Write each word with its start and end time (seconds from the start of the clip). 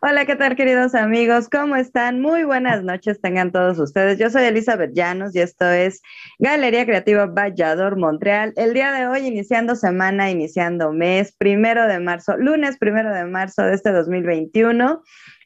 Hola, 0.00 0.24
¿qué 0.26 0.36
tal 0.36 0.56
queridos 0.56 0.94
amigos? 0.94 1.48
¿Cómo 1.48 1.76
están? 1.76 2.20
Muy 2.20 2.44
buenas 2.44 2.82
noches 2.82 3.20
tengan 3.20 3.52
todos 3.52 3.78
ustedes. 3.78 4.18
Yo 4.18 4.30
soy 4.30 4.44
Elizabeth 4.44 4.92
Llanos 4.94 5.34
y 5.34 5.40
esto 5.40 5.68
es 5.68 6.02
Galería 6.38 6.86
Creativa 6.86 7.26
Vallador 7.26 7.96
Montreal. 7.96 8.52
El 8.56 8.74
día 8.74 8.92
de 8.92 9.06
hoy 9.06 9.26
iniciando 9.26 9.76
semana, 9.76 10.30
iniciando 10.30 10.92
mes, 10.92 11.32
primero 11.32 11.86
de 11.86 12.00
marzo, 12.00 12.36
lunes 12.36 12.76
primero 12.78 13.12
de 13.12 13.24
marzo 13.24 13.62
de 13.62 13.74
este 13.74 13.92
2021 13.92 15.02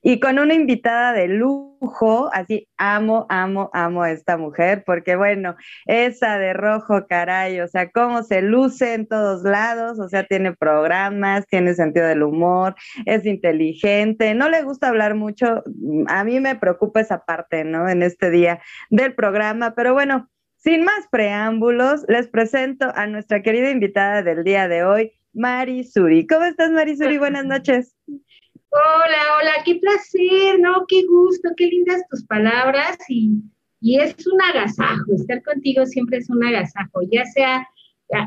y 0.07 0.21
con 0.21 0.39
una 0.39 0.53
invitada 0.53 1.15
de 1.15 1.29
lujo, 1.29 2.29
así 2.35 2.69
amo, 2.77 3.25
amo, 3.31 3.71
amo 3.73 4.03
a 4.03 4.11
esta 4.11 4.37
mujer, 4.37 4.85
porque 4.85 5.17
bueno, 5.17 5.57
esa 5.87 6.39
de 6.39 6.53
rojo, 6.53 7.07
caray, 7.09 7.59
o 7.61 7.69
sea, 7.69 7.91
cómo 7.91 8.23
se 8.23 8.43
luce 8.43 8.93
en 8.93 9.07
todos 9.09 9.45
lados, 9.45 9.99
o 9.99 10.07
sea, 10.11 10.25
tiene 10.25 10.55
programas, 10.55 11.47
tiene 11.47 11.73
sentido 11.73 12.07
del 12.07 12.23
humor, 12.23 12.75
es 13.07 13.25
inteligente, 13.25 14.35
no 14.35 14.51
le 14.51 14.63
gusta 14.63 14.91
hablar 14.91 15.15
mucho, 15.15 15.65
a 16.09 16.23
mí 16.23 16.39
me 16.39 16.55
preocupa 16.55 17.01
esa 17.01 17.25
parte, 17.25 17.65
¿no? 17.65 17.89
En 17.89 18.03
este 18.03 18.29
día 18.31 18.61
del 18.91 19.15
programa, 19.15 19.75
pero 19.75 19.95
bueno, 19.95 20.29
sin 20.59 20.85
más 20.85 21.09
preámbulos, 21.11 22.05
les 22.09 22.29
presento 22.29 22.93
a 22.95 23.07
nuestra 23.07 23.43
querida 23.43 23.71
invitada 23.71 24.23
del 24.23 24.45
día 24.45 24.69
de 24.69 24.85
hoy, 24.85 25.13
Mari 25.33 25.85
Suri. 25.85 26.27
¿Cómo 26.27 26.45
estás, 26.45 26.71
Mari 26.71 26.95
Suri? 26.97 27.17
Buenas 27.17 27.45
noches. 27.47 27.97
Hola, 28.77 29.39
hola, 29.39 29.53
qué 29.65 29.77
placer, 29.77 30.59
¿no? 30.59 30.85
Qué 30.89 31.05
gusto, 31.07 31.51
qué 31.57 31.67
lindas 31.69 32.03
tus 32.11 32.25
palabras 32.25 32.99
y, 33.09 33.35
y 33.81 34.01
es 34.01 34.27
un 34.27 34.43
agasajo, 34.43 35.13
estar 35.15 35.45
contigo 35.45 35.87
siempre 35.87 36.19
es 36.19 36.29
un 36.29 36.43
agasajo, 36.45 37.03
ya 37.09 37.25
sea 37.25 37.69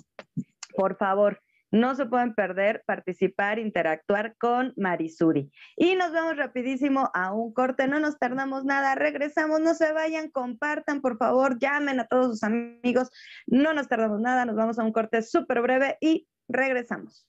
por 0.75 0.97
favor, 0.97 1.39
no 1.73 1.95
se 1.95 2.05
pueden 2.05 2.35
perder 2.35 2.83
participar, 2.85 3.57
interactuar 3.57 4.35
con 4.37 4.73
Marisuri. 4.77 5.51
Y 5.75 5.95
nos 5.95 6.11
vamos 6.11 6.37
rapidísimo 6.37 7.09
a 7.15 7.33
un 7.33 7.51
corte, 7.51 7.87
no 7.87 7.99
nos 7.99 8.19
tardamos 8.19 8.63
nada, 8.63 8.93
regresamos, 8.93 9.59
no 9.59 9.73
se 9.73 9.91
vayan, 9.91 10.29
compartan, 10.29 11.01
por 11.01 11.17
favor, 11.17 11.57
llamen 11.57 11.99
a 11.99 12.05
todos 12.05 12.27
sus 12.27 12.43
amigos, 12.43 13.09
no 13.47 13.73
nos 13.73 13.87
tardamos 13.87 14.21
nada, 14.21 14.45
nos 14.45 14.55
vamos 14.55 14.77
a 14.77 14.83
un 14.83 14.93
corte 14.93 15.23
súper 15.23 15.61
breve 15.63 15.97
y 15.99 16.27
regresamos. 16.47 17.27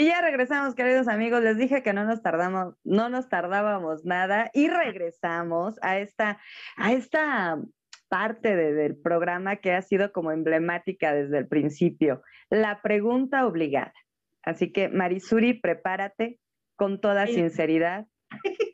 Y 0.00 0.06
ya 0.06 0.22
regresamos, 0.22 0.74
queridos 0.74 1.08
amigos. 1.08 1.42
Les 1.42 1.58
dije 1.58 1.82
que 1.82 1.92
no 1.92 2.06
nos 2.06 2.22
tardamos, 2.22 2.74
no 2.84 3.10
nos 3.10 3.28
tardábamos 3.28 4.02
nada 4.06 4.50
y 4.54 4.66
regresamos 4.68 5.74
a 5.82 5.98
esta, 5.98 6.40
a 6.78 6.92
esta 6.94 7.58
parte 8.08 8.56
de, 8.56 8.72
del 8.72 8.96
programa 8.96 9.56
que 9.56 9.74
ha 9.74 9.82
sido 9.82 10.10
como 10.10 10.32
emblemática 10.32 11.12
desde 11.12 11.36
el 11.36 11.48
principio, 11.48 12.22
la 12.48 12.80
pregunta 12.80 13.46
obligada. 13.46 13.92
Así 14.42 14.72
que, 14.72 14.88
Marisuri, 14.88 15.52
prepárate 15.52 16.40
con 16.76 17.02
toda 17.02 17.26
sinceridad. 17.26 18.06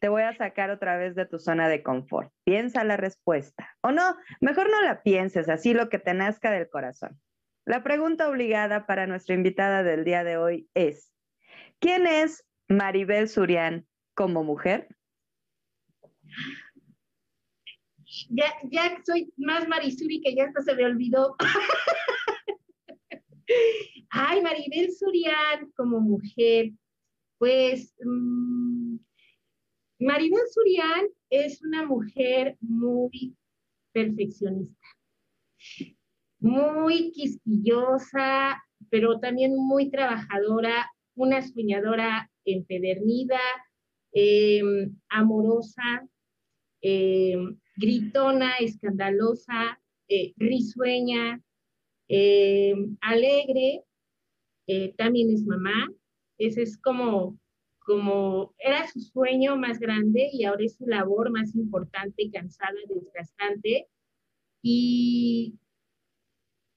Te 0.01 0.09
voy 0.09 0.23
a 0.23 0.37
sacar 0.37 0.71
otra 0.71 0.97
vez 0.97 1.17
de 1.17 1.27
tu 1.27 1.41
zona 1.41 1.69
de 1.69 1.83
confort. 1.83 2.31
Piensa 2.45 2.85
la 2.85 2.97
respuesta. 2.97 3.75
O 3.81 3.91
no, 3.91 4.15
mejor 4.41 4.71
no 4.71 4.81
la 4.81 5.03
pienses, 5.03 5.49
así 5.49 5.75
lo 5.75 5.89
que 5.89 5.99
te 5.99 6.15
nazca 6.15 6.53
del 6.53 6.69
corazón. 6.69 7.21
La 7.65 7.83
pregunta 7.83 8.29
obligada 8.29 8.87
para 8.87 9.09
nuestra 9.09 9.35
invitada 9.35 9.83
del 9.83 10.05
día 10.05 10.23
de 10.23 10.37
hoy 10.37 10.69
es, 10.75 11.16
¿quién 11.81 12.07
es 12.07 12.45
Maribel 12.69 13.29
Surian 13.29 13.87
como 14.15 14.45
mujer? 14.45 14.89
Ya, 18.31 18.53
ya 18.71 19.03
soy 19.05 19.33
más 19.37 19.69
Marisuri 19.69 20.21
que 20.21 20.35
ya 20.35 20.45
hasta 20.45 20.63
se 20.63 20.75
me 20.75 20.85
olvidó. 20.85 21.37
Ay, 24.11 24.43
Maribel 24.43 24.91
Surian 24.93 25.71
como 25.77 26.01
mujer, 26.01 26.73
pues 27.39 27.95
mmm, 28.03 28.97
Maribel 29.99 30.43
Surian 30.51 31.07
es 31.31 31.63
una 31.63 31.85
mujer 31.85 32.57
muy 32.61 33.37
perfeccionista, 33.93 34.87
muy 36.39 37.13
quisquillosa, 37.13 38.63
pero 38.91 39.19
también 39.21 39.57
muy 39.57 39.91
trabajadora, 39.91 40.91
una 41.17 41.43
soñadora 41.43 42.31
empedernida, 42.45 43.41
em, 44.13 44.97
amorosa, 45.09 46.09
em, 46.83 47.59
gritona, 47.77 48.57
escandalosa, 48.61 49.81
eh, 50.09 50.33
risueña, 50.37 51.43
em, 52.09 52.97
alegre, 53.01 53.83
eh, 54.69 54.95
también 54.97 55.31
es 55.31 55.45
mamá. 55.45 55.89
Ese 56.39 56.63
es 56.63 56.79
como 56.79 57.39
como 57.87 58.53
era 58.59 58.87
su 58.89 59.01
sueño 59.01 59.57
más 59.57 59.79
grande 59.79 60.29
y 60.33 60.45
ahora 60.45 60.65
es 60.65 60.75
su 60.77 60.87
labor 60.87 61.31
más 61.31 61.55
importante, 61.55 62.29
cansada, 62.33 62.75
desgastante. 62.89 63.87
Y 64.61 65.55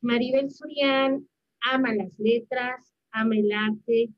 Maribel 0.02 0.52
Surian 0.52 1.28
ama 1.62 1.96
las 1.96 2.18
letras, 2.20 2.94
ama 3.12 3.36
el 3.36 3.52
arte, 3.52 4.10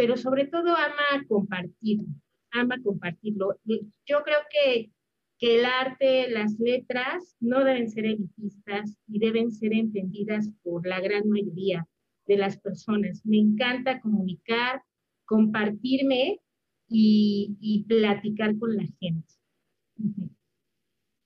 pero 0.00 0.16
sobre 0.16 0.46
todo 0.46 0.70
ama 0.70 1.26
compartirlo, 1.28 2.08
ama 2.52 2.76
compartirlo. 2.82 3.60
Yo 3.66 4.22
creo 4.22 4.38
que, 4.50 4.90
que 5.38 5.58
el 5.58 5.66
arte, 5.66 6.30
las 6.30 6.58
letras 6.58 7.36
no 7.38 7.62
deben 7.64 7.90
ser 7.90 8.06
elitistas 8.06 8.96
y 9.06 9.18
deben 9.18 9.52
ser 9.52 9.74
entendidas 9.74 10.50
por 10.62 10.86
la 10.86 11.00
gran 11.00 11.28
mayoría 11.28 11.86
de 12.26 12.38
las 12.38 12.58
personas. 12.58 13.20
Me 13.26 13.36
encanta 13.36 14.00
comunicar, 14.00 14.82
compartirme 15.26 16.40
y, 16.88 17.84
platicar 17.86 18.56
con 18.56 18.78
la 18.78 18.84
gente. 18.98 19.28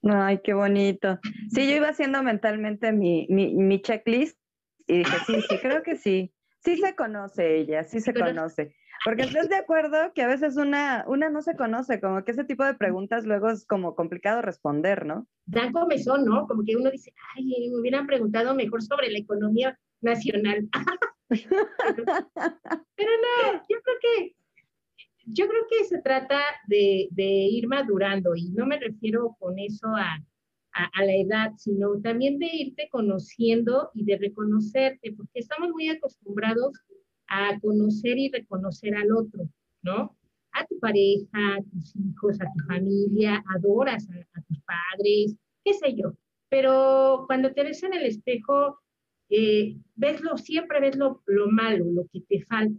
Ay, 0.03 0.41
qué 0.43 0.53
bonito. 0.53 1.21
Sí, 1.51 1.69
yo 1.69 1.77
iba 1.77 1.91
haciendo 1.91 2.25
mentalmente 2.25 2.91
mi, 2.91 3.29
mi, 3.29 3.81
checklist 3.81 4.37
y 4.89 4.99
dije, 4.99 5.17
sí, 5.27 5.35
sí, 5.49 5.59
creo 5.63 5.85
que 5.85 5.95
sí. 5.95 6.34
Sí 6.65 6.79
se 6.79 6.95
conoce 6.95 7.59
ella, 7.59 7.85
sí 7.85 8.01
se 8.01 8.15
conoce. 8.15 8.75
Porque 9.05 9.23
estás 9.23 9.51
de 9.51 9.57
acuerdo 9.57 10.13
que 10.15 10.23
a 10.23 10.27
veces 10.27 10.57
una, 10.57 11.05
una 11.07 11.29
no 11.29 11.43
se 11.43 11.57
conoce, 11.57 12.01
como 12.01 12.25
que 12.25 12.31
ese 12.31 12.45
tipo 12.45 12.65
de 12.65 12.73
preguntas 12.73 13.27
luego 13.27 13.51
es 13.51 13.67
como 13.67 13.95
complicado 13.95 14.41
responder, 14.41 15.05
¿no? 15.05 15.27
Dan 15.45 15.73
comezón, 15.73 16.25
¿no? 16.25 16.47
Como 16.47 16.63
que 16.65 16.75
uno 16.77 16.91
dice, 16.91 17.13
ay, 17.37 17.69
me 17.71 17.81
hubieran 17.81 18.07
preguntado 18.07 18.55
mejor 18.55 18.83
sobre 18.83 19.11
la 19.11 19.19
economía 19.19 19.79
nacional. 20.01 20.67
Pero 21.29 23.11
no, 23.21 23.53
yo 23.69 23.77
creo 23.83 23.97
que 24.01 24.35
yo 25.27 25.49
creo 25.49 25.63
que 25.71 25.85
se 25.85 26.01
trata 26.03 26.41
de, 26.67 27.09
ir 27.17 27.67
madurando 27.67 28.35
y 28.37 28.51
no 28.51 28.67
me 28.67 28.79
refiero 28.79 29.37
con 29.39 29.59
eso 29.59 29.89
a, 29.89 30.19
a, 30.75 31.05
la 31.05 31.15
edad, 31.15 31.53
sino 31.57 32.01
también 32.01 32.39
de 32.39 32.47
irte 32.47 32.89
conociendo 32.91 33.91
y 33.95 34.05
de 34.05 34.19
reconocerte, 34.19 35.13
porque 35.17 35.39
estamos 35.39 35.71
muy 35.71 35.89
acostumbrados 35.89 36.73
a 37.29 37.59
conocer 37.61 38.19
y 38.19 38.31
reconocer 38.31 38.95
al 38.97 39.13
otro, 39.13 39.49
¿no? 39.83 40.17
A 40.53 40.67
tu 40.67 40.79
pareja, 40.81 41.57
a 41.57 41.63
tus 41.63 41.95
hijos, 41.97 42.41
a 42.41 42.45
tu 42.45 42.65
familia, 42.67 43.43
adoras 43.57 44.09
a, 44.11 44.43
tus 44.43 44.61
padres, 44.63 45.37
qué 45.65 45.75
sé 45.75 45.95
yo. 45.95 46.13
Pero 46.49 47.25
cuando 47.27 47.53
te 47.53 47.63
ves 47.63 47.83
en 47.83 47.95
el 47.95 48.07
espejo, 48.07 48.79
eh, 49.31 49.77
lo, 49.97 50.37
siempre 50.37 50.81
ves 50.81 50.97
lo, 50.97 51.23
malo, 51.51 51.85
lo 51.87 52.07
que 52.13 52.21
te 52.29 52.45
falta, 52.45 52.79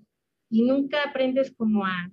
y 0.50 0.64
nunca 0.64 0.98
aprendes 1.04 1.52
como 1.56 1.86
a, 1.86 2.12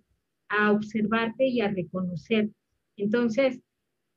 a 0.48 0.72
observarte 0.72 1.46
y 1.46 1.60
a 1.60 1.68
reconocer. 1.68 2.50
Entonces, 2.96 3.60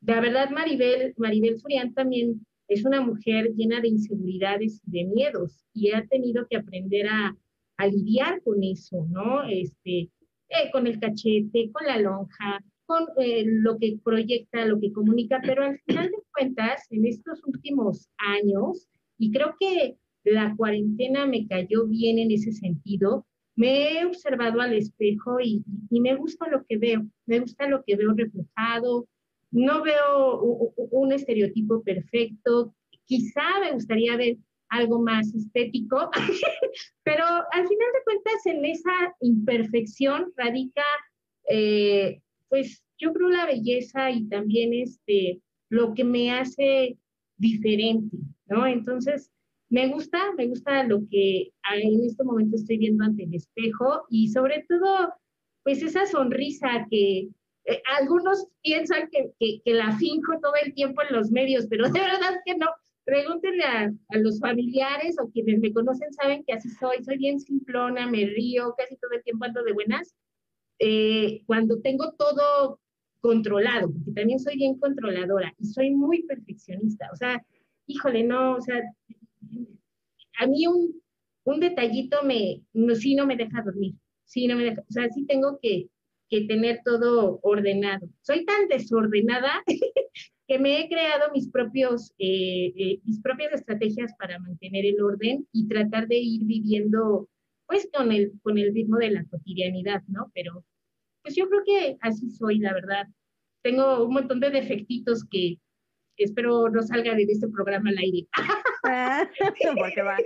la 0.06 0.22
verdad, 0.22 0.50
Maribel, 0.52 1.14
Maribel 1.18 1.58
también 1.94 2.46
es 2.68 2.84
una 2.84 3.02
mujer 3.02 3.54
llena 3.56 3.82
de 3.82 3.90
inseguridades 3.90 4.82
y 4.88 4.92
de 4.92 5.06
miedos, 5.06 5.66
y 5.74 5.92
ha 5.92 6.06
tenido 6.08 6.48
que 6.50 6.58
aprender 6.58 7.08
a, 7.08 7.36
a 7.78 7.88
lidiar 7.88 8.42
con 8.44 8.64
eso, 8.64 9.06
¿no? 9.10 9.44
Este, 9.44 10.10
eh, 10.50 10.70
con 10.72 10.88
el 10.88 11.00
cachete, 11.00 11.72
con 11.72 11.86
la 11.86 12.00
lonja, 12.00 12.64
con 12.86 13.06
eh, 13.18 13.44
lo 13.46 13.78
que 13.78 13.98
proyecta, 14.04 14.66
lo 14.66 14.80
que 14.80 14.92
comunica, 14.92 15.42
pero 15.44 15.64
al 15.64 15.80
final 15.80 16.08
de 16.08 16.18
cuentas, 16.34 16.86
en 16.92 17.06
estos 17.06 17.42
últimos 17.46 18.10
años, 18.18 18.88
y 19.18 19.32
creo 19.32 19.56
que 19.60 19.98
la 20.24 20.56
cuarentena 20.56 21.26
me 21.26 21.48
cayó 21.48 21.86
bien 21.88 22.20
en 22.20 22.32
ese 22.32 22.52
sentido. 22.52 23.26
Me 23.56 23.94
he 23.94 24.06
observado 24.06 24.62
al 24.62 24.74
espejo 24.74 25.40
y, 25.40 25.64
me 25.90 26.16
gusta 26.16 26.48
lo 26.50 26.66
que 26.66 26.78
veo, 26.78 27.06
me 27.26 27.40
gusta 27.40 27.68
lo 27.68 27.84
que 27.84 27.96
veo 27.96 28.14
reflejado. 28.14 29.08
No 29.56 29.84
veo 29.84 30.42
un, 30.92 31.14
estereotipo 31.14 31.82
perfecto. 31.82 32.76
Quizá 33.06 33.62
me 33.62 33.72
gustaría 33.72 34.18
ver 34.18 34.36
algo 34.68 35.02
más 35.02 35.34
estético, 35.34 36.10
pero 37.04 37.24
al 37.24 37.66
final 37.66 37.88
de 37.94 38.04
cuentas 38.04 38.46
en 38.48 38.66
esa 38.66 39.16
imperfección 39.22 40.34
radica, 40.36 40.84
eh, 41.50 42.20
pues 42.50 42.84
yo 42.98 43.14
creo 43.14 43.30
la 43.30 43.46
belleza 43.46 44.12
y 44.12 44.28
también 44.28 44.74
este, 44.74 45.40
lo 45.70 45.94
que 45.94 46.04
me 46.04 46.32
hace 46.32 46.98
diferente, 47.38 48.18
¿no? 48.48 48.68
Entonces, 48.68 49.32
me 49.70 49.88
gusta, 49.88 50.34
me 50.34 50.48
gusta 50.48 50.84
lo 50.84 51.08
que 51.10 51.54
en 51.74 52.04
este 52.04 52.26
momento 52.26 52.58
estoy 52.58 52.78
viendo 52.78 53.06
ante 53.06 53.24
el 53.24 53.34
espejo 53.34 54.04
y 54.10 54.28
sobre 54.28 54.66
todo, 54.68 55.14
pues 55.64 55.82
esa 55.82 56.06
sonrisa 56.06 56.88
que 56.92 57.30
eh, 57.66 57.82
algunos 57.98 58.48
piensan 58.62 59.10
que, 59.12 59.32
que, 59.40 59.74
la 59.74 59.98
finjo 59.98 60.40
todo 60.42 60.54
el 60.64 60.74
tiempo 60.74 61.02
en 61.02 61.16
los 61.16 61.32
medios, 61.32 61.66
pero 61.70 61.90
de 61.90 62.00
verdad 62.00 62.40
que 62.46 62.56
no. 62.56 62.68
Pregúntenle 63.04 63.64
a, 63.64 63.84
a, 63.84 64.18
los 64.18 64.40
familiares 64.40 65.16
o 65.22 65.30
quienes 65.30 65.60
me 65.60 65.72
conocen 65.72 66.12
saben 66.12 66.44
que 66.44 66.54
así 66.54 66.70
soy, 66.72 67.04
soy 67.04 67.20
bien 67.20 67.40
simplona, 67.40 68.08
me 68.08 68.26
río, 68.26 68.74
casi 68.76 68.98
todo 68.98 69.12
el 69.12 69.24
tiempo 69.24 69.46
ando 69.46 69.64
de 69.64 69.74
buenas. 69.74 70.16
Eh, 70.80 71.44
cuando 71.46 71.80
tengo 71.82 72.14
todo 72.14 72.80
controlado, 73.22 73.92
porque 73.92 74.12
también 74.12 74.40
soy 74.40 74.56
bien 74.56 74.78
controladora 74.78 75.54
y 75.58 75.66
soy 75.66 75.92
muy 75.92 76.24
perfeccionista, 76.24 77.10
o 77.12 77.16
sea, 77.16 77.44
híjole, 77.88 78.24
no, 78.24 78.56
o 78.56 78.62
sea, 78.62 78.82
a 80.38 80.48
mí 80.48 80.68
un, 80.68 81.02
un 81.46 81.60
detallito 81.60 82.24
me, 82.24 82.62
no, 82.74 82.94
sí 82.94 83.16
no 83.16 83.26
me 83.26 83.36
deja 83.36 83.64
dormir, 83.64 83.96
sí 84.26 84.48
no 84.48 84.56
me 84.58 84.66
deja, 84.66 84.82
o 84.82 84.92
sea, 84.92 85.10
sí 85.10 85.26
tengo 85.26 85.58
que, 85.62 85.88
que 86.30 86.46
tener 86.46 86.82
todo 86.84 87.40
ordenado. 87.44 88.08
Soy 88.22 88.46
tan 88.46 88.68
desordenada 88.68 89.64
que 90.48 90.60
me 90.60 90.82
he 90.82 90.90
creado 90.90 91.32
mis, 91.34 91.50
propios, 91.50 92.14
eh, 92.18 92.74
eh, 92.76 93.00
mis 93.04 93.22
propias 93.22 93.54
estrategias 93.54 94.14
para 94.18 94.40
mantener 94.40 94.86
el 94.86 95.02
orden 95.02 95.48
y 95.52 95.68
tratar 95.68 96.08
de 96.08 96.18
ir 96.18 96.44
viviendo 96.44 97.30
pues 97.68 97.90
con 97.92 98.12
el, 98.12 98.32
con 98.44 98.58
el 98.58 98.74
ritmo 98.74 98.98
de 98.98 99.12
la 99.12 99.26
cotidianidad, 99.26 100.04
¿no? 100.08 100.32
Pero 100.36 100.64
pues 101.24 101.36
yo 101.36 101.50
creo 101.50 101.64
que 101.66 101.98
así 102.02 102.30
soy, 102.30 102.60
la 102.60 102.74
verdad. 102.74 103.08
Tengo 103.64 104.06
un 104.06 104.14
montón 104.14 104.40
de 104.40 104.52
defectitos 104.52 105.26
que 105.30 105.58
espero 106.18 106.70
no 106.70 106.82
salgan 106.84 107.20
en 107.20 107.30
este 107.30 107.48
programa 107.48 107.90
al 107.90 107.98
aire. 107.98 108.28
porque 109.80 110.02
va, 110.04 110.18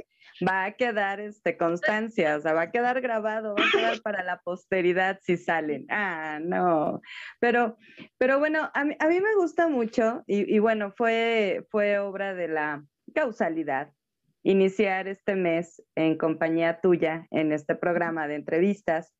va 0.48 0.66
a 0.66 0.72
quedar 0.74 1.20
este, 1.20 1.58
constancia, 1.58 2.38
o 2.38 2.42
sea, 2.42 2.54
va 2.54 2.64
a 2.64 2.72
quedar 2.72 3.02
grabado, 3.02 3.56
va 3.56 3.66
a 3.66 3.72
quedar 3.72 4.02
para 4.04 4.24
la 4.24 4.40
posteridad 4.42 5.20
si 5.22 5.38
salen. 5.38 5.86
Ah, 5.90 6.40
no. 6.42 7.02
Pero, 7.40 7.78
pero 8.18 8.40
bueno, 8.40 8.70
a 8.74 8.86
mí, 8.86 8.96
a 9.00 9.08
mí 9.08 9.20
me 9.20 9.36
gusta 9.36 9.68
mucho 9.68 10.24
y, 10.28 10.54
y, 10.54 10.60
bueno, 10.60 10.94
fue, 10.96 11.66
fue 11.70 12.00
obra 12.00 12.34
de 12.34 12.48
la 12.48 12.84
causalidad 13.14 13.92
iniciar 14.44 15.08
este 15.08 15.36
mes 15.36 15.84
en 15.96 16.18
compañía 16.18 16.80
tuya 16.82 17.28
en 17.32 17.52
este 17.52 17.76
programa 17.76 18.28
de 18.28 18.36
entrevistas. 18.36 19.14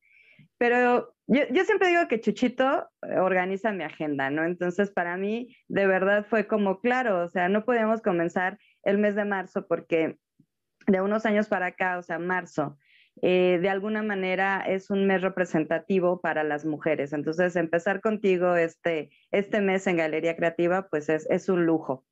Pero 0.58 1.14
yo, 1.28 1.42
yo, 1.52 1.66
siempre 1.66 1.90
digo 1.90 2.08
que 2.08 2.22
Chuchito 2.22 2.88
organiza 3.02 3.72
mi 3.72 3.84
agenda, 3.84 4.30
¿no? 4.30 4.46
Entonces, 4.46 4.90
para 4.90 5.18
mí, 5.18 5.56
de 5.68 5.86
verdad 5.86 6.26
fue 6.30 6.48
como, 6.48 6.80
claro, 6.80 7.24
o 7.24 7.28
sea, 7.28 7.50
no 7.50 7.66
podemos 7.66 8.02
comenzar 8.02 8.58
el 8.84 8.98
mes 8.98 9.16
de 9.16 9.26
marzo 9.26 9.68
porque 9.68 10.18
de 10.92 11.02
unos 11.02 11.26
años 11.26 11.48
para 11.48 11.68
acá, 11.68 11.98
o 11.98 12.04
sea, 12.04 12.20
marzo, 12.20 12.78
eh, 13.22 13.60
de 13.62 13.70
alguna 13.70 14.02
manera 14.02 14.64
es 14.66 14.90
un 14.90 15.06
mes 15.06 15.22
representativo 15.22 16.22
para 16.22 16.44
las 16.44 16.66
mujeres. 16.66 17.14
Entonces, 17.14 17.56
empezar 17.56 18.02
contigo 18.02 18.56
este, 18.56 19.10
este 19.32 19.62
mes 19.62 19.88
en 19.88 19.98
Galería 19.98 20.36
Creativa, 20.36 20.88
pues 20.90 21.10
es, 21.10 21.30
es 21.30 21.50
un 21.50 21.66
lujo. 21.66 22.06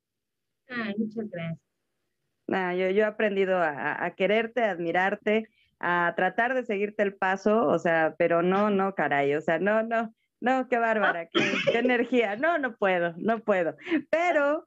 Ay, 0.68 0.94
muchas 0.98 1.30
gracias. 1.30 1.60
Ah, 2.50 2.74
yo, 2.74 2.88
yo, 2.90 3.02
he 3.02 3.04
aprendido 3.04 3.58
a, 3.58 4.04
a, 4.04 4.14
quererte, 4.14 4.62
a 4.62 4.70
admirarte, 4.70 5.48
a 5.80 6.14
tratar 6.16 6.54
de 6.54 6.64
seguirte 6.64 7.02
el 7.02 7.14
paso, 7.14 7.66
o 7.66 7.78
sea, 7.78 8.14
pero 8.18 8.42
no, 8.42 8.70
no, 8.70 8.94
caray, 8.94 9.34
o 9.34 9.40
sea, 9.42 9.58
no, 9.58 9.82
no, 9.82 10.14
no, 10.40 10.66
qué 10.68 10.78
bárbara, 10.78 11.26
qué, 11.26 11.40
qué 11.70 11.78
energía, 11.78 12.36
no, 12.36 12.56
no 12.56 12.74
puedo, 12.76 13.12
no 13.18 13.40
puedo. 13.40 13.76
Pero 14.10 14.66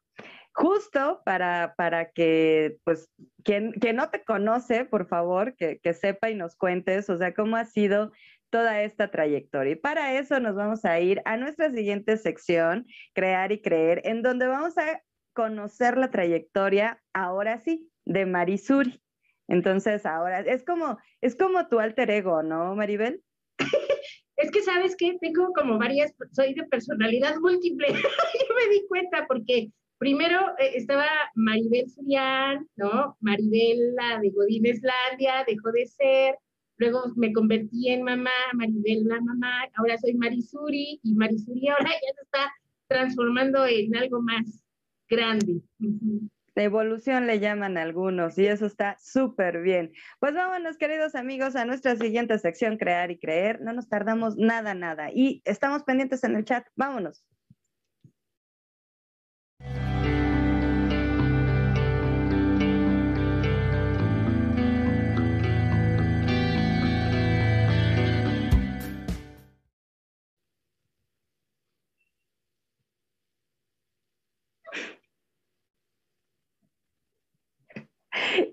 justo 0.53 1.21
para, 1.25 1.73
para 1.77 2.11
que, 2.11 2.77
pues, 2.83 3.09
quien, 3.43 3.73
no 3.93 4.09
te 4.09 4.23
conoce, 4.23 4.85
por 4.85 5.07
favor, 5.07 5.55
que, 5.55 5.93
sepa 5.93 6.29
y 6.29 6.35
nos 6.35 6.55
cuentes, 6.55 7.09
o 7.09 7.17
sea, 7.17 7.33
cómo 7.33 7.55
ha 7.55 7.65
sido 7.65 8.11
toda 8.49 8.81
esta 8.81 9.11
trayectoria. 9.11 9.73
Y 9.73 9.75
para 9.75 10.17
eso 10.19 10.39
nos 10.39 10.55
vamos 10.55 10.83
a 10.85 10.99
ir 10.99 11.21
a 11.25 11.37
nuestra 11.37 11.71
siguiente 11.71 12.17
sección, 12.17 12.85
Crear 13.13 13.51
y 13.51 13.61
Creer, 13.61 14.01
en 14.05 14.21
donde 14.21 14.47
vamos 14.47 14.77
a 14.77 15.01
conocer 15.33 15.97
la 15.97 16.11
trayectoria, 16.11 17.01
ahora 17.13 17.59
sí, 17.59 17.89
de 18.05 18.25
Marisuri. 18.25 19.01
Entonces, 19.47 20.05
ahora 20.05 20.41
es 20.41 20.63
como, 20.63 20.97
es 21.21 21.35
como 21.35 21.67
tu 21.67 21.79
alter 21.79 22.09
ego, 22.09 22.43
¿no, 22.43 22.75
Maribel? 22.75 23.23
es 24.37 24.51
que, 24.51 24.61
¿sabes 24.61 24.95
qué? 24.97 25.17
Tengo 25.19 25.51
como 25.53 25.77
varias, 25.77 26.13
soy 26.31 26.53
de 26.53 26.63
personalidad 26.63 27.35
múltiple. 27.39 27.87
Yo 27.93 28.55
me 28.55 28.73
di 28.73 28.85
cuenta 28.87 29.25
porque 29.27 29.71
primero 30.01 30.39
eh, 30.57 30.71
estaba 30.73 31.05
Maribel 31.35 31.87
Surian, 31.87 32.67
¿no? 32.75 33.15
Maribel, 33.19 33.93
la 33.93 34.19
de 34.19 34.31
Godíneslandia, 34.31 35.45
dejó 35.45 35.71
de 35.71 35.85
ser. 35.85 36.35
Luego 36.77 37.03
me 37.15 37.31
convertí 37.31 37.89
en 37.89 38.01
mamá, 38.01 38.31
Maribel 38.53 39.03
la 39.03 39.21
mamá, 39.21 39.67
ahora 39.75 39.99
soy 39.99 40.15
Marisuri 40.15 40.99
y 41.03 41.13
Marisuri 41.13 41.67
ahora 41.67 41.91
ya 41.91 42.13
se 42.15 42.21
está 42.23 42.51
transformando 42.87 43.63
en 43.67 43.95
algo 43.95 44.23
más 44.23 44.65
grande. 45.07 45.61
De 45.77 46.63
evolución 46.63 47.27
le 47.27 47.39
llaman 47.39 47.77
algunos 47.77 48.39
y 48.39 48.47
eso 48.47 48.65
está 48.65 48.97
súper 48.99 49.61
bien. 49.61 49.91
Pues 50.19 50.33
vámonos, 50.33 50.77
queridos 50.77 51.13
amigos, 51.13 51.55
a 51.55 51.65
nuestra 51.65 51.95
siguiente 51.95 52.39
sección, 52.39 52.77
Crear 52.77 53.11
y 53.11 53.19
Creer. 53.19 53.61
No 53.61 53.71
nos 53.71 53.87
tardamos 53.87 54.35
nada, 54.35 54.73
nada. 54.73 55.11
Y 55.13 55.43
estamos 55.45 55.83
pendientes 55.83 56.23
en 56.23 56.37
el 56.37 56.43
chat. 56.43 56.65
Vámonos. 56.75 57.23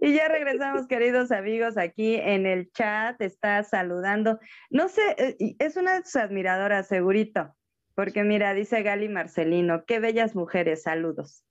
Y 0.09 0.15
ya 0.15 0.27
regresamos, 0.27 0.87
queridos 0.87 1.31
amigos, 1.31 1.77
aquí 1.77 2.15
en 2.15 2.47
el 2.47 2.73
chat, 2.73 3.21
está 3.21 3.63
saludando. 3.63 4.39
No 4.71 4.89
sé, 4.89 5.03
eh, 5.19 5.57
es 5.59 5.77
una 5.77 5.99
de 5.99 6.05
sus 6.05 6.17
admiradoras, 6.17 6.89
segurito, 6.89 7.55
porque 7.95 8.25
mira, 8.25 8.55
dice 8.55 8.83
Gali 8.83 9.11
Marcelino, 9.11 9.85
qué 9.85 10.01
bellas 10.01 10.35
mujeres, 10.35 10.85
saludos. 10.85 11.45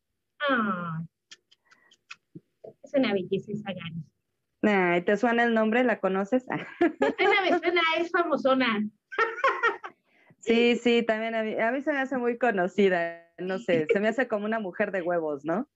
Ah, 0.49 1.03
es 2.81 2.93
una 2.95 3.13
belleza 3.13 3.51
Gali. 3.63 4.03
Ay, 4.63 5.03
¿Te 5.03 5.17
suena 5.17 5.43
el 5.43 5.53
nombre? 5.53 5.83
¿La 5.83 5.99
conoces? 5.99 6.47
me 6.49 7.59
suena, 7.59 7.81
es 7.99 8.09
famosona. 8.09 8.89
Sí, 10.39 10.77
sí, 10.77 11.03
también 11.03 11.35
a 11.35 11.43
mí, 11.43 11.59
a 11.59 11.71
mí 11.71 11.81
se 11.83 11.93
me 11.93 11.99
hace 11.99 12.17
muy 12.17 12.39
conocida, 12.39 13.23
no 13.37 13.59
sé, 13.59 13.85
se 13.93 13.99
me 13.99 14.07
hace 14.07 14.27
como 14.27 14.45
una 14.45 14.59
mujer 14.59 14.91
de 14.91 15.03
huevos, 15.03 15.45
¿no? 15.45 15.69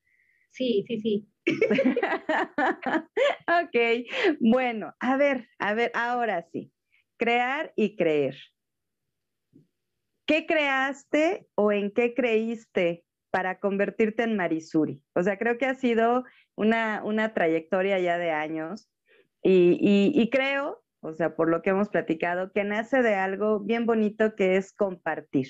Sí, 0.50 0.84
sí, 0.88 1.00
sí. 1.00 1.31
Ok, 3.48 3.76
bueno, 4.40 4.94
a 5.00 5.18
ver, 5.18 5.48
a 5.60 5.74
ver, 5.74 5.92
ahora 5.94 6.46
sí, 6.52 6.72
crear 7.18 7.74
y 7.76 7.96
creer. 7.96 8.36
¿Qué 10.26 10.46
creaste 10.46 11.48
o 11.56 11.72
en 11.72 11.92
qué 11.92 12.14
creíste 12.14 13.04
para 13.32 13.60
convertirte 13.60 14.24
en 14.24 14.36
Marisuri? 14.36 15.04
O 15.14 15.24
sea, 15.24 15.38
creo 15.38 15.58
que 15.58 15.66
ha 15.66 15.76
sido 15.76 16.24
una, 16.56 17.02
una 17.04 17.34
trayectoria 17.34 18.00
ya 18.00 18.18
de 18.18 18.32
años 18.32 18.90
y, 19.44 20.12
y, 20.14 20.30
creo, 20.30 20.84
o 21.02 21.14
sea, 21.14 21.36
por 21.36 21.50
lo 21.50 21.64
que 21.64 21.72
hemos 21.72 21.90
platicado, 21.90 22.52
que 22.54 22.64
nace 22.64 23.02
de 23.02 23.16
algo 23.16 23.60
bien 23.60 23.88
bonito 23.88 24.36
que 24.36 24.56
es 24.58 24.72
compartir. 24.72 25.48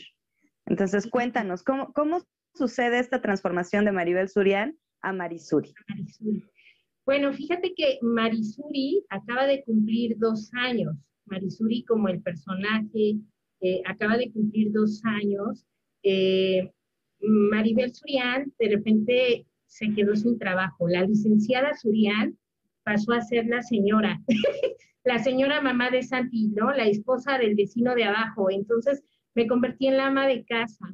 Entonces, 0.66 1.08
cuéntanos, 1.08 1.64
¿cómo, 1.64 1.92
cómo 1.92 2.22
sucede 2.54 3.00
esta 3.00 3.22
transformación 3.22 3.84
de 3.84 3.92
Maribel 3.92 4.30
Surian 4.30 4.78
a 5.02 5.14
Marisuri. 5.14 5.74
Bueno, 7.06 7.34
fíjate 7.34 7.74
que 7.76 8.00
Marisuri 8.02 9.04
acaba 9.10 9.46
de 9.48 9.64
cumplir 9.64 10.18
dos 10.18 10.52
años. 10.54 10.96
Marisuri 11.26 11.84
como 11.84 12.08
el 12.10 12.22
personaje 12.22 13.18
eh, 13.62 13.82
acaba 13.86 14.18
de 14.18 14.32
cumplir 14.32 14.72
dos 14.72 15.02
años. 15.04 15.66
Eh, 16.04 16.72
Maribel 17.20 17.94
Surian 17.94 18.52
de 18.60 18.70
repente 18.70 19.46
se 19.66 19.94
quedó 19.94 20.16
sin 20.16 20.38
trabajo. 20.38 20.88
La 20.88 21.04
licenciada 21.04 21.74
Surian 21.76 22.38
pasó 22.84 23.14
a 23.14 23.22
ser 23.22 23.46
la 23.48 23.62
señora, 23.62 24.20
la 25.04 25.20
señora 25.20 25.62
mamá 25.62 25.90
de 25.90 26.04
Santi, 26.04 26.50
¿no? 26.50 26.72
La 26.72 26.86
esposa 26.86 27.38
del 27.38 27.56
vecino 27.56 27.96
de 27.96 28.06
abajo. 28.06 28.50
Entonces 28.50 29.04
me 29.36 29.48
convertí 29.48 29.88
en 29.88 29.98
la 29.98 30.08
ama 30.08 30.28
de 30.28 30.44
casa 30.46 30.86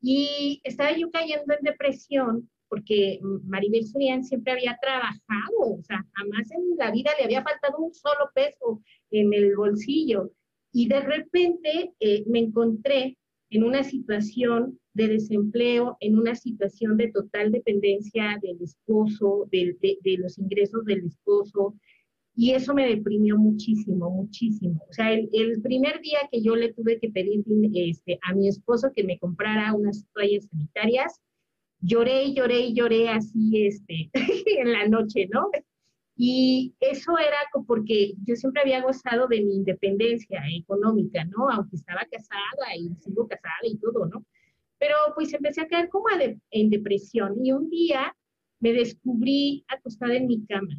y 0.00 0.60
estaba 0.64 0.96
yo 0.96 1.10
cayendo 1.10 1.54
en 1.54 1.64
depresión 1.64 2.50
porque 2.70 3.18
Maribel 3.44 3.84
Surian 3.84 4.24
siempre 4.24 4.52
había 4.52 4.78
trabajado, 4.80 5.58
o 5.58 5.82
sea, 5.82 6.06
jamás 6.14 6.50
en 6.52 6.76
la 6.78 6.92
vida 6.92 7.10
le 7.18 7.24
había 7.24 7.42
faltado 7.42 7.78
un 7.78 7.92
solo 7.92 8.30
peso 8.32 8.80
en 9.10 9.34
el 9.34 9.56
bolsillo. 9.56 10.30
Y 10.72 10.86
de 10.88 11.00
repente 11.00 11.92
eh, 11.98 12.24
me 12.26 12.38
encontré 12.38 13.18
en 13.50 13.64
una 13.64 13.82
situación 13.82 14.78
de 14.94 15.08
desempleo, 15.08 15.96
en 15.98 16.16
una 16.16 16.36
situación 16.36 16.96
de 16.96 17.10
total 17.10 17.50
dependencia 17.50 18.38
del 18.40 18.62
esposo, 18.62 19.48
de, 19.50 19.76
de, 19.80 20.18
los 20.18 20.38
ingresos 20.38 20.84
del 20.84 21.06
esposo, 21.06 21.74
y 22.36 22.52
eso 22.52 22.72
me 22.72 22.88
deprimió 22.88 23.36
muchísimo, 23.36 24.10
muchísimo. 24.10 24.80
O 24.88 24.92
sea, 24.92 25.12
el, 25.12 25.28
el, 25.32 25.60
primer 25.60 26.00
día 26.00 26.18
que 26.30 26.40
yo 26.40 26.54
le 26.54 26.72
tuve 26.72 27.00
que 27.00 27.10
pedir 27.10 27.42
este, 27.74 28.20
a 28.22 28.34
mi 28.34 28.46
esposo 28.46 28.92
que 28.94 29.02
me 29.02 29.18
comprara 29.18 29.74
unas 29.74 30.06
toallas 30.14 30.46
sanitarias, 30.46 31.20
lloré 31.80 32.24
y 32.24 32.34
lloré 32.34 32.60
y 32.60 32.74
lloré 32.74 33.08
así 33.08 33.66
este, 33.66 34.10
en 34.58 34.72
la 34.72 34.88
noche, 34.88 35.28
¿no? 35.32 35.50
Y 36.16 36.74
eso 36.80 37.16
era 37.18 37.38
porque 37.66 38.12
yo 38.26 38.36
siempre 38.36 38.60
había 38.60 38.82
gozado 38.82 39.26
de 39.26 39.40
mi 39.40 39.56
independencia 39.56 40.42
económica, 40.54 41.24
¿no? 41.24 41.48
Aunque 41.48 41.76
estaba 41.76 42.06
casada 42.10 42.76
y 42.76 42.94
sigo 43.02 43.26
casada 43.26 43.54
y 43.62 43.78
todo, 43.78 44.06
¿no? 44.06 44.24
Pero 44.78 44.96
pues 45.14 45.32
empecé 45.32 45.62
a 45.62 45.68
caer 45.68 45.88
como 45.88 46.04
en 46.50 46.70
depresión 46.70 47.34
y 47.42 47.52
un 47.52 47.70
día 47.70 48.14
me 48.60 48.72
descubrí 48.72 49.64
acostada 49.68 50.14
en 50.14 50.26
mi 50.26 50.44
cama, 50.44 50.74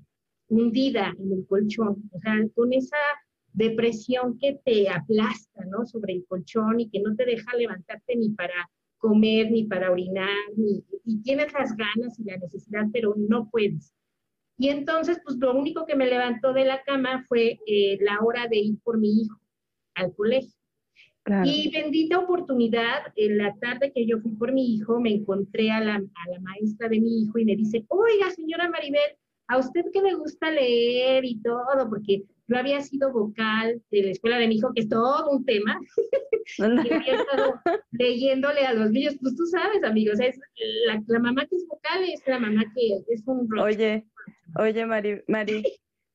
hundida 0.47 1.15
en 1.17 1.31
el 1.33 1.47
colchón, 1.47 2.09
o 2.11 2.19
sea, 2.19 2.35
con 2.53 2.71
esa 2.73 2.97
depresión 3.53 4.37
que 4.37 4.59
te 4.63 4.89
aplasta, 4.89 5.65
¿no? 5.65 5.85
Sobre 5.85 6.13
el 6.13 6.25
colchón 6.27 6.79
y 6.79 6.89
que 6.89 6.99
no 6.99 7.15
te 7.15 7.25
deja 7.25 7.55
levantarte 7.57 8.15
ni 8.15 8.29
para 8.29 8.69
comer, 9.01 9.51
ni 9.51 9.65
para 9.65 9.91
orinar, 9.91 10.29
ni, 10.55 10.85
y 11.03 11.21
tienes 11.23 11.51
las 11.51 11.75
ganas 11.75 12.17
y 12.19 12.23
la 12.23 12.37
necesidad, 12.37 12.85
pero 12.93 13.13
no 13.17 13.49
puedes. 13.49 13.93
Y 14.57 14.69
entonces, 14.69 15.19
pues 15.23 15.37
lo 15.37 15.53
único 15.57 15.85
que 15.85 15.95
me 15.95 16.07
levantó 16.07 16.53
de 16.53 16.65
la 16.65 16.83
cama 16.83 17.25
fue 17.27 17.59
eh, 17.65 17.97
la 17.99 18.19
hora 18.21 18.47
de 18.47 18.57
ir 18.57 18.79
por 18.83 18.99
mi 18.99 19.23
hijo 19.23 19.39
al 19.95 20.15
colegio. 20.15 20.55
Y 21.43 21.71
bendita 21.71 22.17
oportunidad, 22.17 23.13
en 23.15 23.37
la 23.37 23.55
tarde 23.57 23.91
que 23.93 24.07
yo 24.07 24.19
fui 24.19 24.31
por 24.31 24.51
mi 24.51 24.75
hijo, 24.75 24.99
me 24.99 25.13
encontré 25.13 25.69
a 25.69 25.79
la, 25.79 25.95
a 25.95 26.31
la 26.31 26.39
maestra 26.39 26.89
de 26.89 26.99
mi 26.99 27.21
hijo 27.21 27.37
y 27.37 27.45
me 27.45 27.55
dice, 27.55 27.85
oiga, 27.89 28.31
señora 28.31 28.69
Maribel, 28.69 29.17
a 29.47 29.57
usted 29.57 29.85
que 29.93 30.01
le 30.01 30.13
gusta 30.15 30.49
leer 30.49 31.23
y 31.25 31.39
todo, 31.41 31.89
porque 31.89 32.23
yo 32.51 32.57
había 32.57 32.81
sido 32.81 33.11
vocal 33.11 33.81
de 33.91 34.03
la 34.03 34.11
escuela 34.11 34.37
de 34.37 34.47
mi 34.47 34.55
hijo, 34.55 34.73
que 34.73 34.81
es 34.81 34.89
todo 34.89 35.29
un 35.31 35.45
tema, 35.45 35.79
y 36.57 36.93
había 36.93 37.15
estado 37.15 37.59
leyéndole 37.91 38.65
a 38.65 38.73
los 38.73 38.91
niños, 38.91 39.15
pues 39.21 39.35
tú 39.35 39.45
sabes, 39.45 39.83
amigos, 39.83 40.19
es 40.19 40.37
la, 41.07 41.19
mamá 41.19 41.45
que 41.45 41.55
es 41.55 41.65
vocal 41.67 42.03
es 42.03 42.21
la 42.27 42.39
mamá 42.39 42.63
que 42.75 43.13
es 43.13 43.23
un... 43.25 43.47
Oye, 43.57 44.05
oye, 44.59 44.85
Mari, 44.85 45.23
Mari, 45.27 45.63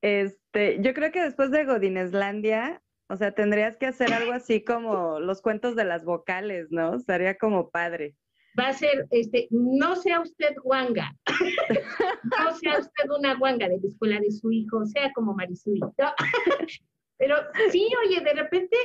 este, 0.02 0.78
yo 0.82 0.92
creo 0.92 1.10
que 1.10 1.22
después 1.22 1.50
de 1.50 1.64
Godineslandia, 1.64 2.82
o 3.08 3.16
sea, 3.16 3.32
tendrías 3.32 3.76
que 3.76 3.86
hacer 3.86 4.12
algo 4.12 4.32
así 4.32 4.62
como 4.62 5.20
los 5.20 5.40
cuentos 5.40 5.74
de 5.74 5.84
las 5.84 6.04
vocales, 6.04 6.68
¿no? 6.70 6.96
Estaría 6.96 7.38
como 7.38 7.70
padre 7.70 8.14
va 8.58 8.68
a 8.68 8.72
ser, 8.72 9.06
este, 9.10 9.48
no 9.50 9.96
sea 9.96 10.20
usted 10.20 10.54
guanga, 10.62 11.14
no 12.44 12.56
sea 12.56 12.78
usted 12.78 13.10
una 13.16 13.34
guanga 13.36 13.68
de 13.68 13.78
la 13.78 13.86
escuela 13.86 14.20
de 14.20 14.30
su 14.30 14.50
hijo, 14.50 14.84
sea 14.86 15.12
como 15.14 15.34
Marisuri. 15.34 15.80
Pero 17.18 17.36
sí, 17.70 17.88
oye, 18.04 18.20
de 18.20 18.34
repente 18.34 18.76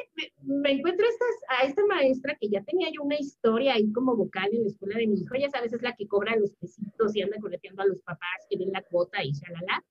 me, 0.43 0.71
encuentro 0.71 1.05
a 1.49 1.65
esta 1.65 1.85
maestra 1.85 2.37
que 2.39 2.47
ya 2.47 2.63
tenía 2.63 2.89
yo 2.89 3.03
una 3.03 3.19
historia 3.19 3.73
ahí 3.73 3.91
como 3.91 4.15
vocal 4.15 4.49
en 4.53 4.61
la 4.61 4.69
escuela 4.69 4.97
de 4.97 5.07
mi 5.07 5.19
hijo, 5.19 5.35
ya 5.35 5.49
sabes, 5.49 5.73
es 5.73 5.81
la 5.81 5.95
que 5.95 6.07
cobra 6.07 6.37
los 6.37 6.53
pesitos 6.53 7.13
y 7.13 7.21
anda 7.21 7.37
correteando 7.41 7.81
a 7.81 7.87
los 7.87 7.99
papás 7.99 8.45
que 8.49 8.57
den 8.57 8.71
la 8.71 8.83
cuota 8.83 9.21
y 9.21 9.33
shalala. 9.33 9.83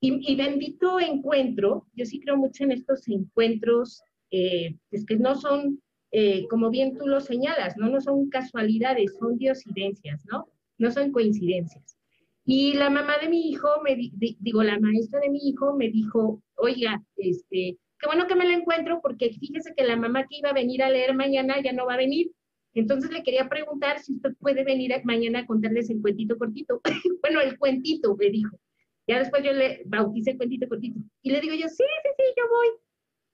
Y, 0.00 0.32
y 0.32 0.36
bendito 0.36 1.00
encuentro, 1.00 1.88
yo 1.94 2.04
sí 2.04 2.20
creo 2.20 2.36
mucho 2.36 2.62
en 2.62 2.70
estos 2.70 3.08
encuentros, 3.08 4.00
eh, 4.30 4.76
es 4.92 5.04
que 5.04 5.16
no 5.16 5.34
son 5.34 5.82
eh, 6.12 6.46
como 6.48 6.70
bien 6.70 6.96
tú 6.96 7.06
lo 7.06 7.20
señalas, 7.20 7.76
¿no? 7.76 7.88
No 7.88 8.00
son 8.00 8.28
casualidades, 8.28 9.16
son 9.18 9.36
diosidencias, 9.38 10.24
¿no? 10.26 10.48
No 10.78 10.90
son 10.90 11.12
coincidencias. 11.12 11.96
Y 12.44 12.74
la 12.74 12.90
mamá 12.90 13.18
de 13.18 13.28
mi 13.28 13.50
hijo, 13.50 13.68
me 13.82 13.96
digo, 13.96 14.62
la 14.62 14.78
maestra 14.78 15.20
de 15.20 15.30
mi 15.30 15.40
hijo 15.48 15.76
me 15.76 15.90
dijo, 15.90 16.40
oiga, 16.54 17.02
este, 17.16 17.76
qué 17.98 18.06
bueno 18.06 18.26
que 18.28 18.36
me 18.36 18.46
la 18.46 18.54
encuentro 18.54 19.00
porque 19.02 19.30
fíjese 19.30 19.74
que 19.76 19.84
la 19.84 19.96
mamá 19.96 20.26
que 20.28 20.38
iba 20.38 20.50
a 20.50 20.54
venir 20.54 20.82
a 20.82 20.90
leer 20.90 21.14
mañana 21.14 21.60
ya 21.60 21.72
no 21.72 21.86
va 21.86 21.94
a 21.94 21.98
venir. 21.98 22.30
Entonces 22.74 23.10
le 23.10 23.22
quería 23.22 23.48
preguntar 23.48 23.98
si 23.98 24.14
usted 24.14 24.34
puede 24.38 24.62
venir 24.62 24.92
mañana 25.04 25.40
a 25.40 25.46
contarles 25.46 25.90
el 25.90 26.00
cuentito 26.00 26.38
cortito. 26.38 26.80
bueno, 27.22 27.40
el 27.40 27.58
cuentito, 27.58 28.14
me 28.16 28.30
dijo. 28.30 28.56
Ya 29.08 29.18
después 29.18 29.42
yo 29.42 29.52
le 29.52 29.82
bauticé 29.86 30.32
el 30.32 30.36
cuentito 30.36 30.68
cortito. 30.68 31.00
Y 31.22 31.30
le 31.30 31.40
digo 31.40 31.54
yo, 31.54 31.68
sí, 31.68 31.84
sí, 32.02 32.10
sí, 32.16 32.24
yo 32.36 32.44
voy. 32.48 32.68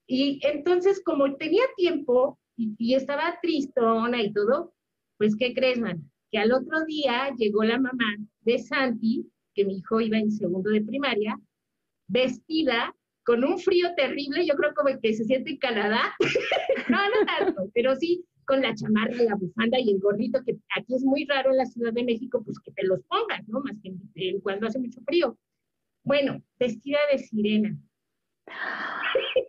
Y 0.07 0.41
entonces, 0.47 1.03
como 1.05 1.37
tenía 1.37 1.65
tiempo 1.77 2.39
y, 2.57 2.95
estaba 2.95 3.39
tristona 3.41 4.23
y 4.23 4.33
todo, 4.33 4.75
pues, 5.19 5.37
¿qué 5.37 5.55
crees, 5.55 5.81
man? 5.81 6.11
Que 6.31 6.39
al 6.39 6.53
otro 6.53 6.85
día 6.87 7.31
llegó 7.37 7.65
la 7.65 7.79
mamá 7.79 8.17
de 8.41 8.59
Santi, 8.59 9.27
que 9.55 9.65
mi 9.65 9.79
hijo 9.79 10.01
iba 10.01 10.19
en 10.19 10.31
segundo 10.31 10.71
de 10.71 10.83
primaria, 10.83 11.39
vestida 12.09 12.95
con 13.25 13.45
un 13.45 13.59
frío 13.59 13.95
terrible, 13.97 14.45
yo 14.47 14.55
creo 14.55 14.75
como 14.75 14.99
que 15.01 15.15
se 15.15 15.25
siente 15.25 15.51
en 15.51 15.59
Canadá. 15.59 16.15
no, 16.91 16.99
no 16.99 17.27
tanto, 17.27 17.71
pero 17.75 17.95
sí 17.97 18.25
con 18.45 18.61
la 18.61 18.75
chamarra, 18.75 19.15
la 19.15 19.37
bufanda 19.37 19.79
y 19.79 19.91
el 19.91 20.01
gorrito, 20.01 20.43
que 20.45 20.59
aquí 20.77 20.95
es 20.95 21.05
muy 21.05 21.25
raro 21.27 21.51
en 21.51 21.59
la 21.59 21.67
Ciudad 21.67 21.93
de 21.93 22.05
México, 22.05 22.43
pues 22.45 22.59
que 22.61 22.73
te 22.73 22.85
los 22.85 23.01
pongas, 23.05 23.47
¿no? 23.49 23.61
Más 23.61 23.77
que 23.83 24.41
cuando 24.43 24.67
hace 24.67 24.79
mucho 24.79 25.01
frío. 25.07 25.39
Bueno, 26.05 26.43
vestida 26.59 26.99
de 27.13 27.19
sirena. 27.19 27.79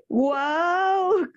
¡Wow! 0.09 1.27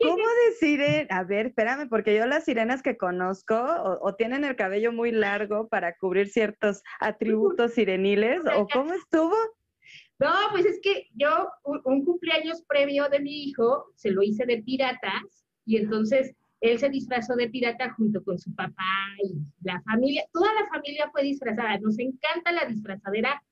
¿Cómo 0.00 0.16
de 0.16 0.52
sirena? 0.58 1.06
A 1.10 1.24
ver, 1.24 1.46
espérame, 1.46 1.88
porque 1.88 2.16
yo 2.16 2.26
las 2.26 2.44
sirenas 2.44 2.82
que 2.82 2.96
conozco 2.96 3.56
o, 3.56 4.14
tienen 4.14 4.44
el 4.44 4.56
cabello 4.56 4.92
muy 4.92 5.10
largo 5.10 5.68
para 5.68 5.96
cubrir 5.96 6.28
ciertos 6.28 6.82
atributos 7.00 7.74
sireniles, 7.74 8.40
¿o 8.56 8.66
cómo 8.68 8.92
estuvo? 8.92 9.34
No, 10.20 10.30
pues 10.52 10.66
es 10.66 10.78
que 10.82 11.08
yo 11.14 11.48
un, 11.64 12.04
cumpleaños 12.04 12.62
previo 12.68 13.08
de 13.08 13.20
mi 13.20 13.44
hijo 13.44 13.86
se 13.96 14.10
lo 14.10 14.22
hice 14.22 14.44
de 14.44 14.62
piratas 14.62 15.46
y 15.64 15.78
entonces 15.78 16.34
él 16.60 16.78
se 16.78 16.90
disfrazó 16.90 17.34
de 17.36 17.48
pirata 17.48 17.94
junto 17.94 18.22
con 18.22 18.38
su 18.38 18.54
papá 18.54 19.16
y 19.24 19.38
la 19.62 19.80
familia, 19.82 20.24
toda 20.30 20.52
la 20.52 20.68
familia 20.68 21.08
fue 21.10 21.22
disfrazada, 21.22 21.78
nos 21.78 21.98
encanta 21.98 22.52
la 22.52 22.66
disfrazadera. 22.66 23.42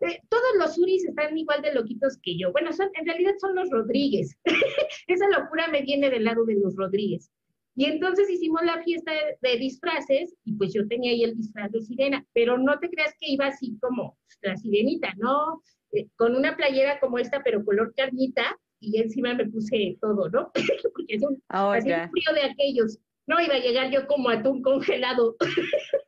Eh, 0.00 0.20
todos 0.28 0.56
los 0.58 0.78
Uris 0.78 1.04
están 1.04 1.36
igual 1.36 1.62
de 1.62 1.74
loquitos 1.74 2.18
que 2.22 2.38
yo. 2.38 2.52
Bueno, 2.52 2.72
son, 2.72 2.88
en 2.94 3.06
realidad 3.06 3.32
son 3.40 3.54
los 3.54 3.70
Rodríguez. 3.70 4.36
Esa 5.06 5.28
locura 5.28 5.68
me 5.68 5.82
viene 5.82 6.10
del 6.10 6.24
lado 6.24 6.44
de 6.44 6.54
los 6.54 6.76
Rodríguez. 6.76 7.30
Y 7.74 7.84
entonces 7.84 8.28
hicimos 8.28 8.62
la 8.64 8.82
fiesta 8.82 9.12
de, 9.40 9.56
disfraces 9.56 10.34
y 10.44 10.52
pues 10.54 10.72
yo 10.74 10.86
tenía 10.88 11.12
ahí 11.12 11.22
el 11.22 11.36
disfraz 11.36 11.70
de 11.70 11.80
sirena, 11.80 12.26
pero 12.32 12.58
no 12.58 12.78
te 12.80 12.90
creas 12.90 13.14
que 13.20 13.30
iba 13.30 13.46
así 13.46 13.78
como 13.80 14.18
la 14.42 14.56
sirenita, 14.56 15.14
¿no? 15.16 15.62
Eh, 15.92 16.08
con 16.16 16.34
una 16.34 16.56
playera 16.56 16.98
como 16.98 17.18
esta, 17.18 17.40
pero 17.44 17.64
color 17.64 17.94
carnita, 17.94 18.58
y 18.80 18.98
encima 19.00 19.34
me 19.34 19.46
puse 19.46 19.96
todo, 20.00 20.28
¿no? 20.28 20.50
Porque 20.92 21.14
es 21.14 21.22
un, 21.22 21.42
oh, 21.54 21.72
frío 21.80 22.34
de 22.34 22.50
aquellos. 22.50 22.98
No 23.26 23.40
iba 23.40 23.54
a 23.54 23.60
llegar 23.60 23.90
yo 23.90 24.06
como 24.06 24.30
atún 24.30 24.62
congelado. 24.62 25.36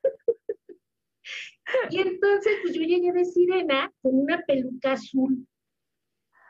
y 1.90 2.00
entonces, 2.00 2.52
pues 2.62 2.74
yo 2.74 2.82
llegué 2.82 3.12
de 3.12 3.24
sirena 3.24 3.92
con 4.02 4.18
una 4.18 4.42
peluca 4.46 4.92
azul 4.92 5.46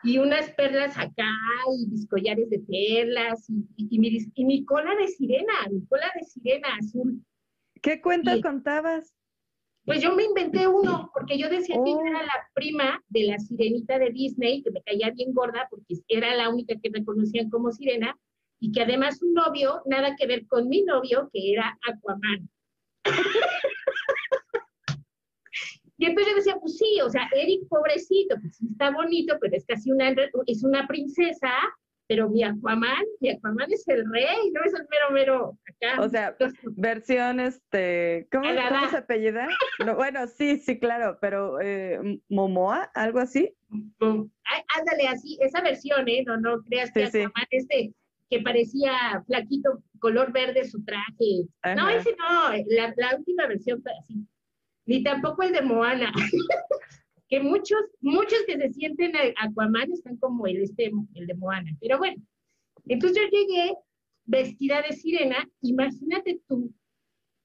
y 0.03 0.17
unas 0.17 0.49
perlas 0.51 0.97
acá 0.97 1.31
y 1.77 1.87
mis 1.87 2.07
collares 2.07 2.49
de 2.49 2.59
perlas 2.59 3.49
y, 3.49 3.65
y, 3.77 3.99
mi, 3.99 4.17
y 4.33 4.45
mi, 4.45 4.65
cola 4.65 4.95
de 4.95 5.07
sirena, 5.07 5.53
mi 5.71 5.85
cola 5.85 6.11
de 6.15 6.25
sirena 6.25 6.69
azul. 6.79 7.23
¿Qué 7.81 8.01
cuento 8.01 8.31
contabas? 8.41 9.13
Pues 9.85 10.01
yo 10.01 10.15
me 10.15 10.23
inventé 10.23 10.67
uno, 10.67 11.09
porque 11.13 11.39
yo 11.39 11.49
decía 11.49 11.75
que 11.83 11.91
yo 11.91 11.99
era 12.05 12.19
oh. 12.19 12.23
la 12.23 12.47
prima 12.53 13.03
de 13.09 13.23
la 13.23 13.39
sirenita 13.39 13.97
de 13.97 14.11
Disney, 14.11 14.61
que 14.61 14.71
me 14.71 14.81
caía 14.83 15.09
bien 15.09 15.33
gorda, 15.33 15.67
porque 15.71 15.95
era 16.07 16.35
la 16.35 16.49
única 16.49 16.75
que 16.81 16.91
me 16.91 17.03
conocían 17.03 17.49
como 17.49 17.71
sirena, 17.71 18.15
y 18.59 18.71
que 18.71 18.81
además 18.81 19.17
su 19.17 19.31
novio, 19.31 19.81
nada 19.87 20.15
que 20.15 20.27
ver 20.27 20.45
con 20.45 20.69
mi 20.69 20.83
novio, 20.83 21.29
que 21.33 21.53
era 21.53 21.79
Aquaman. 21.87 22.47
y 26.01 26.05
entonces 26.05 26.31
yo 26.31 26.35
decía, 26.37 26.55
pues 26.59 26.79
sí, 26.79 26.99
o 27.05 27.09
sea, 27.11 27.29
Eric, 27.31 27.67
pobrecito, 27.69 28.35
pues 28.41 28.57
sí 28.57 28.67
está 28.71 28.89
bonito, 28.89 29.37
pero 29.39 29.55
es 29.55 29.63
casi 29.67 29.91
una, 29.91 30.09
es 30.47 30.63
una 30.63 30.87
princesa, 30.87 31.51
pero 32.07 32.27
mi 32.27 32.43
Aquaman, 32.43 33.05
mi 33.19 33.29
Aquaman 33.29 33.71
es 33.71 33.87
el 33.87 34.11
rey, 34.11 34.49
no 34.51 34.63
es 34.63 34.73
el 34.73 34.87
mero 34.89 35.11
mero 35.11 35.57
acá. 35.69 36.01
O 36.01 36.09
sea, 36.09 36.35
versión, 36.71 37.39
este, 37.39 38.27
¿cómo, 38.31 38.45
se 38.89 38.97
apellida? 38.97 39.47
bueno, 39.95 40.25
sí, 40.25 40.57
sí, 40.57 40.79
claro, 40.79 41.19
pero 41.21 41.61
eh, 41.61 42.19
Momoa, 42.29 42.89
algo 42.95 43.19
así. 43.19 43.53
ándale, 43.99 45.07
así, 45.07 45.37
esa 45.39 45.61
versión, 45.61 46.07
¿eh? 46.07 46.23
No, 46.25 46.37
no 46.37 46.63
creas 46.63 46.91
que 46.91 47.03
Aquaman 47.03 47.45
este 47.51 47.93
que 48.31 48.39
parecía 48.39 49.21
flaquito, 49.27 49.83
color 49.99 50.31
verde 50.31 50.63
su 50.63 50.83
traje. 50.83 51.45
No, 51.75 51.89
ese 51.89 52.15
no, 52.17 52.53
la, 52.69 52.93
la 52.95 53.17
última 53.17 53.45
versión 53.45 53.83
así. 53.99 54.25
Ni 54.91 55.03
tampoco 55.03 55.43
el 55.43 55.53
de 55.53 55.61
Moana. 55.61 56.11
que 57.29 57.39
muchos, 57.39 57.79
muchos 58.01 58.39
que 58.45 58.57
se 58.57 58.73
sienten 58.73 59.13
Aquaman 59.37 59.89
están 59.89 60.17
como 60.17 60.47
el, 60.47 60.63
este, 60.63 60.91
el 61.13 61.27
de 61.27 61.33
Moana. 61.35 61.71
Pero 61.79 61.97
bueno, 61.97 62.21
entonces 62.89 63.17
yo 63.17 63.37
llegué 63.37 63.73
vestida 64.25 64.81
de 64.81 64.93
sirena, 64.93 65.47
imagínate 65.61 66.41
tú, 66.45 66.73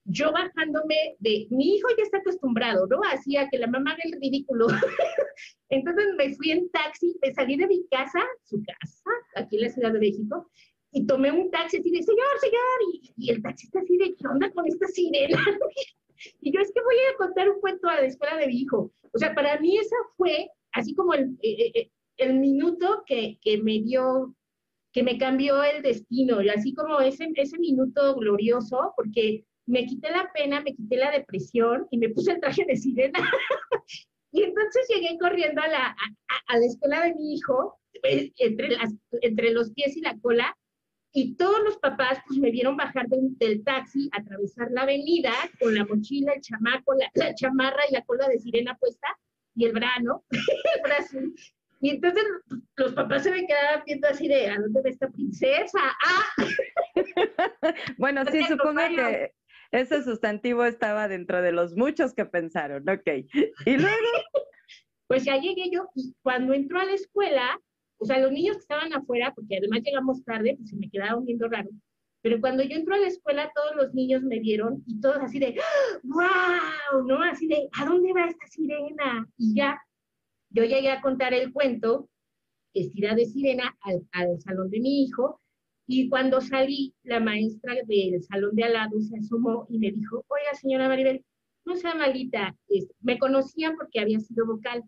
yo 0.03 0.33
bajándome 0.33 1.15
de, 1.19 1.47
mi 1.49 1.75
hijo 1.75 1.87
ya 1.97 2.03
está 2.03 2.17
acostumbrado, 2.17 2.85
¿no? 2.87 2.99
Hacía 3.09 3.47
que 3.49 3.59
la 3.59 3.67
mamá 3.67 3.91
haga 3.91 4.03
el 4.03 4.19
ridículo. 4.19 4.67
entonces 5.69 6.05
me 6.17 6.35
fui 6.35 6.51
en 6.51 6.69
taxi, 6.71 7.17
me 7.21 7.33
salí 7.33 7.55
de 7.55 7.67
mi 7.67 7.87
casa, 7.87 8.19
su 8.43 8.61
casa, 8.61 9.09
aquí 9.35 9.55
en 9.55 9.61
la 9.63 9.69
Ciudad 9.69 9.93
de 9.93 9.99
México, 9.99 10.51
y 10.91 11.05
tomé 11.05 11.31
un 11.31 11.49
taxi 11.49 11.77
así 11.77 11.91
de, 11.91 12.03
señor, 12.03 12.39
señor, 12.41 12.79
y, 12.93 13.13
y 13.15 13.29
el 13.31 13.41
taxista 13.41 13.79
así 13.79 13.95
de, 13.95 14.15
¿qué 14.15 14.27
onda 14.27 14.51
con 14.51 14.67
esta 14.67 14.87
sirena? 14.87 15.37
Y 16.41 16.51
yo 16.51 16.61
es 16.61 16.71
que 16.73 16.81
voy 16.81 16.95
a 16.95 17.17
contar 17.17 17.49
un 17.49 17.59
cuento 17.59 17.87
a 17.87 17.95
la 17.95 18.07
escuela 18.07 18.37
de 18.37 18.47
mi 18.47 18.61
hijo. 18.61 18.91
O 19.13 19.17
sea, 19.17 19.33
para 19.33 19.59
mí 19.59 19.77
esa 19.77 19.95
fue 20.15 20.49
así 20.73 20.93
como 20.93 21.13
el, 21.13 21.37
eh, 21.41 21.55
eh, 21.59 21.71
eh, 21.75 21.91
el 22.17 22.39
minuto 22.39 23.03
que, 23.05 23.37
que, 23.41 23.57
me 23.59 23.79
dio, 23.79 24.35
que 24.91 25.03
me 25.03 25.17
cambió 25.17 25.63
el 25.63 25.81
destino, 25.81 26.41
y 26.41 26.49
así 26.49 26.73
como 26.73 26.99
ese, 26.99 27.29
ese 27.35 27.57
minuto 27.59 28.15
glorioso, 28.15 28.93
porque 28.95 29.45
me 29.65 29.85
quité 29.85 30.09
la 30.11 30.31
pena, 30.33 30.61
me 30.61 30.75
quité 30.75 30.97
la 30.97 31.11
depresión 31.11 31.87
y 31.91 31.97
me 31.97 32.09
puse 32.09 32.31
el 32.31 32.39
traje 32.39 32.65
de 32.65 32.75
sirena. 32.75 33.19
y 34.31 34.43
entonces 34.43 34.87
llegué 34.89 35.17
corriendo 35.19 35.61
a 35.61 35.67
la, 35.67 35.85
a, 35.87 35.95
a 36.47 36.57
la 36.57 36.65
escuela 36.65 37.03
de 37.03 37.15
mi 37.15 37.35
hijo, 37.35 37.79
entre, 38.03 38.69
las, 38.69 38.93
entre 39.21 39.51
los 39.51 39.71
pies 39.71 39.97
y 39.97 40.01
la 40.01 40.17
cola, 40.19 40.55
y 41.17 41.33
todos 41.33 41.63
los 41.63 41.77
papás 41.77 42.19
pues 42.27 42.37
me 42.37 42.51
vieron 42.51 42.77
bajar 42.77 43.07
del 43.07 43.63
taxi, 43.63 44.07
atravesar 44.11 44.69
la 44.69 44.83
avenida 44.83 45.33
con 45.59 45.73
la 45.73 45.83
mochila, 45.83 46.33
el 46.33 46.41
chamaco, 46.41 46.93
la, 47.15 47.33
chamarra 47.33 47.81
y 47.89 47.93
la 47.93 48.03
cola 48.03 48.27
de 48.27 48.37
sirena 48.37 48.77
puesta 48.77 49.07
y 49.55 49.65
el 49.65 49.71
brano, 49.71 50.23
el 50.29 50.81
brazo. 50.83 51.17
Y 51.81 51.89
entonces 51.89 52.23
los 52.75 52.93
papás 52.93 53.23
se 53.23 53.31
me 53.31 53.47
quedaban 53.47 53.81
viendo 53.83 54.07
así 54.07 54.27
de, 54.27 54.47
¿a 54.47 54.59
dónde 54.59 54.79
va 54.79 54.89
esta 54.91 55.09
princesa? 55.09 55.79
¡Ah! 56.05 56.45
bueno, 57.97 58.23
sí, 58.31 58.43
supongo 58.43 58.81
que 58.95 59.33
ese 59.71 60.03
sustantivo 60.03 60.65
estaba 60.65 61.07
dentro 61.07 61.41
de 61.41 61.51
los 61.51 61.75
muchos 61.75 62.13
que 62.13 62.25
pensaron, 62.25 62.87
ok. 62.87 63.07
Y 63.65 63.77
luego... 63.77 63.97
Pues 65.09 65.23
ya 65.23 65.37
llegué 65.37 65.69
yo 65.71 65.87
y 65.95 66.13
cuando 66.21 66.53
entró 66.53 66.81
a 66.81 66.83
la 66.83 66.91
escuela, 66.91 67.57
o 67.97 68.05
sea, 68.05 68.19
los 68.19 68.31
niños 68.31 68.57
que 68.57 68.61
estaban 68.61 68.93
afuera, 68.93 69.33
porque 69.33 69.57
además 69.57 69.81
llegamos 69.83 70.23
tarde, 70.23 70.55
pues 70.57 70.69
se 70.69 70.75
me 70.75 70.89
quedaron 70.89 71.25
viendo 71.25 71.47
raro. 71.47 71.69
Pero 72.21 72.41
cuando 72.41 72.63
yo 72.63 72.75
entro 72.75 72.95
a 72.95 72.99
la 72.99 73.07
escuela, 73.07 73.51
todos 73.55 73.75
los 73.75 73.93
niños 73.93 74.23
me 74.23 74.39
vieron 74.39 74.83
y 74.85 74.99
todos 74.99 75.17
así 75.17 75.39
de, 75.39 75.59
¡wow! 76.03 77.05
¿No? 77.05 77.21
Así 77.21 77.47
de, 77.47 77.69
¿a 77.73 77.85
dónde 77.85 78.13
va 78.13 78.27
esta 78.27 78.47
sirena? 78.47 79.27
Y 79.37 79.55
ya, 79.55 79.79
yo 80.49 80.63
llegué 80.63 80.91
a 80.91 81.01
contar 81.01 81.33
el 81.33 81.51
cuento, 81.53 82.09
vestida 82.73 83.15
de 83.15 83.25
sirena, 83.25 83.75
al, 83.81 84.07
al 84.11 84.39
salón 84.41 84.69
de 84.69 84.79
mi 84.79 85.03
hijo. 85.03 85.39
Y 85.87 86.09
cuando 86.09 86.41
salí, 86.41 86.93
la 87.03 87.19
maestra 87.19 87.75
del 87.85 88.21
salón 88.23 88.55
de 88.55 88.63
al 88.63 88.73
lado 88.73 88.99
se 88.99 89.17
asomó 89.17 89.65
y 89.69 89.79
me 89.79 89.91
dijo, 89.91 90.25
oiga, 90.27 90.53
señora 90.53 90.89
Maribel, 90.89 91.23
no 91.65 91.75
sea 91.75 91.95
malita, 91.95 92.55
me 93.01 93.19
conocían 93.19 93.75
porque 93.75 93.99
había 93.99 94.19
sido 94.19 94.45
vocal 94.45 94.83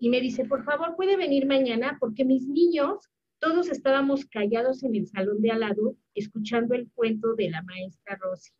y 0.00 0.08
me 0.08 0.20
dice, 0.20 0.46
por 0.46 0.64
favor, 0.64 0.96
puede 0.96 1.16
venir 1.16 1.46
mañana 1.46 1.98
porque 2.00 2.24
mis 2.24 2.48
niños, 2.48 3.10
todos 3.38 3.68
estábamos 3.68 4.24
callados 4.24 4.82
en 4.82 4.96
el 4.96 5.06
salón 5.06 5.42
de 5.42 5.50
al 5.50 5.60
lado, 5.60 5.94
escuchando 6.14 6.74
el 6.74 6.90
cuento 6.92 7.34
de 7.34 7.50
la 7.50 7.62
maestra 7.62 8.16
Rosy. 8.16 8.50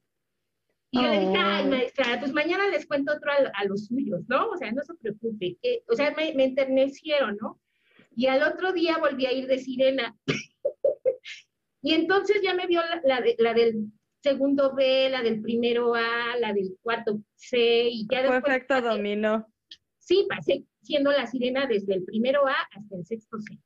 Y 0.92 1.02
yo 1.02 1.08
le 1.08 1.20
dije, 1.20 1.36
ay, 1.36 1.64
oh. 1.66 1.70
maestra, 1.70 2.20
pues 2.20 2.32
mañana 2.34 2.68
les 2.68 2.86
cuento 2.86 3.12
otro 3.14 3.30
a, 3.32 3.64
los 3.64 3.86
suyos, 3.86 4.20
¿no? 4.28 4.50
O 4.50 4.56
sea, 4.58 4.70
no 4.70 4.82
se 4.82 4.94
preocupe. 4.94 5.56
Que, 5.62 5.82
o 5.88 5.94
sea, 5.94 6.12
me, 6.14 6.34
me 6.34 6.44
enternecieron, 6.44 7.38
¿no? 7.40 7.58
Y 8.14 8.26
al 8.26 8.42
otro 8.42 8.72
día 8.72 8.98
volví 8.98 9.24
a 9.24 9.32
ir 9.32 9.46
de 9.46 9.58
sirena. 9.58 10.14
y 11.82 11.94
entonces 11.94 12.42
ya 12.42 12.54
me 12.54 12.66
vio 12.66 12.82
la, 13.04 13.22
la, 13.38 13.54
del 13.54 13.86
segundo 14.22 14.74
B, 14.74 15.08
la 15.08 15.22
del 15.22 15.40
primero 15.40 15.94
A, 15.94 16.36
la 16.38 16.52
del 16.52 16.76
cuarto 16.82 17.22
C, 17.36 17.88
y 17.88 18.06
ya 18.10 18.26
Fue 18.26 18.38
efecto 18.38 18.82
dominó. 18.82 19.46
Sí, 19.98 20.26
pasé 20.28 20.64
siendo 20.82 21.12
la 21.12 21.26
sirena 21.26 21.66
desde 21.66 21.94
el 21.94 22.04
primero 22.04 22.46
A 22.46 22.56
hasta 22.74 22.96
el 22.96 23.04
sexto 23.04 23.38
C. 23.40 23.58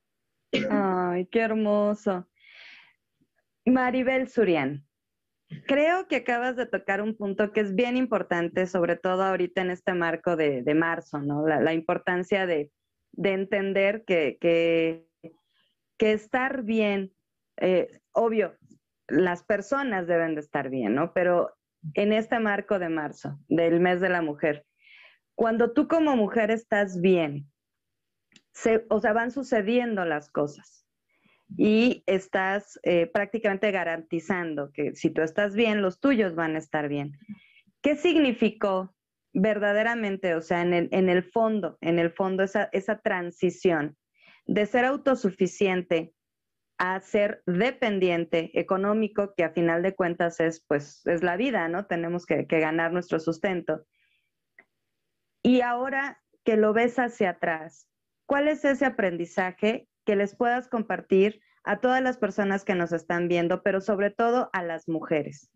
Ay, 0.70 1.26
qué 1.26 1.40
hermoso. 1.40 2.28
Maribel 3.66 4.28
Surian, 4.28 4.86
creo 5.66 6.06
que 6.06 6.16
acabas 6.16 6.56
de 6.56 6.66
tocar 6.66 7.00
un 7.00 7.16
punto 7.16 7.52
que 7.52 7.60
es 7.60 7.74
bien 7.74 7.96
importante, 7.96 8.66
sobre 8.66 8.96
todo 8.96 9.22
ahorita 9.22 9.62
en 9.62 9.70
este 9.70 9.94
marco 9.94 10.36
de, 10.36 10.62
marzo, 10.74 11.20
¿no? 11.20 11.46
La, 11.46 11.72
importancia 11.72 12.46
de, 12.46 12.70
entender 13.16 14.04
que, 14.04 14.38
que, 14.40 15.08
estar 15.98 16.62
bien, 16.62 17.12
eh, 17.56 17.88
obvio, 18.12 18.54
las 19.08 19.42
personas 19.44 20.06
deben 20.06 20.34
de 20.34 20.40
estar 20.40 20.68
bien, 20.68 20.94
¿no? 20.94 21.12
Pero 21.14 21.54
en 21.94 22.12
este 22.12 22.38
marco 22.40 22.78
de 22.78 22.88
marzo, 22.88 23.38
del 23.48 23.80
mes 23.80 24.00
de 24.00 24.08
la 24.08 24.22
mujer, 24.22 24.66
cuando 25.34 25.72
tú 25.72 25.88
como 25.88 26.16
mujer 26.16 26.50
estás 26.50 27.00
bien, 27.00 27.50
o 28.88 29.00
sea, 29.00 29.12
van 29.12 29.30
sucediendo 29.30 30.04
las 30.04 30.30
cosas 30.30 30.86
y 31.56 32.02
estás 32.06 32.78
eh, 32.82 33.06
prácticamente 33.06 33.70
garantizando 33.70 34.70
que 34.72 34.94
si 34.94 35.10
tú 35.10 35.22
estás 35.22 35.54
bien, 35.54 35.82
los 35.82 36.00
tuyos 36.00 36.34
van 36.34 36.54
a 36.54 36.58
estar 36.58 36.88
bien. 36.88 37.18
¿Qué 37.82 37.96
significó 37.96 38.94
verdaderamente, 39.32 40.36
o 40.36 40.40
sea, 40.40 40.62
en 40.62 40.72
el, 40.72 41.22
fondo, 41.24 41.76
en 41.80 41.98
el 41.98 42.12
fondo, 42.12 42.44
esa, 42.44 42.98
transición 43.02 43.96
de 44.46 44.66
ser 44.66 44.84
autosuficiente 44.84 46.14
a 46.78 47.00
ser 47.00 47.42
dependiente 47.46 48.50
económico, 48.54 49.34
que 49.36 49.44
a 49.44 49.50
final 49.50 49.82
de 49.82 49.94
cuentas 49.94 50.38
es, 50.38 50.64
pues, 50.66 51.04
es 51.06 51.22
la 51.24 51.36
vida, 51.36 51.68
¿no? 51.68 51.86
Tenemos 51.86 52.26
que 52.26 52.44
ganar 52.44 52.92
nuestro 52.92 53.18
sustento. 53.18 53.84
Y 55.46 55.60
ahora 55.60 56.22
que 56.42 56.56
lo 56.56 56.72
ves 56.72 56.98
hacia 56.98 57.30
atrás, 57.30 57.86
¿cuál 58.24 58.48
es 58.48 58.64
ese 58.64 58.86
aprendizaje 58.86 59.86
que 60.06 60.16
les 60.16 60.34
puedas 60.34 60.68
compartir 60.68 61.42
a 61.64 61.80
todas 61.80 62.02
las 62.02 62.16
personas 62.16 62.64
que 62.64 62.74
nos 62.74 62.92
están 62.92 63.28
viendo, 63.28 63.62
pero 63.62 63.82
sobre 63.82 64.10
todo 64.10 64.48
a 64.54 64.62
las 64.62 64.88
mujeres? 64.88 65.50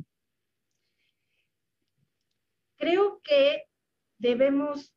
Creo 2.77 3.19
que 3.25 3.63
debemos 4.19 4.95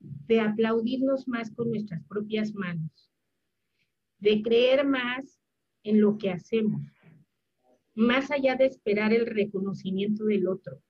de 0.00 0.40
aplaudirnos 0.40 1.28
más 1.28 1.54
con 1.54 1.70
nuestras 1.70 2.04
propias 2.08 2.52
manos, 2.54 3.12
de 4.18 4.42
creer 4.42 4.84
más 4.84 5.40
en 5.84 6.00
lo 6.00 6.18
que 6.18 6.32
hacemos, 6.32 6.82
más 7.94 8.32
allá 8.32 8.56
de 8.56 8.66
esperar 8.66 9.12
el 9.12 9.26
reconocimiento 9.26 10.24
del 10.24 10.48
otro. 10.48 10.82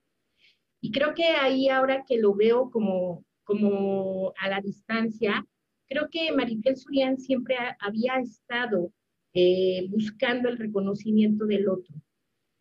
Y 0.81 0.91
creo 0.91 1.13
que 1.13 1.25
ahí 1.25 1.69
ahora 1.69 2.05
que 2.07 2.17
lo 2.17 2.33
veo 2.33 2.71
como, 2.71 3.23
como 3.45 4.33
a 4.39 4.49
la 4.49 4.59
distancia, 4.59 5.45
creo 5.87 6.09
que 6.11 6.31
Maribel 6.33 6.75
Surian 6.75 7.17
siempre 7.17 7.55
había 7.79 8.15
estado 8.19 8.91
eh, 9.33 9.87
buscando 9.89 10.49
el 10.49 10.57
reconocimiento 10.57 11.45
del 11.45 11.69
otro, 11.69 11.95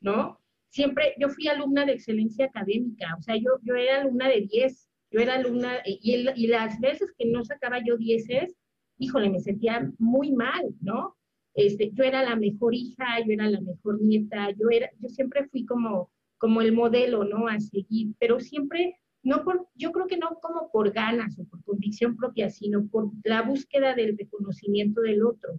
¿no? 0.01 0.41
Siempre, 0.71 1.15
yo 1.19 1.29
fui 1.29 1.49
alumna 1.49 1.85
de 1.87 1.93
excelencia 1.93 2.47
académica, 2.47 3.15
o 3.19 3.23
sea, 3.23 3.37
yo, 3.37 3.59
yo 3.63 3.75
era 3.75 4.01
alumna 4.01 4.29
de 4.29 4.43
10, 4.43 4.89
yo 5.11 5.21
era 5.21 5.35
alumna, 5.35 5.79
y, 5.85 6.29
y 6.35 6.47
las 6.47 6.81
veces 6.81 7.13
que 7.17 7.27
no 7.27 7.45
sacaba 7.45 7.79
yo 7.85 7.97
10, 7.97 8.55
híjole, 8.99 9.31
me 9.31 9.41
sentía 9.41 9.91
muy 9.99 10.33
mal, 10.33 10.75
¿no? 10.81 11.17
Este, 11.55 11.93
yo 11.93 12.03
era 12.03 12.23
la 12.25 12.37
mejor 12.37 12.75
hija, 12.75 13.21
yo 13.25 13.33
era 13.33 13.49
la 13.49 13.61
mejor 13.61 14.03
nieta, 14.03 14.51
yo 14.51 14.69
era, 14.71 14.91
yo 14.99 15.09
siempre 15.09 15.47
fui 15.49 15.65
como, 15.65 16.11
como 16.39 16.61
el 16.61 16.73
modelo, 16.73 17.25
¿no? 17.25 17.47
A 17.47 17.61
seguir, 17.61 18.15
pero 18.19 18.41
siempre 18.41 18.99
no 19.25 19.43
por, 19.43 19.67
yo 19.75 19.91
creo 19.91 20.07
que 20.07 20.19
no 20.19 20.39
como 20.41 20.71
por 20.71 20.93
ganas 20.93 21.39
o 21.39 21.45
por 21.45 21.65
convicción 21.65 22.17
propia, 22.17 22.51
sino 22.51 22.87
por 22.87 23.11
la 23.25 23.43
búsqueda 23.43 23.95
del 23.95 24.17
reconocimiento 24.17 25.01
del 25.01 25.25
otro. 25.25 25.59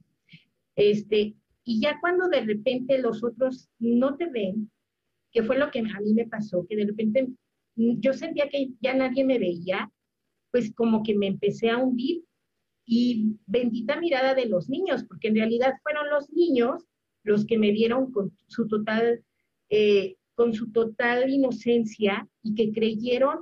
Este, 0.76 1.36
y 1.64 1.82
ya 1.82 2.00
cuando 2.00 2.30
de 2.30 2.42
repente 2.42 3.00
los 3.00 3.24
otros 3.24 3.70
no 3.80 4.16
te 4.16 4.28
ven, 4.28 4.72
que 5.32 5.44
fue 5.44 5.58
lo 5.58 5.72
que 5.72 5.80
a 5.80 6.00
mí 6.00 6.14
me 6.14 6.28
pasó, 6.28 6.66
que 6.70 6.76
de 6.76 6.86
repente 6.86 7.28
yo 7.76 8.14
sentía 8.14 8.48
que 8.50 8.70
ya 8.80 8.94
nadie 8.94 9.26
me 9.26 9.40
veía, 9.40 9.92
pues 10.52 10.72
como 10.74 11.02
que 11.02 11.16
me 11.16 11.28
empecé 11.28 11.70
a 11.70 11.78
hundir 11.78 12.24
y 12.86 13.36
bendita 13.48 14.00
mirada 14.00 14.36
de 14.36 14.46
los 14.46 14.70
niños, 14.70 15.04
porque 15.06 15.30
en 15.30 15.36
realidad 15.36 15.74
fueron 15.82 16.10
los 16.10 16.32
niños 16.32 16.86
los 17.24 17.46
que 17.46 17.58
me 17.58 17.72
vieron 17.72 18.12
con 18.12 18.32
su 18.48 18.68
total, 18.68 19.24
eh, 19.70 20.18
con 20.36 20.54
su 20.54 20.72
total 20.72 21.32
inocencia 21.32 22.30
y 22.44 22.54
que 22.54 22.72
creyeron 22.72 23.40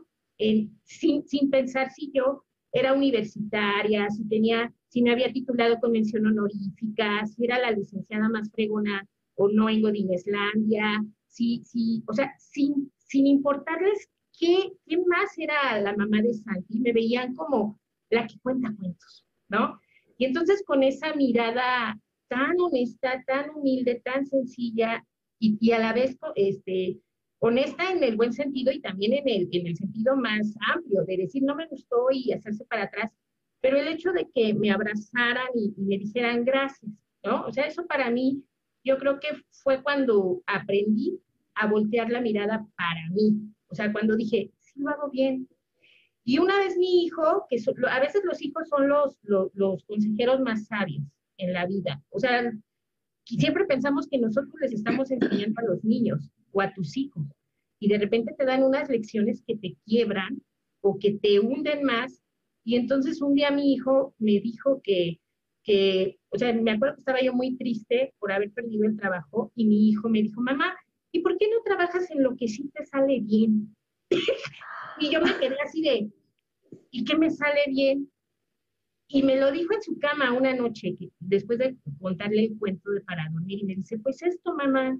sin, 0.83 1.27
sin 1.27 1.49
pensar 1.49 1.91
si 1.91 2.11
yo 2.13 2.43
era 2.71 2.93
universitaria, 2.93 4.09
si 4.09 4.27
tenía, 4.27 4.73
si 4.87 5.01
me 5.01 5.11
había 5.11 5.31
titulado 5.31 5.79
con 5.79 5.91
mención 5.91 6.25
honorífica, 6.25 7.25
si 7.27 7.45
era 7.45 7.59
la 7.59 7.71
licenciada 7.71 8.27
más 8.29 8.51
fregona 8.51 9.07
o 9.35 9.47
no 9.47 9.69
en 9.69 9.81
Godineslandia, 9.81 11.03
si, 11.27 11.63
si, 11.63 12.03
o 12.07 12.13
sea, 12.13 12.33
sin, 12.39 12.91
sin 12.97 13.27
importarles 13.27 14.09
qué, 14.37 14.71
qué 14.85 14.97
más 14.97 15.37
era 15.37 15.79
la 15.81 15.95
mamá 15.95 16.21
de 16.21 16.33
Santi, 16.33 16.79
me 16.79 16.93
veían 16.93 17.35
como 17.35 17.79
la 18.09 18.27
que 18.27 18.39
cuenta 18.39 18.73
cuentos, 18.77 19.25
¿no? 19.49 19.79
Y 20.17 20.25
entonces 20.25 20.63
con 20.65 20.83
esa 20.83 21.13
mirada 21.15 21.99
tan 22.27 22.59
honesta, 22.59 23.23
tan 23.25 23.51
humilde, 23.51 24.01
tan 24.03 24.25
sencilla 24.25 25.05
y, 25.39 25.57
y 25.59 25.71
a 25.71 25.79
la 25.79 25.93
vez 25.93 26.17
este, 26.35 26.99
honesta 27.45 27.91
en 27.91 28.01
el 28.01 28.15
buen 28.15 28.31
sentido 28.31 28.71
y 28.71 28.79
también 28.79 29.11
en 29.11 29.27
el, 29.27 29.49
en 29.51 29.67
el 29.67 29.75
sentido 29.75 30.15
más 30.15 30.55
amplio, 30.73 31.03
de 31.03 31.17
decir 31.17 31.43
no 31.43 31.55
me 31.55 31.67
gustó 31.67 32.07
y 32.09 32.31
hacerse 32.31 32.63
para 32.63 32.83
atrás, 32.83 33.11
pero 33.59 33.77
el 33.77 33.89
hecho 33.89 34.13
de 34.13 34.29
que 34.33 34.53
me 34.53 34.71
abrazaran 34.71 35.47
y, 35.53 35.73
me 35.75 35.97
dijeran 35.97 36.45
gracias, 36.45 36.89
¿no? 37.21 37.41
O 37.45 37.51
sea, 37.51 37.65
eso 37.65 37.85
para 37.85 38.09
mí, 38.09 38.41
yo 38.85 38.97
creo 38.97 39.19
que 39.19 39.27
fue 39.51 39.83
cuando 39.83 40.41
aprendí 40.47 41.19
a 41.55 41.67
voltear 41.67 42.09
la 42.09 42.21
mirada 42.21 42.65
para 42.77 43.09
mí, 43.11 43.35
o 43.67 43.75
sea, 43.75 43.91
cuando 43.91 44.15
dije, 44.15 44.49
sí 44.59 44.79
lo 44.79 44.91
hago 44.91 45.09
bien. 45.09 45.49
Y 46.23 46.39
una 46.39 46.57
vez 46.59 46.77
mi 46.77 47.03
hijo, 47.03 47.45
que 47.49 47.57
a 47.89 47.99
veces 47.99 48.21
los 48.23 48.41
hijos 48.41 48.69
son 48.69 48.87
los, 48.87 49.17
los, 49.23 49.53
los 49.53 49.83
consejeros 49.83 50.39
más 50.39 50.67
sabios 50.67 51.03
en 51.37 51.51
la 51.51 51.65
vida, 51.65 52.01
o 52.09 52.21
sea, 52.21 52.53
siempre 53.25 53.65
pensamos 53.65 54.07
que 54.07 54.17
nosotros 54.17 54.53
les 54.61 54.71
estamos 54.71 55.11
enseñando 55.11 55.59
a 55.59 55.65
los 55.65 55.83
niños, 55.83 56.29
o 56.53 56.61
a 56.61 56.73
tus 56.73 56.95
hijos. 56.95 57.25
Y 57.79 57.89
de 57.89 57.97
repente 57.97 58.33
te 58.37 58.45
dan 58.45 58.63
unas 58.63 58.87
lecciones 58.87 59.43
que 59.45 59.57
te 59.57 59.75
quiebran 59.85 60.41
o 60.81 60.97
que 60.97 61.19
te 61.19 61.39
hunden 61.39 61.83
más. 61.83 62.21
Y 62.63 62.77
entonces 62.77 63.21
un 63.21 63.33
día 63.33 63.51
mi 63.51 63.73
hijo 63.73 64.15
me 64.19 64.39
dijo 64.39 64.79
que, 64.81 65.19
que, 65.63 66.17
o 66.29 66.37
sea, 66.37 66.53
me 66.53 66.71
acuerdo 66.71 66.95
que 66.95 67.01
estaba 67.01 67.21
yo 67.21 67.33
muy 67.33 67.57
triste 67.57 68.13
por 68.19 68.31
haber 68.31 68.51
perdido 68.51 68.85
el 68.85 68.95
trabajo 68.95 69.51
y 69.55 69.65
mi 69.65 69.89
hijo 69.89 70.07
me 70.07 70.21
dijo, 70.21 70.39
mamá, 70.39 70.73
¿y 71.11 71.19
por 71.19 71.37
qué 71.37 71.49
no 71.49 71.61
trabajas 71.63 72.09
en 72.11 72.23
lo 72.23 72.35
que 72.37 72.47
sí 72.47 72.69
te 72.73 72.85
sale 72.85 73.19
bien? 73.21 73.75
y 74.99 75.11
yo 75.11 75.21
me 75.21 75.37
quedé 75.37 75.55
así 75.61 75.81
de, 75.81 76.09
¿y 76.91 77.03
qué 77.03 77.17
me 77.17 77.29
sale 77.29 77.61
bien? 77.67 78.09
Y 79.07 79.23
me 79.23 79.39
lo 79.39 79.51
dijo 79.51 79.73
en 79.73 79.81
su 79.81 79.99
cama 79.99 80.33
una 80.33 80.53
noche, 80.55 80.95
que, 80.97 81.11
después 81.19 81.59
de 81.59 81.75
contarle 81.99 82.45
el 82.45 82.57
cuento 82.57 82.91
de 82.91 83.01
para 83.01 83.29
dormir, 83.31 83.59
y 83.59 83.65
me 83.65 83.75
dice, 83.75 83.99
pues 83.99 84.21
esto, 84.23 84.55
mamá, 84.55 84.97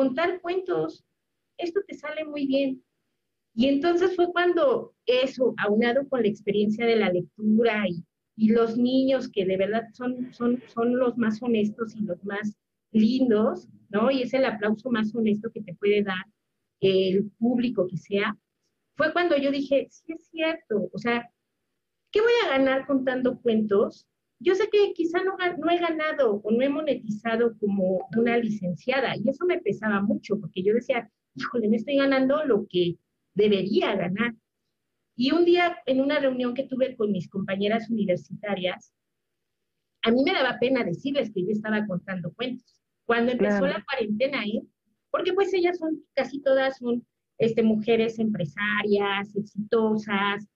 contar 0.00 0.40
cuentos, 0.40 1.04
esto 1.58 1.82
te 1.86 1.94
sale 1.94 2.24
muy 2.24 2.46
bien. 2.46 2.82
Y 3.54 3.66
entonces 3.68 4.16
fue 4.16 4.32
cuando 4.32 4.94
eso, 5.04 5.52
aunado 5.58 6.08
con 6.08 6.22
la 6.22 6.28
experiencia 6.28 6.86
de 6.86 6.96
la 6.96 7.12
lectura 7.12 7.84
y, 7.86 8.02
los 8.36 8.78
niños 8.78 9.28
que 9.28 9.44
de 9.44 9.58
verdad 9.58 9.82
son, 9.92 10.32
son, 10.32 10.62
son 10.68 10.98
los 10.98 11.18
más 11.18 11.42
honestos 11.42 11.94
y 11.94 12.00
los 12.00 12.24
más 12.24 12.56
lindos, 12.90 13.68
¿no? 13.90 14.10
Y 14.10 14.22
es 14.22 14.32
el 14.32 14.46
aplauso 14.46 14.90
más 14.90 15.14
honesto 15.14 15.50
que 15.52 15.60
te 15.60 15.74
puede 15.74 16.02
dar 16.02 16.24
el 16.80 17.30
público 17.38 17.86
que 17.86 17.98
sea, 17.98 18.34
fue 18.96 19.12
cuando 19.12 19.36
yo 19.36 19.50
dije, 19.50 19.88
sí 19.90 20.14
es 20.14 20.26
cierto, 20.28 20.88
o 20.90 20.98
sea, 20.98 21.30
¿qué 22.10 22.22
voy 22.22 22.32
a 22.46 22.56
ganar 22.56 22.86
contando 22.86 23.38
cuentos 23.42 24.06
yo 24.40 24.54
sé 24.54 24.68
que 24.70 24.92
quizá 24.94 25.22
no, 25.22 25.36
no, 25.36 25.70
he 25.70 25.78
ganado 25.78 26.40
o 26.42 26.50
no 26.50 26.62
he 26.62 26.68
monetizado 26.68 27.56
como 27.58 28.08
una 28.16 28.38
licenciada 28.38 29.14
y 29.16 29.28
eso 29.28 29.44
me 29.44 29.60
pesaba 29.60 30.00
mucho 30.00 30.40
porque 30.40 30.62
yo 30.62 30.72
decía, 30.72 31.10
híjole, 31.34 31.68
me 31.68 31.76
estoy 31.76 31.96
ganando 31.96 32.44
lo 32.44 32.66
que 32.68 32.96
debería 33.34 33.94
ganar. 33.94 34.34
Y 35.14 35.32
un 35.32 35.44
día 35.44 35.76
en 35.84 36.00
una 36.00 36.18
reunión 36.18 36.54
que 36.54 36.64
tuve 36.64 36.96
con 36.96 37.12
mis 37.12 37.28
compañeras 37.28 37.90
universitarias, 37.90 38.94
a 40.02 40.10
mí 40.10 40.22
me 40.24 40.32
daba 40.32 40.58
pena 40.58 40.82
decirles 40.82 41.30
que 41.30 41.42
yo 41.42 41.50
estaba 41.50 41.86
contando 41.86 42.32
cuentos. 42.32 42.80
Cuando 43.04 43.32
empezó 43.32 43.66
la 43.66 43.84
cuarentena, 43.84 44.42
¿eh? 44.44 44.62
porque 45.10 45.34
pues 45.34 45.52
ellas 45.52 45.76
son, 45.78 46.02
casi 46.14 46.40
todas 46.40 46.78
son 46.78 47.06
este, 47.36 47.62
mujeres 47.62 48.18
empresarias, 48.18 49.36
exitosas, 49.36 50.46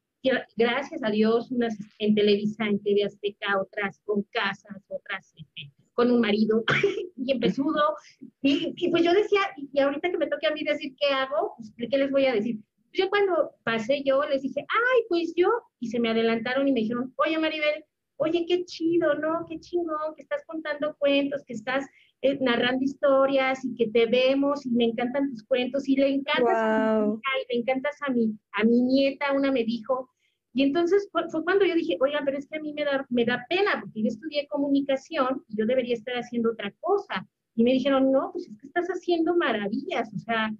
gracias 0.56 1.02
a 1.02 1.10
Dios, 1.10 1.50
unas 1.50 1.76
en 1.98 2.14
Televisa, 2.14 2.66
en 2.66 2.82
TV 2.82 3.04
Azteca, 3.04 3.60
otras 3.60 4.00
con 4.04 4.22
casas, 4.30 4.82
otras 4.88 5.32
este, 5.36 5.72
con 5.92 6.10
un 6.10 6.20
marido 6.20 6.64
y 7.16 7.32
empezudo. 7.32 7.96
Y, 8.42 8.74
y, 8.76 8.90
pues 8.90 9.02
yo 9.02 9.12
decía, 9.12 9.40
y 9.56 9.80
ahorita 9.80 10.10
que 10.10 10.18
me 10.18 10.26
toque 10.26 10.46
a 10.46 10.52
mí 10.52 10.62
decir 10.64 10.94
qué 10.98 11.14
hago, 11.14 11.54
pues, 11.56 11.88
¿qué 11.90 11.98
les 11.98 12.10
voy 12.10 12.26
a 12.26 12.34
decir? 12.34 12.58
Pues 12.90 13.02
yo 13.02 13.10
cuando 13.10 13.52
pasé 13.64 14.02
yo 14.04 14.22
les 14.22 14.42
dije, 14.42 14.60
ay, 14.60 15.02
pues 15.08 15.32
yo, 15.36 15.48
y 15.80 15.88
se 15.88 16.00
me 16.00 16.10
adelantaron 16.10 16.68
y 16.68 16.72
me 16.72 16.80
dijeron, 16.80 17.12
oye 17.16 17.38
Maribel, 17.38 17.84
oye, 18.16 18.44
qué 18.46 18.64
chido, 18.64 19.14
¿no? 19.14 19.44
Qué 19.48 19.58
chingón, 19.58 20.14
que 20.16 20.22
estás 20.22 20.44
contando 20.46 20.94
cuentos, 20.98 21.42
que 21.44 21.54
estás 21.54 21.84
eh, 22.22 22.38
narrando 22.40 22.84
historias 22.84 23.64
y 23.64 23.74
que 23.74 23.88
te 23.88 24.06
vemos 24.06 24.64
y 24.64 24.70
me 24.70 24.84
encantan 24.84 25.30
tus 25.30 25.42
cuentos 25.44 25.88
y 25.88 25.96
le 25.96 26.08
encantas 26.08 26.56
a 26.56 27.00
mi 27.00 27.14
hija 27.14 27.30
y 27.42 27.54
le 27.54 27.60
encantas 27.60 27.96
a 28.06 28.10
mi, 28.12 28.38
a 28.52 28.64
mi 28.64 28.80
nieta, 28.82 29.32
una 29.32 29.52
me 29.52 29.64
dijo. 29.64 30.10
Y 30.54 30.62
entonces 30.62 31.08
fue, 31.10 31.24
cuando 31.42 31.64
yo 31.64 31.74
dije, 31.74 31.96
oiga, 32.00 32.22
pero 32.24 32.38
es 32.38 32.48
que 32.48 32.58
a 32.58 32.60
mí 32.60 32.72
me 32.72 32.84
da, 32.84 33.04
me 33.10 33.24
da 33.24 33.44
pena 33.48 33.80
porque 33.80 34.02
yo 34.02 34.08
estudié 34.08 34.46
comunicación 34.46 35.44
y 35.48 35.56
yo 35.58 35.66
debería 35.66 35.94
estar 35.94 36.14
haciendo 36.14 36.52
otra 36.52 36.72
cosa. 36.80 37.26
Y 37.56 37.64
me 37.64 37.72
dijeron, 37.72 38.12
no, 38.12 38.30
pues 38.32 38.48
es 38.48 38.56
que 38.58 38.68
estás 38.68 38.86
haciendo 38.86 39.36
maravillas. 39.36 40.14
O 40.14 40.18
sea, 40.18 40.54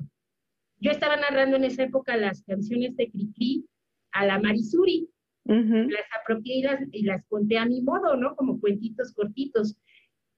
yo 0.81 0.91
estaba 0.91 1.17
narrando 1.17 1.57
en 1.57 1.65
esa 1.65 1.85
época 1.85 2.17
las 2.17 2.43
canciones 2.43 2.97
de 2.97 3.09
Cricri 3.11 3.67
a 4.13 4.27
la 4.27 4.39
Marisuri 4.41 5.09
las 5.47 6.07
apropié 6.21 6.65
y 6.93 7.03
las, 7.03 7.25
conté 7.27 7.59
a 7.59 7.67
mi 7.67 7.83
modo, 7.83 8.17
¿no? 8.17 8.35
Como 8.35 8.61
cuentitos 8.61 9.13
cortitos. 9.13 9.77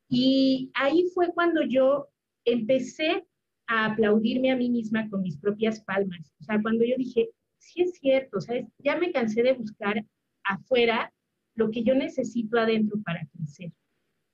Y 0.08 0.70
ahí 0.74 1.06
fue 1.14 1.32
cuando 1.32 1.62
yo 1.62 2.08
empecé 2.44 3.24
a 3.68 3.86
aplaudirme 3.86 4.50
a 4.50 4.56
mí 4.56 4.68
misma 4.68 5.08
con 5.08 5.22
mis 5.22 5.38
propias 5.38 5.80
palmas. 5.80 6.34
O 6.40 6.44
sea, 6.44 6.60
cuando 6.60 6.84
yo 6.84 6.94
dije, 6.98 7.30
sí 7.66 7.82
es 7.82 7.92
cierto, 7.98 8.40
¿sabes? 8.40 8.66
Ya 8.78 8.96
me 8.96 9.12
cansé 9.12 9.42
de 9.42 9.52
buscar 9.54 10.04
afuera 10.44 11.12
lo 11.54 11.70
que 11.70 11.82
yo 11.82 11.94
necesito 11.94 12.58
adentro 12.58 13.00
para 13.04 13.26
crecer. 13.32 13.72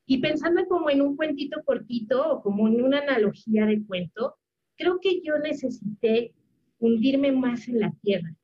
Y 0.06 0.18
pensando 0.18 0.66
como 0.66 0.90
en 0.90 1.02
un 1.02 1.16
cuentito 1.16 1.62
cortito 1.64 2.32
o 2.32 2.42
como 2.42 2.68
en 2.68 2.82
una 2.82 3.00
analogía 3.00 3.66
de 3.66 3.84
cuento, 3.84 4.36
creo 4.76 4.98
que 5.00 5.22
yo 5.22 5.38
necesité 5.38 6.34
hundirme 6.78 7.32
más 7.32 7.68
en 7.68 7.80
la 7.80 7.92
tierra 8.02 8.34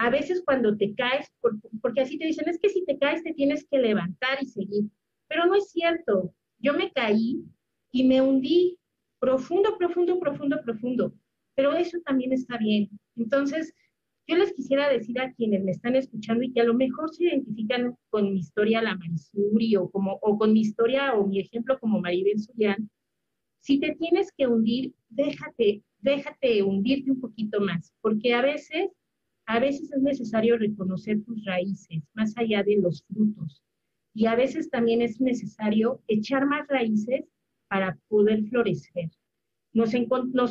a 0.00 0.08
veces 0.08 0.42
cuando 0.42 0.78
te 0.78 0.94
caes, 0.94 1.30
porque 1.82 2.00
así 2.00 2.16
te 2.16 2.24
dicen, 2.24 2.48
es 2.48 2.58
que 2.58 2.70
si 2.70 2.86
te 2.86 2.98
caes 2.98 3.22
te 3.22 3.34
tienes 3.34 3.66
que 3.70 3.76
levantar 3.76 4.38
y 4.40 4.46
seguir, 4.46 4.84
pero 5.28 5.44
no 5.44 5.54
es 5.54 5.70
cierto. 5.72 6.34
Yo 6.58 6.72
me 6.72 6.90
caí 6.90 7.44
y 7.92 8.04
me 8.04 8.22
hundí 8.22 8.78
profundo, 9.18 9.76
profundo, 9.76 10.18
profundo, 10.18 10.58
profundo, 10.64 11.12
pero 11.54 11.74
eso 11.74 11.98
también 12.02 12.32
está 12.32 12.56
bien. 12.56 12.88
Entonces, 13.16 13.74
yo 14.26 14.36
les 14.36 14.52
quisiera 14.52 14.88
decir 14.88 15.20
a 15.20 15.32
quienes 15.32 15.64
me 15.64 15.72
están 15.72 15.96
escuchando 15.96 16.44
y 16.44 16.52
que 16.52 16.60
a 16.60 16.64
lo 16.64 16.74
mejor 16.74 17.12
se 17.14 17.24
identifican 17.24 17.96
con 18.10 18.32
mi 18.32 18.40
historia 18.40 18.82
la 18.82 18.96
Marisuri 18.96 19.76
o, 19.76 19.90
como, 19.90 20.18
o 20.22 20.38
con 20.38 20.52
mi 20.52 20.60
historia 20.60 21.14
o 21.14 21.26
mi 21.26 21.40
ejemplo 21.40 21.78
como 21.80 22.00
Maribel 22.00 22.38
Surian, 22.38 22.90
si 23.60 23.78
te 23.78 23.94
tienes 23.96 24.32
que 24.36 24.46
hundir, 24.46 24.94
déjate, 25.08 25.82
déjate 25.98 26.62
hundirte 26.62 27.10
un 27.10 27.20
poquito 27.20 27.60
más, 27.60 27.92
porque 28.00 28.32
a 28.32 28.40
veces 28.40 28.90
a 29.50 29.58
veces 29.58 29.90
es 29.92 30.00
necesario 30.00 30.56
reconocer 30.58 31.24
tus 31.24 31.44
raíces, 31.44 32.04
más 32.14 32.32
allá 32.36 32.62
de 32.62 32.76
los 32.76 33.02
frutos. 33.08 33.64
Y 34.14 34.26
a 34.26 34.36
veces 34.36 34.70
también 34.70 35.02
es 35.02 35.20
necesario 35.20 36.00
echar 36.06 36.46
más 36.46 36.68
raíces 36.68 37.24
para 37.68 37.98
poder 38.06 38.44
florecer. 38.44 39.10
Nos, 39.72 39.92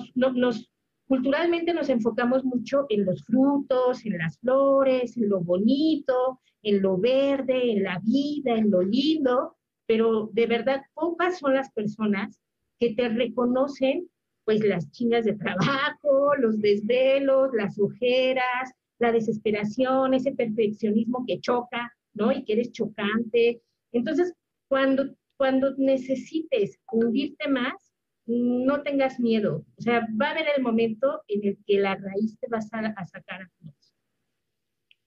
nos, 0.06 0.72
culturalmente 1.10 1.74
nos 1.74 1.90
enfocamos 1.90 2.46
mucho 2.46 2.86
en 2.88 3.04
los 3.04 3.24
frutos, 3.26 4.06
en 4.06 4.20
las 4.20 4.38
flores, 4.38 5.18
en 5.18 5.28
lo 5.28 5.42
bonito, 5.42 6.40
en 6.62 6.84
lo 6.84 7.00
verde, 7.00 7.72
en 7.72 7.82
la 7.82 8.00
vida, 8.04 8.56
en 8.56 8.70
lo 8.70 8.84
lindo, 8.84 9.58
pero 9.88 10.30
de 10.34 10.46
verdad 10.46 10.84
pocas 10.94 11.40
son 11.40 11.56
las 11.56 11.72
personas 11.72 12.40
que 12.80 12.94
te 12.94 13.10
reconocen 13.10 14.08
pues 14.46 14.64
las 14.64 14.92
chingas 14.92 15.26
de 15.26 15.34
trabajo, 15.34 16.36
los 16.38 16.60
desvelos, 16.60 17.50
las 17.54 17.80
ojeras, 17.80 18.72
la 19.00 19.12
desesperación, 19.12 20.14
ese 20.14 20.32
perfeccionismo 20.34 21.26
que 21.26 21.40
choca, 21.40 21.92
¿no? 22.14 22.32
Y 22.32 22.44
que 22.44 22.54
eres 22.54 22.72
chocante. 22.72 23.62
Entonces, 23.92 24.32
cuando, 24.68 25.06
cuando 25.38 25.74
necesites 25.78 26.80
hundirte 26.92 27.48
más, 27.48 27.89
no 28.30 28.84
tengas 28.84 29.20
miedo. 29.20 29.66
O 29.78 29.82
sea, 29.82 30.08
va 30.22 30.28
a 30.28 30.32
haber 30.32 30.46
el 30.56 30.64
momento 30.64 31.24
en 31.28 31.48
el 31.48 31.58
que 31.66 31.80
la 31.80 31.96
raíz 31.96 32.40
te 32.40 32.48
vas 32.48 32.70
a, 32.72 33.06
sacar 33.08 33.42
a 33.42 33.50
todos. 33.60 33.94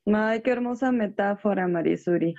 Ay, 0.06 0.42
qué 0.42 0.50
hermosa 0.50 0.90
metáfora, 0.90 1.68
Marisuri. 1.68 2.34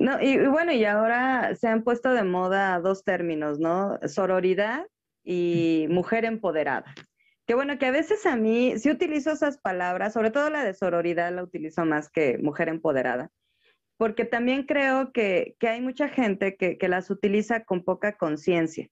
No, 0.00 0.20
y, 0.20 0.38
bueno, 0.48 0.72
y 0.72 0.84
ahora 0.84 1.54
se 1.54 1.68
han 1.68 1.84
puesto 1.84 2.12
de 2.12 2.24
moda 2.24 2.80
dos 2.80 3.04
términos, 3.04 3.58
¿no? 3.58 3.98
Sororidad 4.06 4.86
y 5.24 5.86
mujer 5.88 6.24
empoderada. 6.24 6.94
Qué 7.46 7.54
bueno 7.54 7.78
que 7.78 7.86
a 7.86 7.90
veces 7.90 8.26
a 8.26 8.36
mí 8.36 8.74
sí 8.78 8.90
utilizo 8.90 9.30
esas 9.30 9.58
palabras, 9.58 10.12
sobre 10.12 10.30
todo 10.30 10.50
la 10.50 10.64
de 10.64 10.74
sororidad 10.74 11.32
la 11.32 11.42
utilizo 11.42 11.84
más 11.86 12.10
que 12.10 12.36
mujer 12.38 12.68
empoderada, 12.68 13.30
porque 13.96 14.24
también 14.24 14.64
creo 14.64 15.12
que, 15.12 15.56
hay 15.62 15.80
mucha 15.80 16.08
gente 16.08 16.56
que, 16.56 16.76
las 16.88 17.10
utiliza 17.10 17.64
con 17.64 17.84
poca 17.84 18.18
conciencia, 18.18 18.88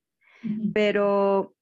pero, 0.72 1.54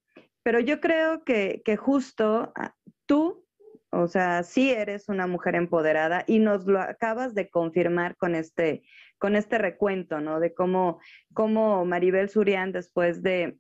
pero 0.42 0.61
yo 0.61 0.81
creo 0.81 1.25
que, 1.25 1.62
que 1.64 1.77
justo 1.77 2.53
ah, 2.57 2.75
tú, 3.07 3.44
o 3.90 4.09
sea, 4.09 4.42
sí 4.42 4.70
eres 4.70 5.09
una 5.09 5.27
mujer 5.27 5.55
empoderada 5.55 6.25
y 6.27 6.38
nos 6.38 6.66
lo 6.66 6.81
acabas 6.81 7.35
de 7.35 7.49
confirmar 7.49 8.16
con 8.16 8.35
este, 8.35 8.83
con 9.18 9.37
este 9.37 9.59
recuento, 9.59 10.20
¿no? 10.20 10.40
De 10.40 10.53
cómo, 10.53 11.01
cómo 11.33 11.85
Maribel 11.85 12.29
Surian 12.29 12.73
después 12.73 13.23
de 13.23 13.59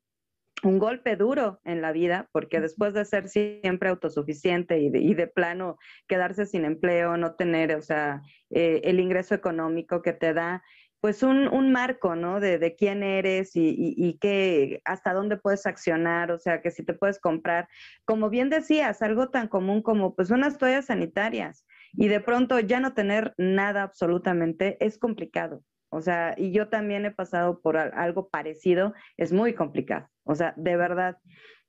un 0.62 0.78
golpe 0.78 1.16
duro 1.16 1.60
en 1.64 1.82
la 1.82 1.92
vida, 1.92 2.28
porque 2.32 2.60
después 2.60 2.94
de 2.94 3.04
ser 3.04 3.28
siempre 3.28 3.88
autosuficiente 3.88 4.78
y 4.78 4.90
de, 4.90 4.98
y 5.00 5.14
de 5.14 5.26
plano 5.26 5.78
quedarse 6.06 6.46
sin 6.46 6.64
empleo, 6.64 7.16
no 7.16 7.34
tener, 7.34 7.74
o 7.76 7.82
sea, 7.82 8.22
eh, 8.50 8.80
el 8.84 9.00
ingreso 9.00 9.34
económico 9.34 10.02
que 10.02 10.12
te 10.12 10.32
da, 10.32 10.62
pues 11.04 11.22
un, 11.22 11.48
un 11.48 11.70
marco, 11.70 12.16
¿no? 12.16 12.40
De, 12.40 12.58
de 12.58 12.76
quién 12.76 13.02
eres 13.02 13.56
y, 13.56 13.74
y, 13.76 14.16
qué, 14.16 14.80
hasta 14.86 15.12
dónde 15.12 15.36
puedes 15.36 15.66
accionar, 15.66 16.32
o 16.32 16.38
sea, 16.38 16.62
que 16.62 16.70
si 16.70 16.82
te 16.82 16.94
puedes 16.94 17.20
comprar, 17.20 17.68
como 18.06 18.30
bien 18.30 18.48
decías, 18.48 19.02
algo 19.02 19.28
tan 19.28 19.48
común 19.48 19.82
como 19.82 20.14
pues 20.14 20.30
unas 20.30 20.56
toallas 20.56 20.86
sanitarias 20.86 21.66
y 21.92 22.08
de 22.08 22.20
pronto 22.20 22.58
ya 22.58 22.80
no 22.80 22.94
tener 22.94 23.34
nada 23.36 23.82
absolutamente 23.82 24.78
es 24.80 24.96
complicado. 24.96 25.62
O 25.90 26.00
sea, 26.00 26.34
y 26.38 26.52
yo 26.52 26.70
también 26.70 27.04
he 27.04 27.10
pasado 27.10 27.60
por 27.60 27.76
algo 27.76 28.30
parecido, 28.30 28.94
es 29.18 29.30
muy 29.30 29.52
complicado. 29.52 30.08
O 30.22 30.34
sea, 30.34 30.54
de 30.56 30.74
verdad, 30.78 31.18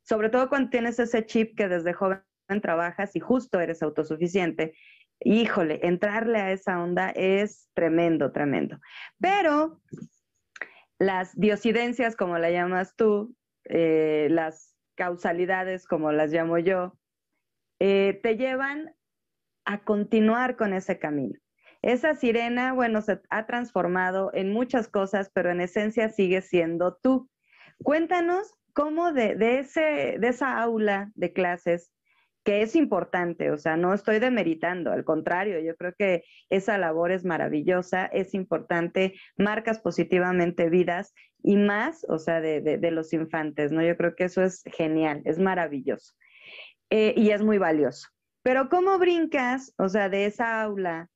sobre 0.01 0.29
todo 0.29 0.47
cuando 0.47 0.69
tienes 0.69 0.97
ese 0.97 1.25
chip 1.25 1.57
que 1.57 1.67
desde 1.67 1.91
joven 1.91 2.21
trabajas 2.61 3.17
y 3.17 3.19
justo 3.19 3.59
eres 3.59 3.83
autosuficiente, 3.83 4.75
híjole, 5.19 5.79
entrarle 5.83 6.39
a 6.39 6.51
esa 6.51 6.81
onda 6.81 7.09
es 7.09 7.69
tremendo, 7.73 8.31
tremendo. 8.31 8.79
Pero 9.19 9.81
las 10.99 11.37
diosidencias, 11.39 12.15
como 12.15 12.37
la 12.37 12.51
llamas 12.51 12.95
tú, 12.95 13.35
eh, 13.65 14.27
las 14.31 14.75
causalidades, 14.95 15.87
como 15.87 16.11
las 16.11 16.31
llamo 16.31 16.57
yo, 16.57 16.97
eh, 17.79 18.19
te 18.23 18.37
llevan 18.37 18.95
a 19.65 19.83
continuar 19.83 20.55
con 20.55 20.73
ese 20.73 20.99
camino. 20.99 21.39
Esa 21.81 22.15
sirena, 22.15 22.73
bueno, 22.73 23.01
se 23.01 23.21
ha 23.29 23.45
transformado 23.45 24.31
en 24.33 24.51
muchas 24.51 24.87
cosas, 24.87 25.29
pero 25.33 25.51
en 25.51 25.61
esencia 25.61 26.09
sigue 26.09 26.41
siendo 26.41 26.95
tú. 26.95 27.29
Cuéntanos 27.83 28.55
cómo 28.73 29.13
de, 29.13 29.59
ese, 29.59 30.17
de 30.19 30.27
esa 30.27 30.61
aula 30.61 31.11
de 31.15 31.31
clases, 31.33 31.91
que 32.45 32.61
es 32.61 32.75
importante, 32.75 33.49
o 33.49 33.57
sea, 33.57 33.75
no 33.75 33.91
estoy 33.93 34.19
demeritando, 34.19 34.91
al 34.91 35.03
contrario, 35.03 35.59
yo 35.59 35.75
creo 35.75 35.93
que 35.97 36.23
esa 36.51 36.77
labor 36.77 37.11
es 37.11 37.25
maravillosa, 37.25 38.05
es 38.05 38.35
importante, 38.35 39.15
marcas 39.35 39.79
positivamente 39.79 40.69
vidas 40.69 41.15
y 41.41 41.57
más, 41.57 42.05
o 42.07 42.19
sea, 42.19 42.41
de, 42.41 42.91
los 42.91 43.13
infantes, 43.13 43.71
¿no? 43.71 43.81
Yo 43.81 43.97
creo 43.97 44.15
que 44.15 44.25
eso 44.25 44.43
es 44.43 44.61
genial, 44.77 45.23
es 45.25 45.39
maravilloso 45.39 46.13
eh, 46.91 47.15
y 47.17 47.31
es 47.31 47.41
muy 47.41 47.57
valioso. 47.57 48.09
Pero 48.43 48.69
¿cómo 48.69 48.99
brincas, 48.99 49.73
o 49.79 49.89
sea, 49.89 50.07
de 50.09 50.25
esa 50.25 50.61
aula 50.61 51.09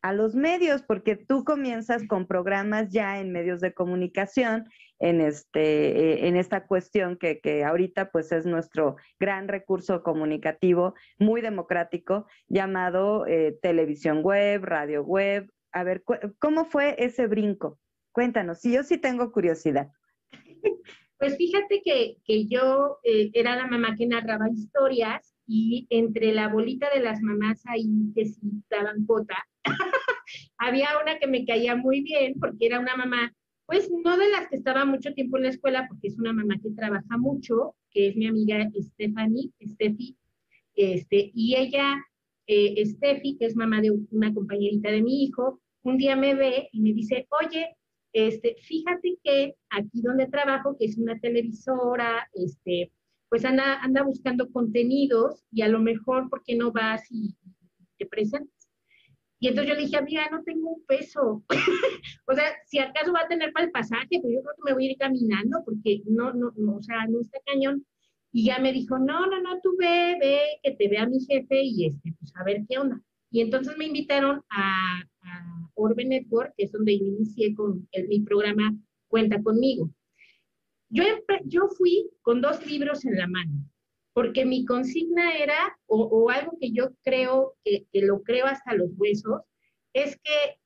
a 0.00 0.12
los 0.12 0.36
medios, 0.36 0.82
porque 0.82 1.16
tú 1.16 1.42
comienzas 1.42 2.06
con 2.06 2.28
programas 2.28 2.90
ya 2.90 3.18
en 3.18 3.32
medios 3.32 3.60
de 3.60 3.74
comunicación, 3.74 4.68
en, 5.02 5.20
este, 5.20 6.28
en 6.28 6.36
esta 6.36 6.64
cuestión 6.66 7.18
que, 7.18 7.40
que, 7.40 7.64
ahorita 7.64 8.10
pues 8.12 8.30
es 8.30 8.46
nuestro 8.46 8.96
gran 9.18 9.48
recurso 9.48 10.02
comunicativo, 10.04 10.94
muy 11.18 11.40
democrático, 11.40 12.26
llamado 12.48 13.26
eh, 13.26 13.58
televisión 13.60 14.22
web, 14.22 14.64
radio 14.64 15.02
web. 15.02 15.50
A 15.72 15.82
ver, 15.82 16.04
¿cómo 16.38 16.64
fue 16.66 16.94
ese 16.98 17.26
brinco? 17.26 17.80
Cuéntanos, 18.12 18.60
si 18.60 18.72
yo 18.72 18.84
sí 18.84 18.96
tengo 18.96 19.32
curiosidad. 19.32 19.90
Pues 21.18 21.36
fíjate 21.36 21.82
que, 21.84 22.16
que 22.24 22.48
yo 22.48 22.98
eh, 23.04 23.30
era 23.32 23.54
la 23.54 23.68
mamá 23.68 23.94
que 23.96 24.08
narraba 24.08 24.50
historias 24.50 25.36
y 25.46 25.86
entre 25.88 26.32
la 26.32 26.48
bolita 26.48 26.90
de 26.92 26.98
las 26.98 27.20
mamás 27.22 27.62
ahí 27.66 27.86
que 28.12 28.24
sí 28.24 28.40
daban 28.68 29.06
cota, 29.06 29.36
había 30.58 30.88
una 31.00 31.20
que 31.20 31.28
me 31.28 31.46
caía 31.46 31.76
muy 31.76 32.02
bien 32.02 32.34
porque 32.40 32.66
era 32.66 32.80
una 32.80 32.96
mamá, 32.96 33.32
pues 33.72 33.90
no 33.90 34.18
de 34.18 34.28
las 34.28 34.48
que 34.48 34.56
estaba 34.56 34.84
mucho 34.84 35.14
tiempo 35.14 35.38
en 35.38 35.44
la 35.44 35.48
escuela, 35.48 35.86
porque 35.88 36.08
es 36.08 36.18
una 36.18 36.34
mamá 36.34 36.60
que 36.62 36.72
trabaja 36.72 37.16
mucho, 37.16 37.74
que 37.90 38.08
es 38.08 38.16
mi 38.16 38.26
amiga 38.26 38.70
Stephanie, 38.78 39.50
Steffi, 39.66 40.14
este, 40.74 41.30
y 41.32 41.56
ella, 41.56 41.96
eh, 42.46 42.84
Steffi, 42.84 43.38
que 43.38 43.46
es 43.46 43.56
mamá 43.56 43.80
de 43.80 43.90
una 44.10 44.34
compañerita 44.34 44.90
de 44.90 45.00
mi 45.00 45.24
hijo, 45.24 45.62
un 45.84 45.96
día 45.96 46.16
me 46.16 46.34
ve 46.34 46.68
y 46.70 46.82
me 46.82 46.92
dice, 46.92 47.26
oye, 47.30 47.74
este, 48.12 48.56
fíjate 48.60 49.16
que 49.24 49.54
aquí 49.70 50.02
donde 50.02 50.26
trabajo, 50.26 50.76
que 50.78 50.84
es 50.84 50.98
una 50.98 51.18
televisora, 51.18 52.28
este, 52.34 52.92
pues 53.30 53.42
anda, 53.46 53.80
anda 53.80 54.02
buscando 54.02 54.50
contenidos 54.52 55.46
y 55.50 55.62
a 55.62 55.68
lo 55.68 55.80
mejor, 55.80 56.28
¿por 56.28 56.42
qué 56.42 56.56
no 56.56 56.72
vas 56.72 57.10
y 57.10 57.34
te 57.96 58.04
presentas? 58.04 58.61
Y 59.42 59.48
entonces 59.48 59.70
yo 59.70 59.74
le 59.74 59.86
dije, 59.86 59.96
amiga, 59.96 60.28
no 60.30 60.44
tengo 60.44 60.70
un 60.70 60.86
peso. 60.86 61.42
o 62.26 62.32
sea, 62.32 62.44
si 62.64 62.78
acaso 62.78 63.12
va 63.12 63.22
a 63.22 63.28
tener 63.28 63.52
para 63.52 63.66
el 63.66 63.72
pasaje, 63.72 64.20
pues 64.20 64.32
yo 64.32 64.40
creo 64.40 64.54
que 64.54 64.62
me 64.64 64.72
voy 64.72 64.86
a 64.86 64.90
ir 64.92 64.96
caminando 64.96 65.64
porque 65.64 66.00
no, 66.06 66.32
no, 66.32 66.52
no, 66.56 66.76
o 66.76 66.82
sea, 66.82 67.08
no 67.08 67.20
está 67.20 67.40
cañón. 67.44 67.84
Y 68.30 68.44
ya 68.44 68.60
me 68.60 68.72
dijo, 68.72 69.00
no, 69.00 69.26
no, 69.26 69.42
no, 69.42 69.60
tú 69.60 69.74
ve, 69.76 70.16
ve, 70.20 70.42
que 70.62 70.70
te 70.76 70.86
vea 70.86 71.06
mi 71.06 71.18
jefe 71.24 71.60
y 71.60 71.86
este, 71.86 72.14
pues 72.20 72.32
a 72.36 72.44
ver 72.44 72.62
qué 72.68 72.78
onda. 72.78 73.02
Y 73.32 73.40
entonces 73.40 73.76
me 73.76 73.86
invitaron 73.86 74.44
a, 74.48 75.00
a 75.22 75.70
Orbe 75.74 76.04
Network, 76.04 76.54
que 76.56 76.66
es 76.66 76.70
donde 76.70 76.92
inicié 76.92 77.52
con 77.56 77.88
el, 77.90 78.06
mi 78.06 78.20
programa 78.20 78.72
Cuenta 79.08 79.42
conmigo. 79.42 79.90
Yo, 80.88 81.02
yo 81.46 81.66
fui 81.66 82.08
con 82.22 82.40
dos 82.40 82.64
libros 82.64 83.04
en 83.04 83.16
la 83.18 83.26
mano, 83.26 83.68
porque 84.12 84.44
mi 84.44 84.64
consigna 84.64 85.36
era, 85.36 85.76
o, 85.86 86.28
algo 86.30 86.56
que 86.60 86.70
yo 86.72 86.90
creo, 87.02 87.54
que, 87.64 87.86
que, 87.92 88.02
lo 88.02 88.22
creo 88.22 88.46
hasta 88.46 88.74
los 88.74 88.90
huesos, 88.96 89.40
es 89.94 90.16
que 90.16 90.56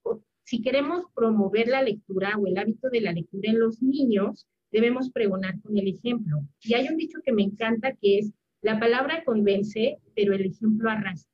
si 0.44 0.62
queremos 0.62 1.04
promover 1.14 1.68
la 1.68 1.82
lectura 1.82 2.36
o 2.38 2.46
el 2.46 2.56
hábito 2.58 2.88
de 2.90 3.00
la 3.00 3.12
lectura 3.12 3.50
en 3.50 3.58
los 3.58 3.82
niños, 3.82 4.46
debemos 4.70 5.10
pregonar 5.10 5.60
con 5.62 5.76
el 5.76 5.88
ejemplo. 5.88 6.38
Y 6.60 6.74
hay 6.74 6.88
un 6.88 6.96
dicho 6.96 7.18
que 7.24 7.32
me 7.32 7.42
encanta 7.42 7.94
que 8.00 8.18
es, 8.18 8.32
la 8.62 8.80
palabra 8.80 9.22
convence, 9.24 9.98
pero 10.14 10.34
el 10.34 10.46
ejemplo 10.46 10.90
arrastra. 10.90 11.32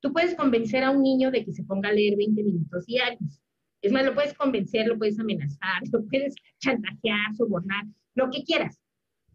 Tú 0.00 0.12
puedes 0.12 0.34
convencer 0.34 0.82
a 0.82 0.90
un 0.90 1.02
niño 1.02 1.30
de 1.30 1.44
que 1.44 1.52
se 1.52 1.64
ponga 1.64 1.88
a 1.88 1.92
leer 1.92 2.16
20 2.16 2.42
minutos 2.42 2.86
diarios. 2.86 3.40
Es 3.80 3.92
más, 3.92 4.04
lo 4.04 4.14
puedes 4.14 4.34
convencer, 4.34 4.86
lo 4.86 4.98
puedes 4.98 5.18
amenazar, 5.18 5.82
lo 5.92 6.04
puedes 6.06 6.34
chantajear, 6.58 7.34
sobornar, 7.36 7.84
lo 8.14 8.30
que 8.30 8.44
quieras. 8.44 8.78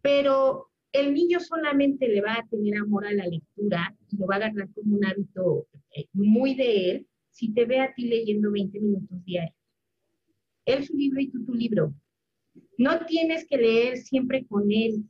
Pero 0.02 0.69
el 0.92 1.14
niño 1.14 1.40
solamente 1.40 2.08
le 2.08 2.20
va 2.20 2.34
a 2.34 2.46
tener 2.48 2.76
amor 2.78 3.06
a 3.06 3.12
la 3.12 3.26
lectura 3.26 3.96
y 4.10 4.16
lo 4.16 4.26
va 4.26 4.34
a 4.34 4.38
agarrar 4.38 4.68
como 4.74 4.96
un 4.96 5.04
hábito 5.04 5.66
eh, 5.96 6.06
muy 6.12 6.54
de 6.54 6.90
él 6.90 7.06
si 7.30 7.52
te 7.52 7.64
ve 7.64 7.80
a 7.80 7.94
ti 7.94 8.06
leyendo 8.06 8.50
20 8.50 8.80
minutos 8.80 9.24
diarios. 9.24 9.54
Él 10.66 10.84
su 10.84 10.96
libro 10.96 11.20
y 11.20 11.30
tú 11.30 11.44
tu 11.44 11.54
libro. 11.54 11.94
No 12.76 13.04
tienes 13.06 13.46
que 13.46 13.56
leer 13.56 13.98
siempre 13.98 14.44
con 14.46 14.70
él. 14.70 15.04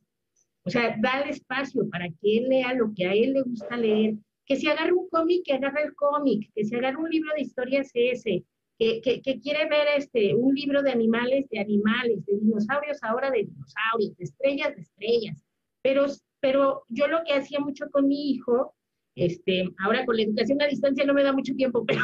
O 0.64 0.70
sea, 0.70 0.96
dale 1.00 1.30
espacio 1.30 1.88
para 1.88 2.08
que 2.08 2.38
él 2.38 2.48
lea 2.48 2.74
lo 2.74 2.92
que 2.94 3.06
a 3.06 3.14
él 3.14 3.32
le 3.32 3.42
gusta 3.42 3.76
leer 3.76 4.14
que 4.50 4.56
si 4.56 4.66
agarra 4.66 4.92
un 4.92 5.08
cómic, 5.08 5.44
que 5.44 5.52
agarra 5.52 5.80
el 5.80 5.94
cómic, 5.94 6.50
que 6.56 6.64
si 6.64 6.74
agarra 6.74 6.98
un 6.98 7.08
libro 7.08 7.32
de 7.36 7.42
historias 7.42 7.88
ese, 7.94 8.42
que, 8.76 9.00
que, 9.00 9.22
que, 9.22 9.38
quiere 9.38 9.68
ver 9.68 9.86
este, 9.96 10.34
un 10.34 10.56
libro 10.56 10.82
de 10.82 10.90
animales, 10.90 11.48
de 11.50 11.60
animales, 11.60 12.26
de 12.26 12.36
dinosaurios, 12.36 12.98
ahora 13.02 13.30
de 13.30 13.44
dinosaurios, 13.44 14.16
de 14.16 14.24
estrellas, 14.24 14.74
de 14.74 14.82
estrellas. 14.82 15.44
Pero, 15.82 16.06
pero 16.40 16.84
yo 16.88 17.08
lo 17.08 17.22
que 17.24 17.34
hacía 17.34 17.60
mucho 17.60 17.88
con 17.90 18.08
mi 18.08 18.30
hijo, 18.30 18.74
este, 19.14 19.68
ahora 19.84 20.04
con 20.04 20.16
la 20.16 20.22
educación 20.22 20.62
a 20.62 20.66
distancia 20.66 21.04
no 21.04 21.14
me 21.14 21.22
da 21.22 21.32
mucho 21.32 21.54
tiempo, 21.54 21.84
pero 21.86 22.02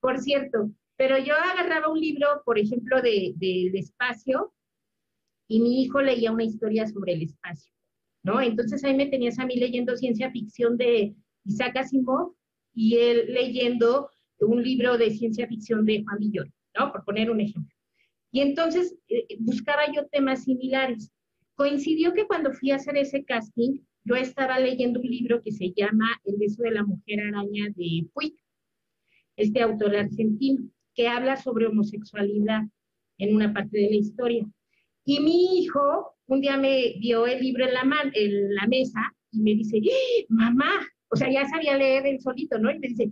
por 0.00 0.18
cierto, 0.18 0.70
pero 0.96 1.18
yo 1.18 1.34
agarraba 1.34 1.88
un 1.88 2.00
libro, 2.00 2.42
por 2.44 2.58
ejemplo, 2.58 3.02
del 3.02 3.38
de, 3.38 3.70
de 3.72 3.78
espacio, 3.78 4.52
y 5.48 5.60
mi 5.60 5.82
hijo 5.82 6.00
leía 6.00 6.32
una 6.32 6.44
historia 6.44 6.86
sobre 6.86 7.12
el 7.12 7.22
espacio, 7.22 7.72
¿no? 8.22 8.40
Entonces 8.40 8.82
ahí 8.84 8.94
me 8.94 9.06
tenías 9.06 9.38
a 9.38 9.46
mí 9.46 9.56
leyendo 9.56 9.96
ciencia 9.96 10.30
ficción 10.30 10.76
de, 10.76 11.14
Isaac 11.44 11.76
Asimov 11.76 12.34
y 12.74 12.96
él 12.96 13.26
leyendo 13.32 14.10
un 14.40 14.62
libro 14.62 14.98
de 14.98 15.10
ciencia 15.10 15.46
ficción 15.46 15.84
de 15.84 16.02
Juan 16.02 16.18
Villoro, 16.18 16.50
¿no? 16.78 16.92
Por 16.92 17.04
poner 17.04 17.30
un 17.30 17.40
ejemplo. 17.40 17.74
Y 18.32 18.40
entonces 18.40 18.96
eh, 19.08 19.26
buscaba 19.38 19.82
yo 19.94 20.06
temas 20.08 20.44
similares. 20.44 21.12
Coincidió 21.54 22.12
que 22.12 22.26
cuando 22.26 22.52
fui 22.52 22.70
a 22.70 22.76
hacer 22.76 22.96
ese 22.96 23.24
casting, 23.24 23.80
yo 24.04 24.16
estaba 24.16 24.58
leyendo 24.58 25.00
un 25.00 25.06
libro 25.06 25.42
que 25.42 25.52
se 25.52 25.72
llama 25.74 26.20
El 26.24 26.36
beso 26.36 26.62
de 26.62 26.72
la 26.72 26.84
mujer 26.84 27.20
araña 27.20 27.66
de 27.74 28.06
Puig, 28.12 28.34
este 29.36 29.62
autor 29.62 29.96
argentino, 29.96 30.68
que 30.94 31.08
habla 31.08 31.36
sobre 31.36 31.66
homosexualidad 31.66 32.62
en 33.18 33.34
una 33.34 33.52
parte 33.52 33.78
de 33.78 33.90
la 33.90 33.96
historia. 33.96 34.46
Y 35.04 35.20
mi 35.20 35.58
hijo 35.58 36.14
un 36.26 36.40
día 36.40 36.56
me 36.56 36.94
dio 37.00 37.26
el 37.26 37.40
libro 37.40 37.66
en 37.66 37.74
la, 37.74 37.82
en 38.12 38.54
la 38.54 38.66
mesa 38.66 39.14
y 39.30 39.40
me 39.40 39.54
dice, 39.54 39.78
¡Ah, 39.78 40.24
mamá, 40.28 40.86
o 41.08 41.16
sea, 41.16 41.30
ya 41.30 41.46
sabía 41.46 41.76
leer 41.76 42.06
el 42.06 42.20
solito, 42.20 42.58
¿no? 42.58 42.70
Y 42.70 42.78
me 42.78 42.88
dice, 42.88 43.08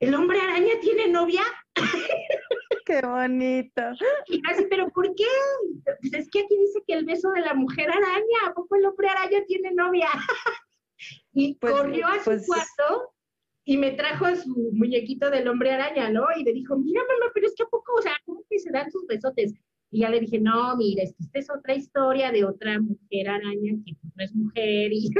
¿el 0.00 0.14
hombre 0.14 0.40
araña 0.40 0.74
tiene 0.80 1.08
novia? 1.08 1.42
Qué 2.84 3.00
bonito. 3.02 3.82
Y 4.28 4.40
así, 4.50 4.66
¿pero 4.68 4.88
por 4.90 5.14
qué? 5.14 5.24
Pues 5.84 6.14
es 6.14 6.30
que 6.30 6.40
aquí 6.40 6.56
dice 6.56 6.82
que 6.86 6.94
el 6.94 7.04
beso 7.04 7.30
de 7.30 7.40
la 7.40 7.54
mujer 7.54 7.90
araña, 7.90 8.48
¿a 8.48 8.54
poco 8.54 8.76
el 8.76 8.86
hombre 8.86 9.08
araña 9.08 9.44
tiene 9.46 9.72
novia? 9.72 10.08
y 11.32 11.54
pues, 11.54 11.72
corrió 11.72 12.06
a 12.06 12.18
su 12.18 12.24
pues, 12.24 12.46
cuarto 12.46 13.12
y 13.64 13.76
me 13.76 13.92
trajo 13.92 14.34
su 14.36 14.70
muñequito 14.72 15.30
del 15.30 15.46
hombre 15.48 15.72
araña, 15.72 16.10
¿no? 16.10 16.26
Y 16.36 16.44
me 16.44 16.52
dijo, 16.52 16.76
mira, 16.76 17.00
mamá, 17.02 17.30
pero 17.34 17.46
es 17.46 17.54
que 17.54 17.62
a 17.62 17.66
poco, 17.66 17.94
o 17.94 18.02
sea, 18.02 18.12
¿cómo 18.24 18.44
que 18.48 18.58
se 18.58 18.70
dan 18.70 18.90
sus 18.90 19.06
besotes? 19.06 19.54
Y 19.90 20.00
ya 20.00 20.10
le 20.10 20.20
dije, 20.20 20.40
no, 20.40 20.76
mira, 20.76 21.02
esta 21.04 21.38
es 21.38 21.50
otra 21.50 21.74
historia 21.74 22.32
de 22.32 22.44
otra 22.44 22.80
mujer 22.80 23.28
araña 23.28 23.74
que 23.84 23.92
no 24.02 24.24
es 24.24 24.34
mujer, 24.34 24.92
y, 24.92 25.10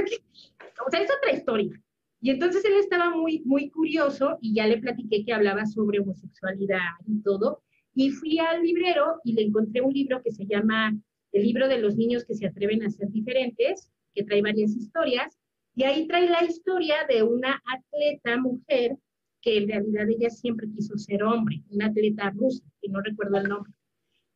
o 0.87 0.91
sea, 0.91 1.01
es 1.01 1.11
otra 1.11 1.33
historia. 1.33 1.82
Y 2.23 2.31
entonces 2.31 2.65
él 2.65 2.75
estaba 2.79 3.11
muy, 3.11 3.43
muy 3.45 3.69
curioso 3.69 4.39
y 4.41 4.55
ya 4.55 4.69
le 4.69 4.79
platiqué 4.79 5.25
que 5.25 5.33
hablaba 5.33 5.67
sobre 5.67 5.99
homosexualidad 5.99 6.79
y 7.05 7.21
todo. 7.21 7.63
Y 7.95 8.11
fui 8.11 8.39
al 8.39 8.63
librero 8.63 9.21
y 9.25 9.33
le 9.33 9.43
encontré 9.43 9.81
un 9.81 9.93
libro 9.93 10.23
que 10.23 10.31
se 10.31 10.47
llama 10.47 10.97
El 11.33 11.43
libro 11.43 11.67
de 11.67 11.79
los 11.79 11.97
niños 11.97 12.25
que 12.25 12.35
se 12.35 12.47
atreven 12.47 12.85
a 12.85 12.91
ser 12.91 13.09
diferentes, 13.11 13.91
que 14.15 14.23
trae 14.23 14.41
varias 14.41 14.71
historias. 14.77 15.37
Y 15.75 15.83
ahí 15.83 16.07
trae 16.07 16.31
la 16.31 16.45
historia 16.45 16.95
de 17.09 17.25
una 17.25 17.61
atleta 17.67 18.39
mujer 18.39 18.97
que 19.41 19.59
en 19.59 19.69
realidad 19.69 20.09
ella 20.09 20.31
siempre 20.31 20.69
quiso 20.71 20.97
ser 20.99 21.25
hombre, 21.25 21.61
una 21.71 21.87
atleta 21.87 22.31
rusa, 22.31 22.63
que 22.81 22.89
no 22.89 23.01
recuerdo 23.01 23.39
el 23.39 23.49
nombre. 23.49 23.73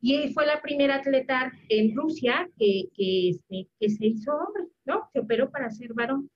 Y 0.01 0.33
fue 0.33 0.44
la 0.44 0.61
primera 0.61 0.96
atleta 0.96 1.53
en 1.68 1.94
Rusia 1.94 2.51
que, 2.59 2.88
que, 2.96 3.29
este, 3.29 3.68
que 3.79 3.88
se 3.90 4.07
hizo 4.07 4.33
hombre, 4.33 4.64
¿no? 4.85 5.09
Se 5.12 5.20
operó 5.20 5.53
para 5.53 5.70
ser 5.70 5.94
varón. 5.94 6.29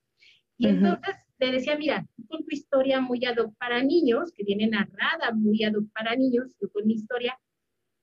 Y 0.56 0.68
entonces 0.68 1.16
le 1.40 1.52
decía, 1.52 1.76
mira, 1.76 2.06
con 2.28 2.44
tu 2.44 2.50
historia 2.50 3.00
muy 3.00 3.24
ad 3.24 3.38
hoc 3.38 3.54
para 3.56 3.82
niños, 3.82 4.32
que 4.36 4.44
viene 4.44 4.66
narrada 4.68 5.32
muy 5.34 5.64
ad 5.64 5.74
hoc 5.74 5.90
para 5.92 6.14
niños, 6.14 6.54
yo 6.60 6.70
con 6.70 6.86
mi 6.86 6.94
historia, 6.94 7.38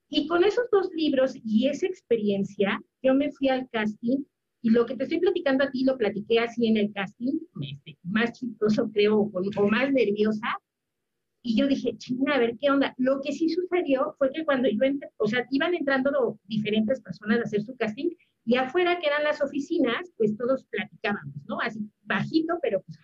y 0.10 0.28
con 0.28 0.44
esos 0.44 0.66
dos 0.72 0.90
libros 0.94 1.34
y 1.44 1.68
esa 1.68 1.86
experiencia, 1.86 2.82
yo 3.02 3.14
me 3.14 3.32
fui 3.32 3.50
al 3.50 3.70
casting 3.70 4.24
y 4.62 4.70
lo 4.70 4.86
que 4.86 4.96
te 4.96 5.04
estoy 5.04 5.20
platicando 5.20 5.66
a 5.66 5.72
ti 5.72 5.84
lo 5.84 5.98
platiqué 5.98 6.40
así 6.40 6.68
en 6.68 6.78
el 6.78 6.92
casting, 6.94 7.40
este, 7.62 7.98
más 8.04 8.34
chistoso 8.34 8.90
creo, 8.92 9.20
o, 9.20 9.68
más 9.70 9.92
nerviosa, 9.92 10.48
y 11.44 11.56
yo 11.56 11.68
dije, 11.68 11.96
chinga, 11.98 12.36
a 12.36 12.40
ver 12.40 12.58
qué 12.60 12.70
onda. 12.70 12.94
Lo 12.98 13.22
que 13.22 13.32
sí 13.32 13.48
sucedió 13.48 14.16
fue 14.18 14.32
que 14.34 14.44
cuando 14.44 14.68
yo 14.68 14.84
entré, 14.84 15.10
o 15.18 15.28
sea, 15.28 15.46
iban 15.52 15.76
entrando 15.76 16.38
diferentes 16.46 17.00
personas 17.02 17.40
a 17.40 17.44
hacer 17.44 17.62
su 17.62 17.76
casting, 17.78 18.10
y 18.44 18.56
afuera, 18.56 18.98
que 19.00 19.08
eran 19.08 19.24
las 19.24 19.42
oficinas, 19.42 20.10
pues 20.18 20.36
todos 20.38 20.66
platicábamos, 20.66 21.36
¿no? 21.48 21.60
Así 21.60 21.80
bajito, 22.04 22.58
pero 22.62 22.82
pues 22.82 22.98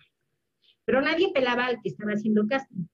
pero 0.84 1.00
nadie 1.00 1.30
pelaba 1.32 1.66
al 1.66 1.80
que 1.82 1.88
estaba 1.88 2.12
haciendo 2.12 2.46
casting. 2.46 2.86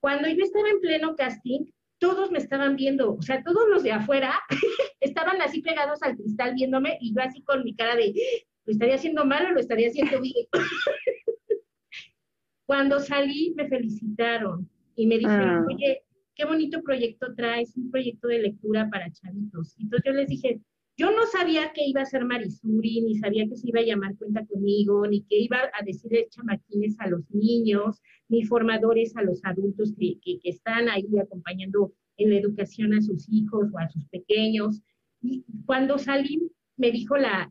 Cuando 0.00 0.28
yo 0.28 0.42
estaba 0.42 0.68
en 0.68 0.80
pleno 0.80 1.14
casting, 1.16 1.66
todos 1.98 2.30
me 2.32 2.38
estaban 2.38 2.74
viendo, 2.74 3.14
o 3.14 3.22
sea, 3.22 3.42
todos 3.44 3.68
los 3.68 3.84
de 3.84 3.92
afuera 3.92 4.34
estaban 5.00 5.40
así 5.40 5.62
pegados 5.62 6.02
al 6.02 6.16
cristal 6.16 6.54
viéndome 6.54 6.98
y 7.00 7.14
yo 7.14 7.22
así 7.22 7.42
con 7.42 7.62
mi 7.62 7.76
cara 7.76 7.94
de, 7.94 8.12
¿lo 8.64 8.72
estaría 8.72 8.96
haciendo 8.96 9.24
mal 9.24 9.46
o 9.46 9.50
lo 9.52 9.60
estaría 9.60 9.88
haciendo 9.88 10.20
bien? 10.20 10.46
Cuando 12.66 12.98
salí 12.98 13.54
me 13.56 13.68
felicitaron 13.68 14.68
y 14.96 15.06
me 15.06 15.18
dijeron, 15.18 15.48
ah. 15.48 15.66
oye, 15.72 16.02
qué 16.34 16.44
bonito 16.44 16.82
proyecto 16.82 17.34
traes, 17.34 17.76
un 17.76 17.90
proyecto 17.90 18.28
de 18.28 18.40
lectura 18.40 18.88
para 18.90 19.12
chavitos. 19.12 19.76
Entonces 19.78 20.04
yo 20.04 20.12
les 20.12 20.28
dije, 20.28 20.60
yo 20.96 21.10
no 21.10 21.26
sabía 21.26 21.72
que 21.72 21.86
iba 21.86 22.02
a 22.02 22.06
ser 22.06 22.24
Marisuri, 22.24 23.00
ni 23.00 23.16
sabía 23.16 23.48
que 23.48 23.56
se 23.56 23.68
iba 23.68 23.80
a 23.80 23.84
llamar 23.84 24.16
Cuenta 24.16 24.44
conmigo, 24.46 25.06
ni 25.06 25.22
que 25.22 25.38
iba 25.38 25.58
a 25.58 25.84
decirle 25.84 26.28
chamaquines 26.28 26.96
a 27.00 27.08
los 27.08 27.30
niños, 27.30 28.00
ni 28.28 28.44
formadores 28.44 29.16
a 29.16 29.22
los 29.22 29.44
adultos 29.44 29.94
que, 29.98 30.18
están 30.44 30.88
ahí 30.88 31.06
acompañando 31.20 31.92
en 32.16 32.30
la 32.30 32.38
educación 32.38 32.94
a 32.94 33.00
sus 33.00 33.26
hijos 33.30 33.68
o 33.72 33.78
a 33.78 33.88
sus 33.88 34.06
pequeños. 34.08 34.82
Y 35.20 35.44
cuando 35.66 35.98
salí, 35.98 36.50
me 36.76 36.90
dijo 36.90 37.16
la 37.16 37.48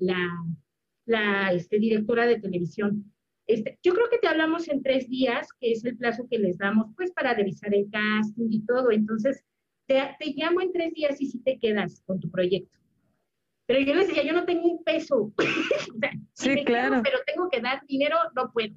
este, 1.53 1.79
directora 1.79 2.27
de 2.27 2.39
televisión, 2.39 3.11
este, 3.47 3.79
yo 3.83 3.93
creo 3.93 4.09
que 4.09 4.19
te 4.19 4.27
hablamos 4.27 4.69
en 4.69 4.81
tres 4.81 5.09
días, 5.09 5.49
que 5.59 5.71
es 5.71 5.83
el 5.83 5.97
plazo 5.97 6.27
que 6.29 6.39
les 6.39 6.57
damos, 6.57 6.87
pues, 6.95 7.11
para 7.11 7.33
revisar 7.33 7.73
el 7.73 7.89
casting 7.89 8.47
y 8.49 8.65
todo. 8.65 8.91
Entonces, 8.91 9.43
te, 9.87 9.99
te 10.19 10.33
llamo 10.35 10.61
en 10.61 10.71
tres 10.71 10.93
días 10.93 11.19
y 11.19 11.25
si 11.25 11.39
te 11.39 11.57
quedas 11.59 12.01
con 12.05 12.19
tu 12.19 12.29
proyecto. 12.29 12.80
Pero 13.65 13.79
yo 13.79 13.93
les 13.93 14.07
decía, 14.07 14.23
yo 14.23 14.33
no 14.33 14.45
tengo 14.45 14.63
un 14.63 14.83
peso. 14.83 15.33
sí, 16.33 16.63
claro. 16.65 17.01
pero 17.03 17.19
tengo 17.25 17.49
que 17.49 17.61
dar 17.61 17.85
dinero, 17.87 18.17
no 18.35 18.51
puedo. 18.51 18.75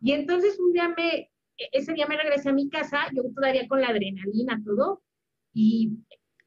Y 0.00 0.12
entonces 0.12 0.58
un 0.58 0.72
día 0.72 0.88
me, 0.96 1.30
ese 1.72 1.92
día 1.92 2.06
me 2.06 2.16
regresé 2.16 2.50
a 2.50 2.54
mi 2.54 2.68
casa, 2.68 3.08
yo 3.14 3.22
todavía 3.34 3.68
con 3.68 3.80
la 3.80 3.88
adrenalina, 3.88 4.60
todo, 4.64 5.02
y 5.52 5.92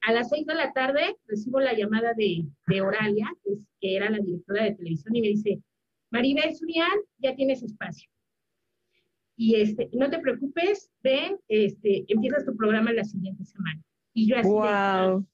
a 0.02 0.12
las 0.12 0.30
seis 0.30 0.46
de 0.46 0.56
la 0.56 0.74
tarde 0.74 1.16
recibo 1.28 1.60
la 1.60 1.74
llamada 1.74 2.14
de, 2.14 2.46
de 2.68 2.82
Oralia, 2.82 3.32
que, 3.44 3.54
es, 3.54 3.68
que, 3.80 3.96
era 3.96 4.10
la 4.10 4.20
directora 4.20 4.64
de 4.66 4.76
televisión, 4.76 5.16
y 5.16 5.22
me 5.22 5.28
dice, 5.28 5.62
Maribel 6.12 6.56
Surian, 6.56 7.00
ya 7.18 7.36
tienes 7.36 7.64
espacio. 7.64 8.10
Y 9.36 9.56
este, 9.56 9.90
no 9.94 10.10
te 10.10 10.20
preocupes, 10.20 10.92
ven, 11.02 11.38
este, 11.48 12.06
empiezas 12.08 12.46
tu 12.46 12.56
programa 12.56 12.94
la 12.94 13.04
siguiente 13.04 13.44
semana. 13.46 13.82
Y 14.14 14.28
yo 14.28 14.38
así. 14.38 14.48
Wow. 14.48 15.26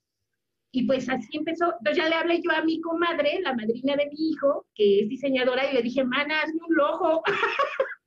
Y 0.71 0.85
pues 0.85 1.09
así 1.09 1.37
empezó. 1.37 1.73
Entonces 1.79 1.97
ya 2.03 2.09
le 2.09 2.15
hablé 2.15 2.41
yo 2.41 2.51
a 2.51 2.63
mi 2.63 2.79
comadre, 2.81 3.39
la 3.41 3.55
madrina 3.55 3.95
de 3.95 4.07
mi 4.07 4.29
hijo, 4.29 4.65
que 4.75 5.01
es 5.01 5.09
diseñadora, 5.09 5.69
y 5.69 5.73
le 5.73 5.81
dije, 5.81 6.03
mana, 6.03 6.41
hazme 6.41 6.59
un 6.67 6.75
logo. 6.75 7.23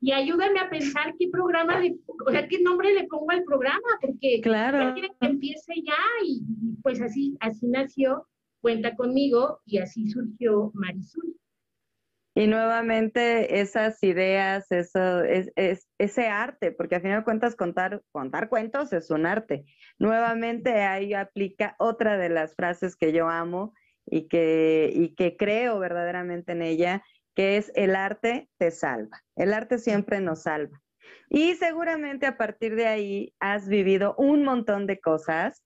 y 0.00 0.12
ayúdame 0.12 0.60
a 0.60 0.70
pensar 0.70 1.14
qué 1.18 1.28
programa, 1.28 1.80
le, 1.80 1.96
o 2.26 2.30
sea, 2.30 2.46
qué 2.46 2.60
nombre 2.60 2.92
le 2.92 3.04
pongo 3.04 3.30
al 3.30 3.42
programa, 3.44 3.88
porque 4.00 4.40
claro. 4.42 4.94
que 4.94 5.08
empiece 5.20 5.74
ya 5.84 5.96
y, 6.24 6.42
y, 6.62 6.76
pues 6.82 7.00
así, 7.00 7.36
así 7.40 7.66
nació, 7.66 8.26
cuenta 8.60 8.94
conmigo 8.94 9.60
y 9.66 9.78
así 9.78 10.08
surgió 10.08 10.70
Marisol. 10.74 11.34
Y 12.36 12.48
nuevamente 12.48 13.60
esas 13.60 14.02
ideas, 14.02 14.66
eso, 14.70 15.22
es, 15.22 15.52
es, 15.54 15.88
ese 15.98 16.26
arte, 16.26 16.72
porque 16.72 16.96
al 16.96 17.02
final 17.02 17.20
de 17.20 17.24
cuentas 17.24 17.54
contar, 17.54 18.02
contar 18.10 18.48
cuentos 18.48 18.92
es 18.92 19.10
un 19.10 19.24
arte. 19.24 19.64
Nuevamente 20.00 20.82
ahí 20.82 21.14
aplica 21.14 21.76
otra 21.78 22.18
de 22.18 22.30
las 22.30 22.56
frases 22.56 22.96
que 22.96 23.12
yo 23.12 23.28
amo 23.28 23.72
y 24.04 24.26
que, 24.26 24.90
y 24.92 25.14
que 25.14 25.36
creo 25.36 25.78
verdaderamente 25.78 26.52
en 26.52 26.62
ella, 26.62 27.04
que 27.36 27.56
es 27.56 27.70
el 27.76 27.94
arte 27.94 28.48
te 28.58 28.72
salva. 28.72 29.22
El 29.36 29.54
arte 29.54 29.78
siempre 29.78 30.20
nos 30.20 30.42
salva. 30.42 30.82
Y 31.28 31.54
seguramente 31.54 32.26
a 32.26 32.36
partir 32.36 32.74
de 32.74 32.86
ahí 32.86 33.34
has 33.38 33.68
vivido 33.68 34.16
un 34.18 34.44
montón 34.44 34.88
de 34.88 35.00
cosas, 35.00 35.64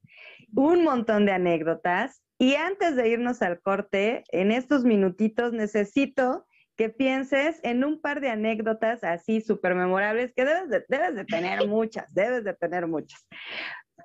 un 0.54 0.84
montón 0.84 1.24
de 1.24 1.32
anécdotas. 1.32 2.22
Y 2.38 2.54
antes 2.54 2.94
de 2.94 3.08
irnos 3.08 3.40
al 3.40 3.60
corte, 3.60 4.24
en 4.32 4.52
estos 4.52 4.84
minutitos 4.84 5.52
necesito 5.52 6.46
que 6.78 6.88
pienses 6.88 7.60
en 7.64 7.84
un 7.84 8.00
par 8.00 8.20
de 8.20 8.30
anécdotas 8.30 9.02
así 9.02 9.40
súper 9.40 9.74
memorables, 9.74 10.32
que 10.32 10.44
debes 10.44 10.70
de, 10.70 10.80
tener 11.24 11.66
muchas, 11.66 12.14
debes 12.14 12.44
de 12.44 12.54
tener 12.54 12.86
muchas. 12.86 13.26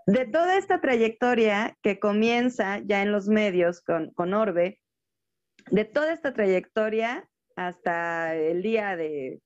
De 0.07 0.25
toda 0.25 0.57
esta 0.57 0.81
trayectoria 0.81 1.77
que 1.83 1.99
comienza 1.99 2.79
ya 2.79 3.03
en 3.03 3.11
los 3.11 3.27
medios 3.27 3.81
con, 3.81 4.09
con 4.13 4.33
Orbe, 4.33 4.79
de 5.69 5.85
toda 5.85 6.13
esta 6.13 6.33
trayectoria, 6.33 7.29
hasta 7.55 8.35
el 8.35 8.63
día 8.63 8.97
de, 8.97 9.39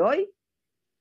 hoy, 0.00 0.30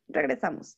Regresamos. 0.07 0.77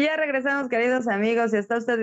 Ya 0.00 0.16
regresamos, 0.16 0.68
queridos 0.68 1.08
amigos. 1.08 1.50
Si 1.50 1.56
está 1.56 1.76
usted 1.76 1.98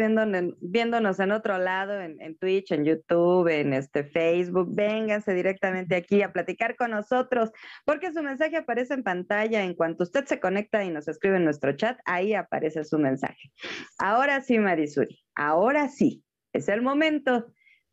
viéndonos 0.60 1.20
en 1.20 1.32
otro 1.32 1.58
lado, 1.58 2.02
en, 2.02 2.38
Twitch, 2.38 2.74
en 2.74 2.84
YouTube, 2.84 3.48
en 3.48 3.72
este 3.72 4.04
Facebook, 4.04 4.68
véngase 4.76 5.34
directamente 5.34 5.96
aquí 5.96 6.22
a 6.22 6.34
platicar 6.34 6.76
con 6.76 6.92
nosotros, 6.92 7.52
porque 7.86 8.12
su 8.12 8.22
mensaje 8.22 8.58
aparece 8.58 8.96
en 8.96 9.04
pantalla. 9.04 9.64
En 9.64 9.76
cuanto 9.76 10.04
usted 10.04 10.26
se 10.26 10.42
conecta 10.42 10.84
y 10.84 10.90
nos 10.90 11.08
escribe 11.08 11.38
en 11.38 11.46
nuestro 11.46 11.72
chat, 11.72 11.98
ahí 12.04 12.34
aparece 12.34 12.84
su 12.84 13.00
mensaje. 13.00 13.52
Ahora 13.98 14.42
sí, 14.42 14.60
Marisuri, 14.60 15.24
ahora 15.34 15.88
sí, 15.88 16.22
es 16.52 16.68
el 16.68 16.82
momento 16.82 17.46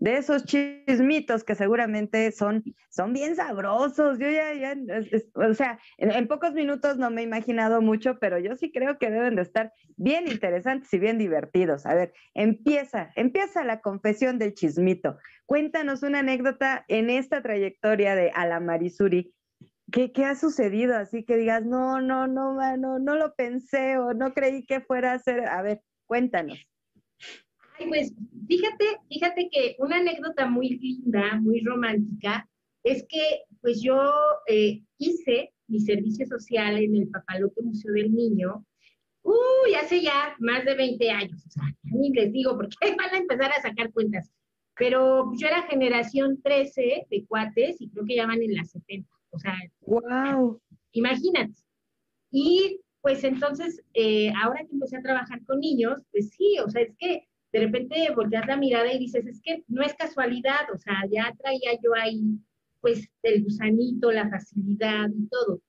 de 0.03 0.17
esos 0.17 0.45
chismitos 0.45 1.45
que 1.45 1.55
seguramente 1.55 2.33
son, 2.33 2.65
son 2.91 3.13
bien 3.13 3.37
sabrosos. 3.37 4.19
Yo 4.19 4.29
ya, 4.29 4.75
o 5.35 5.55
sea, 5.55 5.79
en, 5.97 6.11
en, 6.11 6.27
pocos 6.27 6.55
minutos 6.55 6.97
no 6.97 7.09
me 7.09 7.21
he 7.21 7.25
imaginado 7.25 7.81
mucho, 7.81 8.19
pero 8.19 8.37
yo 8.41 8.57
sí 8.57 8.73
creo 8.73 8.99
que 8.99 9.13
deben 9.13 9.37
de 9.37 9.43
estar 9.43 9.73
bien 9.97 10.27
interesantes 10.27 10.93
y 10.93 10.99
bien 10.99 11.19
divertidos. 11.19 11.87
A 11.87 11.95
ver, 11.95 12.13
empieza, 12.35 13.13
empieza 13.15 13.63
la 13.63 13.81
confesión 13.81 14.41
del 14.41 14.55
chismito. 14.55 15.19
Cuéntanos 15.47 16.03
una 16.03 16.19
anécdota 16.19 16.85
en 16.89 17.09
esta 17.09 17.41
trayectoria 17.41 18.17
de 18.17 18.33
Alamarisuri. 18.35 19.33
¿Qué, 19.93 20.11
¿Qué 20.11 20.25
ha 20.25 20.35
sucedido? 20.35 20.97
Así 20.97 21.25
que 21.25 21.37
digas, 21.37 21.65
no, 21.65 22.01
no, 22.01 22.27
no, 22.27 22.57
no, 22.77 22.99
no 22.99 23.15
lo 23.15 23.37
pensé 23.37 23.99
o 23.99 24.15
no 24.15 24.35
creí 24.35 24.67
que 24.67 24.81
fuera 24.81 25.13
a 25.13 25.19
ser. 25.21 25.47
A 25.47 25.63
ver, 25.63 25.81
cuéntanos. 26.07 26.59
Ay, 27.79 27.89
pues 27.89 28.12
fíjate, 28.47 28.85
fíjate 29.09 29.49
que 29.51 29.77
una 29.79 29.97
anécdota 29.97 30.47
muy 30.47 30.70
linda, 30.79 31.39
muy 31.41 31.61
romántica, 31.61 32.49
es 32.83 33.05
que 33.09 33.43
pues 33.61 33.81
yo 33.83 34.12
eh, 34.47 34.83
hice 34.99 35.53
mi 35.68 35.81
servicio 35.81 36.27
social 36.27 36.77
en 36.77 36.97
el 36.97 37.09
Papalote 37.09 37.62
Museo 37.62 37.93
del 37.93 38.12
Niño, 38.12 38.64
uy, 39.23 39.75
hace 39.81 40.03
ya 40.03 40.35
más 40.41 40.64
de 40.64 40.75
20 40.75 41.11
años, 41.11 41.47
o 41.47 41.51
sea, 41.51 41.64
ni 41.85 42.11
les 42.11 42.33
digo 42.33 42.57
porque 42.57 42.77
van 42.99 43.14
a 43.14 43.18
empezar 43.18 43.53
a 43.53 43.62
sacar 43.62 43.93
cuentas, 43.93 44.31
pero 44.77 45.33
yo 45.37 45.47
era 45.47 45.62
generación 45.62 46.41
13 46.43 47.07
de 47.09 47.27
cuates 47.27 47.81
y 47.81 47.89
creo 47.89 48.05
que 48.05 48.16
ya 48.16 48.27
van 48.27 48.43
en 48.43 48.55
las 48.55 48.70
70, 48.70 49.09
o 49.31 49.39
sea, 49.39 49.55
wow. 49.83 50.61
imagínate. 50.93 51.55
Y 52.31 52.81
pues 53.03 53.25
entonces, 53.25 53.83
eh, 53.95 54.33
ahora 54.43 54.61
que 54.64 54.73
empecé 54.73 54.97
a 54.97 55.03
trabajar 55.03 55.45
con 55.45 55.61
niños, 55.61 56.01
pues 56.11 56.31
sí, 56.31 56.57
o 56.64 56.70
sea, 56.70 56.83
es 56.83 56.95
que 56.99 57.29
de 57.53 57.61
repente 57.61 58.11
volteas 58.15 58.47
la 58.47 58.57
mirada 58.57 58.93
y 58.93 58.99
dices, 58.99 59.27
es 59.27 59.41
que 59.43 59.63
no 59.69 59.83
es 59.83 59.95
casualidad, 59.95 60.71
o 60.73 60.79
sea, 60.79 60.95
ya 61.11 61.35
traía 61.39 61.73
yo 61.83 61.95
ahí, 61.95 62.39
pues, 62.81 63.09
el 63.23 63.45
gusanito, 63.45 64.11
la 64.11 64.29
facilidad 64.29 65.09
y 65.11 65.29
todo. 65.29 65.61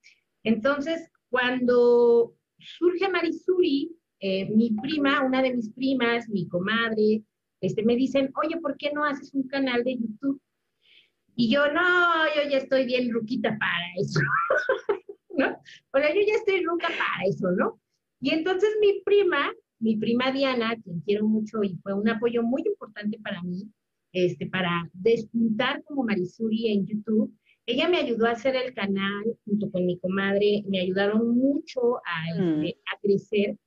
Entonces, 0.43 1.09
cuando 1.29 2.35
surge 2.57 3.09
Marisuri, 3.09 3.95
eh, 4.19 4.49
mi 4.49 4.71
prima, 4.81 5.25
una 5.25 5.41
de 5.41 5.53
mis 5.53 5.69
primas, 5.71 6.29
mi 6.29 6.47
comadre, 6.47 7.23
este, 7.59 7.83
me 7.83 7.95
dicen, 7.95 8.31
oye, 8.41 8.59
¿por 8.61 8.77
qué 8.77 8.91
no 8.93 9.03
haces 9.03 9.33
un 9.33 9.47
canal 9.47 9.83
de 9.83 9.97
YouTube? 9.97 10.41
Y 11.35 11.51
yo, 11.51 11.71
no, 11.71 12.25
yo 12.35 12.49
ya 12.49 12.57
estoy 12.57 12.85
bien 12.85 13.11
ruquita 13.11 13.57
para 13.57 13.85
eso, 13.97 14.19
¿no? 15.37 15.57
O 15.91 15.97
sea, 15.97 16.13
yo 16.13 16.21
ya 16.25 16.35
estoy 16.35 16.63
ruca 16.63 16.87
para 16.87 17.27
eso, 17.27 17.51
¿no? 17.51 17.81
Y 18.21 18.29
entonces 18.29 18.69
mi 18.79 19.01
prima 19.03 19.51
mi 19.83 19.97
prima 19.97 20.31
Diana, 20.31 20.77
quien 20.81 21.01
quiero 21.01 21.27
mucho 21.27 21.61
y 21.61 21.75
fue 21.83 21.93
un 21.93 22.07
apoyo 22.07 22.41
muy 22.41 22.63
importante 22.65 23.19
para 23.19 23.43
mí, 23.43 23.69
este, 24.13 24.47
para 24.47 24.89
despuntar 24.93 25.83
como 25.83 26.03
Marisuri 26.03 26.71
en 26.71 26.87
YouTube, 26.87 27.33
ella 27.65 27.89
me 27.89 27.97
ayudó 27.97 28.27
a 28.27 28.31
hacer 28.31 28.55
el 28.55 28.73
canal 28.73 29.23
junto 29.45 29.69
con 29.71 29.85
mi 29.85 29.99
comadre, 29.99 30.63
me 30.69 30.79
ayudaron 30.79 31.37
mucho 31.37 31.97
a, 31.97 32.39
mm. 32.39 32.63
este, 32.63 32.79
a 32.93 32.99
crecer. 33.01 33.57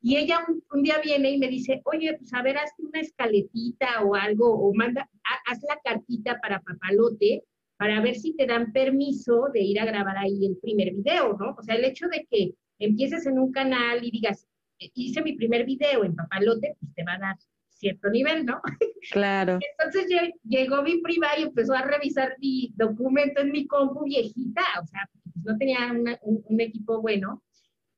Y 0.00 0.16
ella 0.16 0.38
un, 0.48 0.62
un, 0.72 0.82
día 0.82 1.00
viene 1.04 1.32
y 1.32 1.38
me 1.38 1.48
dice, 1.48 1.82
oye, 1.84 2.16
pues 2.16 2.32
a 2.32 2.42
ver, 2.42 2.56
hazte 2.56 2.82
una 2.82 3.00
escaletita 3.00 4.02
o 4.04 4.14
algo, 4.14 4.50
o 4.50 4.72
manda, 4.72 5.08
haz 5.46 5.58
la 5.68 5.78
cartita 5.84 6.38
para 6.40 6.62
papalote, 6.62 7.42
para 7.76 8.00
ver 8.00 8.14
si 8.14 8.34
te 8.34 8.46
dan 8.46 8.72
permiso 8.72 9.48
de 9.52 9.60
ir 9.60 9.80
a 9.80 9.84
grabar 9.84 10.16
ahí 10.16 10.46
el 10.46 10.56
primer 10.56 10.94
video, 10.94 11.36
¿no? 11.38 11.54
O 11.58 11.62
sea, 11.62 11.74
el 11.74 11.84
hecho 11.84 12.06
de 12.08 12.26
que 12.30 12.54
empieces 12.78 13.26
en 13.26 13.38
un 13.38 13.50
canal 13.52 14.04
y 14.04 14.10
digas, 14.10 14.46
hice 14.78 15.22
mi 15.22 15.34
primer 15.34 15.64
video 15.64 16.04
en 16.04 16.14
papalote, 16.14 16.76
pues 16.80 16.94
te 16.94 17.04
va 17.04 17.14
a 17.14 17.18
dar 17.18 17.36
cierto 17.78 18.10
nivel, 18.10 18.44
¿no? 18.44 18.60
Claro. 19.12 19.60
Entonces 19.78 20.06
llegó 20.42 20.82
mi 20.82 21.00
prima 21.00 21.28
y 21.38 21.44
empezó 21.44 21.72
a 21.72 21.82
revisar 21.82 22.34
mi 22.40 22.72
documento 22.76 23.40
en 23.40 23.52
mi 23.52 23.66
compu 23.66 24.04
viejita, 24.04 24.62
o 24.82 24.86
sea, 24.86 25.08
pues 25.12 25.36
no 25.44 25.56
tenía 25.56 25.92
un, 26.20 26.60
equipo 26.60 27.00
bueno, 27.00 27.42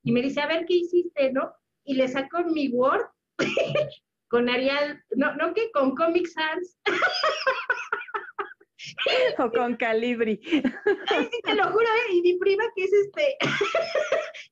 y 0.03 0.11
me 0.11 0.21
dice, 0.21 0.41
a 0.41 0.47
ver, 0.47 0.65
¿qué 0.67 0.75
hiciste, 0.75 1.33
no? 1.33 1.51
Y 1.83 1.95
le 1.95 2.07
saco 2.07 2.43
mi 2.43 2.69
Word 2.69 3.07
con 4.29 4.47
Arial, 4.47 5.03
no, 5.15 5.35
no 5.35 5.53
que 5.53 5.71
con 5.71 5.95
Comic 5.95 6.27
Sans. 6.27 6.77
o 9.39 9.51
con 9.51 9.75
Calibri. 9.75 10.37
te 10.37 11.55
lo 11.55 11.71
juro, 11.71 11.85
¿eh? 11.85 12.13
y 12.13 12.21
mi 12.21 12.37
prima 12.37 12.63
que 12.75 12.83
es 12.83 12.93
este, 12.93 13.37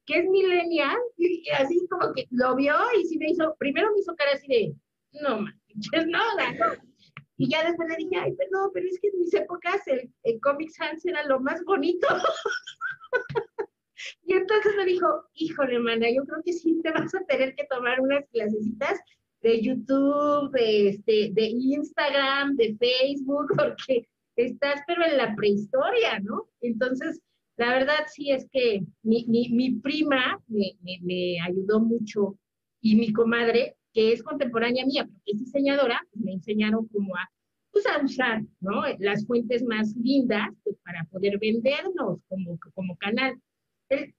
que 0.09 0.19
es 0.19 0.27
millennial, 0.27 0.97
y 1.17 1.47
así 1.51 1.87
como 1.87 2.11
que 2.13 2.25
lo 2.31 2.55
vio 2.55 2.73
y 2.99 3.05
sí 3.05 3.19
me 3.19 3.29
hizo, 3.29 3.55
primero 3.59 3.91
me 3.93 3.99
hizo 3.99 4.15
cara 4.15 4.31
así 4.33 4.47
de, 4.47 4.73
no 5.21 5.41
manches, 5.41 6.07
no, 6.07 6.19
no. 6.35 6.89
Y 7.37 7.49
ya 7.49 7.63
después 7.63 7.87
le 7.89 7.95
dije, 7.97 8.17
ay, 8.17 8.33
perdón, 8.33 8.71
pero 8.73 8.87
es 8.87 8.99
que 8.99 9.07
en 9.09 9.19
mis 9.19 9.33
épocas 9.35 9.87
el, 9.87 10.11
el 10.23 10.39
Comic 10.41 10.71
Sans 10.71 11.05
era 11.05 11.25
lo 11.25 11.39
más 11.39 11.63
bonito. 11.63 12.07
y 14.25 14.33
entonces 14.33 14.75
me 14.75 14.85
dijo, 14.85 15.07
híjole, 15.35 15.75
hermana, 15.75 16.07
yo 16.09 16.23
creo 16.23 16.41
que 16.43 16.53
sí 16.53 16.79
te 16.81 16.91
vas 16.91 17.13
a 17.13 17.23
tener 17.25 17.53
que 17.55 17.65
tomar 17.65 18.01
unas 18.01 18.25
clasecitas 18.33 18.99
de 19.41 19.61
YouTube, 19.61 20.51
de, 20.51 20.89
este, 20.89 21.29
de 21.33 21.43
Instagram, 21.43 22.55
de 22.55 22.75
Facebook, 22.77 23.47
porque 23.55 24.09
estás 24.35 24.81
pero 24.87 25.05
en 25.05 25.17
la 25.17 25.35
prehistoria, 25.35 26.19
¿no? 26.19 26.49
Entonces, 26.61 27.21
la 27.59 27.73
verdad 27.73 28.05
sí 28.07 28.31
es 28.31 28.47
que 28.51 28.81
mi, 29.03 29.25
mi, 29.27 29.49
mi 29.49 29.71
prima 29.71 30.41
me, 30.47 30.77
me, 31.01 31.41
ayudó 31.41 31.81
mucho 31.81 32.37
y 32.81 32.95
mi 32.95 33.11
comadre, 33.11 33.75
que 33.93 34.13
es 34.13 34.23
contemporánea 34.23 34.85
mía, 34.85 35.03
porque 35.03 35.31
es 35.33 35.39
diseñadora, 35.39 35.99
pues 36.09 36.23
me 36.23 36.31
enseñaron 36.31 36.87
cómo 36.87 37.13
a, 37.17 37.29
pues 37.71 37.85
a 37.85 38.01
usar, 38.01 38.43
¿no? 38.61 38.83
Las 38.99 39.25
fuentes 39.25 39.61
más 39.63 39.93
lindas, 39.97 40.47
pues 40.63 40.77
para 40.85 41.03
poder 41.11 41.37
vendernos 41.37 42.21
como, 42.29 42.57
como 42.73 42.95
canal. 42.95 43.35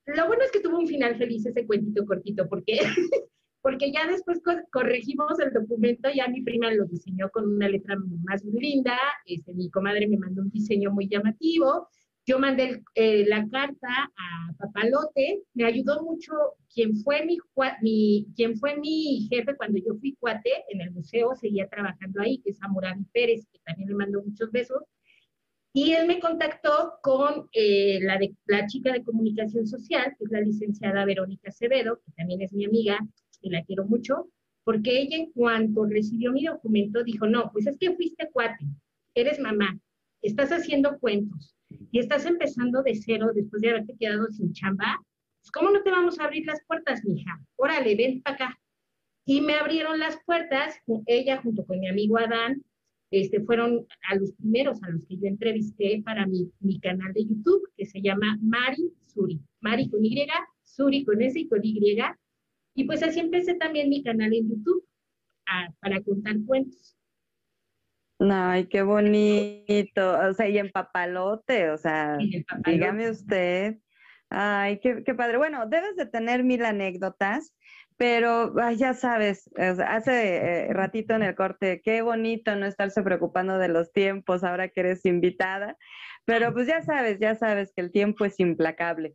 lo 0.04 0.26
bueno 0.26 0.44
es 0.44 0.52
que 0.52 0.60
tuvo 0.60 0.78
un 0.78 0.86
final 0.86 1.16
feliz 1.16 1.46
ese 1.46 1.66
cuentito 1.66 2.04
cortito, 2.04 2.46
porque 2.46 2.78
porque 3.62 3.90
ya 3.90 4.06
después 4.06 4.40
corregimos 4.70 5.38
el 5.38 5.52
documento, 5.52 6.10
ya 6.14 6.28
mi 6.28 6.42
prima 6.42 6.72
lo 6.72 6.84
diseñó 6.84 7.30
con 7.30 7.48
una 7.48 7.68
letra 7.68 7.96
más 8.24 8.44
linda, 8.44 8.98
este, 9.24 9.54
mi 9.54 9.70
comadre 9.70 10.08
me 10.08 10.18
mandó 10.18 10.42
un 10.42 10.50
diseño 10.50 10.90
muy 10.90 11.08
llamativo, 11.08 11.88
yo 12.30 12.38
mandé 12.38 12.80
eh, 12.94 13.24
la 13.26 13.44
carta 13.48 13.88
a 13.88 14.52
Papalote, 14.56 15.42
me 15.54 15.64
ayudó 15.64 16.04
mucho 16.04 16.32
quien 16.72 16.94
fue 17.02 17.26
mi, 17.26 17.38
mi, 17.82 18.28
quien 18.36 18.56
fue 18.56 18.76
mi 18.76 19.26
jefe 19.28 19.56
cuando 19.56 19.78
yo 19.78 19.96
fui 19.98 20.14
cuate 20.14 20.50
en 20.68 20.80
el 20.80 20.92
museo, 20.92 21.34
seguía 21.34 21.68
trabajando 21.68 22.22
ahí, 22.22 22.38
que 22.38 22.50
es 22.50 22.62
Amurabi 22.62 23.04
Pérez, 23.12 23.48
que 23.50 23.58
también 23.64 23.88
le 23.88 23.96
mandó 23.96 24.22
muchos 24.22 24.52
besos, 24.52 24.84
y 25.72 25.90
él 25.90 26.06
me 26.06 26.20
contactó 26.20 27.00
con 27.02 27.48
eh, 27.52 27.98
la, 28.00 28.16
de, 28.16 28.32
la 28.46 28.64
chica 28.68 28.92
de 28.92 29.02
comunicación 29.02 29.66
social, 29.66 30.14
que 30.16 30.24
es 30.24 30.30
la 30.30 30.40
licenciada 30.40 31.04
Verónica 31.04 31.48
Acevedo, 31.48 32.00
que 32.06 32.12
también 32.12 32.42
es 32.42 32.52
mi 32.52 32.64
amiga, 32.64 33.00
y 33.40 33.50
la 33.50 33.64
quiero 33.64 33.86
mucho, 33.86 34.30
porque 34.62 35.00
ella 35.00 35.16
en 35.16 35.32
cuanto 35.32 35.84
recibió 35.84 36.30
mi 36.30 36.44
documento 36.44 37.02
dijo, 37.02 37.26
no, 37.26 37.50
pues 37.52 37.66
es 37.66 37.76
que 37.76 37.96
fuiste 37.96 38.30
cuate, 38.30 38.66
eres 39.16 39.40
mamá, 39.40 39.80
estás 40.22 40.50
haciendo 40.50 40.96
cuentos 41.00 41.56
y 41.90 41.98
estás 41.98 42.26
empezando 42.26 42.82
de 42.82 42.94
cero 42.94 43.30
después 43.34 43.62
de 43.62 43.70
haberte 43.70 43.96
quedado 43.98 44.26
sin 44.30 44.52
chamba, 44.52 45.00
pues 45.40 45.50
¿cómo 45.52 45.70
no 45.70 45.82
te 45.82 45.90
vamos 45.90 46.18
a 46.18 46.24
abrir 46.24 46.46
las 46.46 46.64
puertas, 46.66 47.04
mija? 47.04 47.40
Órale, 47.56 47.94
ven 47.96 48.22
para 48.22 48.36
acá. 48.36 48.60
Y 49.24 49.40
me 49.40 49.54
abrieron 49.54 49.98
las 49.98 50.18
puertas, 50.24 50.76
ella 51.06 51.40
junto 51.42 51.64
con 51.64 51.80
mi 51.80 51.88
amigo 51.88 52.18
Adán, 52.18 52.62
este, 53.10 53.40
fueron 53.40 53.86
a 54.08 54.14
los 54.14 54.32
primeros 54.32 54.82
a 54.82 54.90
los 54.90 55.04
que 55.06 55.16
yo 55.16 55.26
entrevisté 55.26 56.00
para 56.04 56.26
mi, 56.26 56.50
mi 56.60 56.78
canal 56.78 57.12
de 57.12 57.24
YouTube, 57.24 57.68
que 57.76 57.86
se 57.86 58.00
llama 58.00 58.38
Mari 58.40 58.92
Suri. 59.06 59.40
Mari 59.60 59.88
con 59.90 60.04
Y, 60.04 60.26
Suri 60.62 61.04
con 61.04 61.20
S 61.20 61.38
y 61.38 61.48
con 61.48 61.60
Y, 61.64 61.98
y 62.74 62.84
pues 62.84 63.02
así 63.02 63.18
empecé 63.18 63.54
también 63.54 63.88
mi 63.88 64.02
canal 64.02 64.32
en 64.32 64.48
YouTube 64.48 64.86
para 65.80 66.02
contar 66.02 66.36
cuentos. 66.46 66.96
Ay, 68.20 68.66
qué 68.68 68.82
bonito. 68.82 70.18
O 70.18 70.34
sea, 70.34 70.48
y 70.48 70.58
en 70.58 70.70
papalote, 70.70 71.70
o 71.70 71.78
sea, 71.78 72.18
dígame 72.66 73.10
usted. 73.10 73.78
Ay, 74.28 74.78
qué, 74.80 75.02
qué, 75.04 75.14
padre. 75.14 75.38
Bueno, 75.38 75.66
debes 75.66 75.96
de 75.96 76.06
tener 76.06 76.44
mil 76.44 76.64
anécdotas, 76.64 77.54
pero 77.96 78.54
ya 78.72 78.94
sabes, 78.94 79.50
hace 79.56 80.36
eh, 80.36 80.72
ratito 80.72 81.14
en 81.14 81.22
el 81.22 81.34
corte, 81.34 81.82
qué 81.82 82.02
bonito 82.02 82.54
no 82.56 82.66
estarse 82.66 83.02
preocupando 83.02 83.58
de 83.58 83.68
los 83.68 83.92
tiempos 83.92 84.44
ahora 84.44 84.68
que 84.68 84.80
eres 84.80 85.04
invitada, 85.04 85.76
pero 86.24 86.52
pues 86.52 86.66
ya 86.66 86.82
sabes, 86.82 87.18
ya 87.18 87.34
sabes 87.34 87.72
que 87.74 87.82
el 87.82 87.90
tiempo 87.90 88.24
es 88.24 88.38
implacable. 88.38 89.14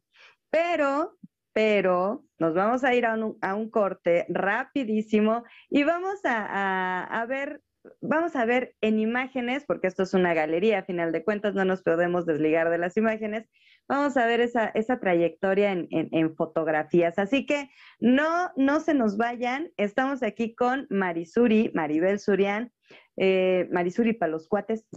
Pero 0.49 1.15
pero 1.55 2.25
nos 2.37 2.53
vamos 2.53 2.83
a 2.83 2.93
ir 2.93 3.05
a 3.05 3.15
un, 3.15 3.69
corte 3.69 4.25
rapidísimo 4.27 5.45
y 5.69 5.85
vamos 5.85 6.19
a, 6.25 7.25
ver, 7.29 7.61
vamos 8.01 8.35
a 8.35 8.45
ver 8.45 8.75
en 8.81 8.99
imágenes, 8.99 9.65
porque 9.65 9.87
esto 9.87 10.03
es 10.03 10.13
una 10.13 10.33
galería, 10.33 10.79
a 10.79 10.83
final 10.83 11.11
de 11.11 11.23
cuentas 11.23 11.55
no 11.55 11.65
nos 11.65 11.81
podemos 11.81 12.25
desligar 12.25 12.69
de 12.69 12.77
las 12.77 12.97
imágenes, 12.97 13.47
vamos 13.87 14.17
a 14.17 14.25
ver 14.25 14.41
esa, 14.41 14.71
trayectoria 14.99 15.71
en, 15.71 16.35
fotografías. 16.35 17.17
Así 17.19 17.45
que 17.45 17.69
no, 17.99 18.51
no 18.55 18.79
se 18.79 18.93
nos 18.93 19.17
vayan, 19.17 19.71
estamos 19.77 20.23
aquí 20.23 20.55
con 20.55 20.87
Marisuri, 20.89 21.71
Maribel 21.73 22.19
Surian, 22.19 22.71
eh, 23.17 23.67
Marisuri 23.71 24.13
para 24.13 24.31
los 24.31 24.47
cuates. 24.47 24.87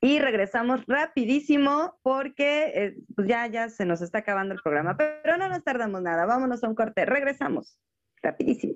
Y 0.00 0.20
regresamos 0.20 0.86
rapidísimo 0.86 1.98
porque 2.02 2.72
eh, 2.74 2.96
pues 3.16 3.26
ya, 3.26 3.46
ya 3.48 3.68
se 3.68 3.84
nos 3.84 4.00
está 4.00 4.18
acabando 4.18 4.54
el 4.54 4.60
programa, 4.62 4.96
pero 4.96 5.36
no 5.36 5.48
nos 5.48 5.64
tardamos 5.64 6.02
nada. 6.02 6.24
Vámonos 6.24 6.62
a 6.62 6.68
un 6.68 6.74
corte. 6.74 7.04
Regresamos 7.04 7.78
rapidísimo. 8.22 8.74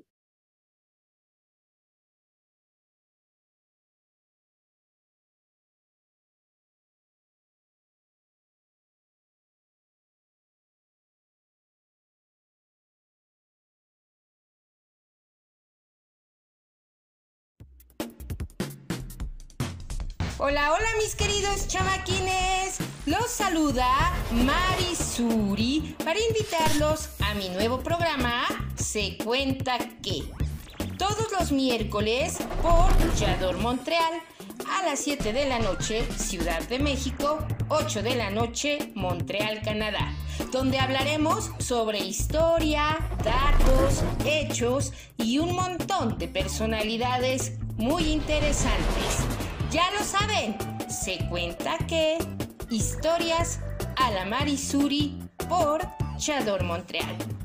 Hola, 20.57 20.72
hola 20.72 20.88
mis 20.96 21.14
queridos 21.14 21.68
chamaquines. 21.68 22.78
Los 23.04 23.30
saluda 23.30 23.86
Marisuri 24.30 25.94
para 26.02 26.18
invitarlos 26.18 27.11
a 27.20 27.34
mi 27.34 27.50
nuevo 27.50 27.80
programa 27.80 28.44
Se 28.74 29.18
cuenta 29.22 29.76
que. 30.02 30.22
Todos 30.96 31.30
los 31.38 31.52
miércoles 31.52 32.38
por 32.62 33.16
Yador 33.16 33.59
Montreal 33.59 34.14
a 34.66 34.86
las 34.86 35.00
7 35.00 35.34
de 35.34 35.46
la 35.46 35.59
noche, 35.59 36.07
Ciudad 36.16 36.66
de 36.70 36.78
México, 36.78 37.38
8 37.68 38.02
de 38.02 38.14
la 38.14 38.30
noche, 38.30 38.92
Montreal, 38.94 39.61
Canadá, 39.61 40.11
donde 40.52 40.78
hablaremos 40.78 41.50
sobre 41.59 41.98
historia, 41.98 42.96
datos, 43.22 44.02
hechos 44.24 44.94
y 45.18 45.38
un 45.38 45.54
montón 45.54 46.16
de 46.16 46.28
personalidades 46.28 47.59
muy 47.76 48.04
interesantes. 48.04 49.26
Ya 49.77 49.91
lo 49.91 50.03
saben, 50.03 50.57
se 50.89 51.18
cuenta 51.29 51.77
que 51.87 52.16
historias 52.70 53.61
a 53.97 54.11
la 54.11 54.24
Marisuri 54.24 55.18
por 55.51 55.83
Chador 56.16 56.64
Montreal. 56.64 57.36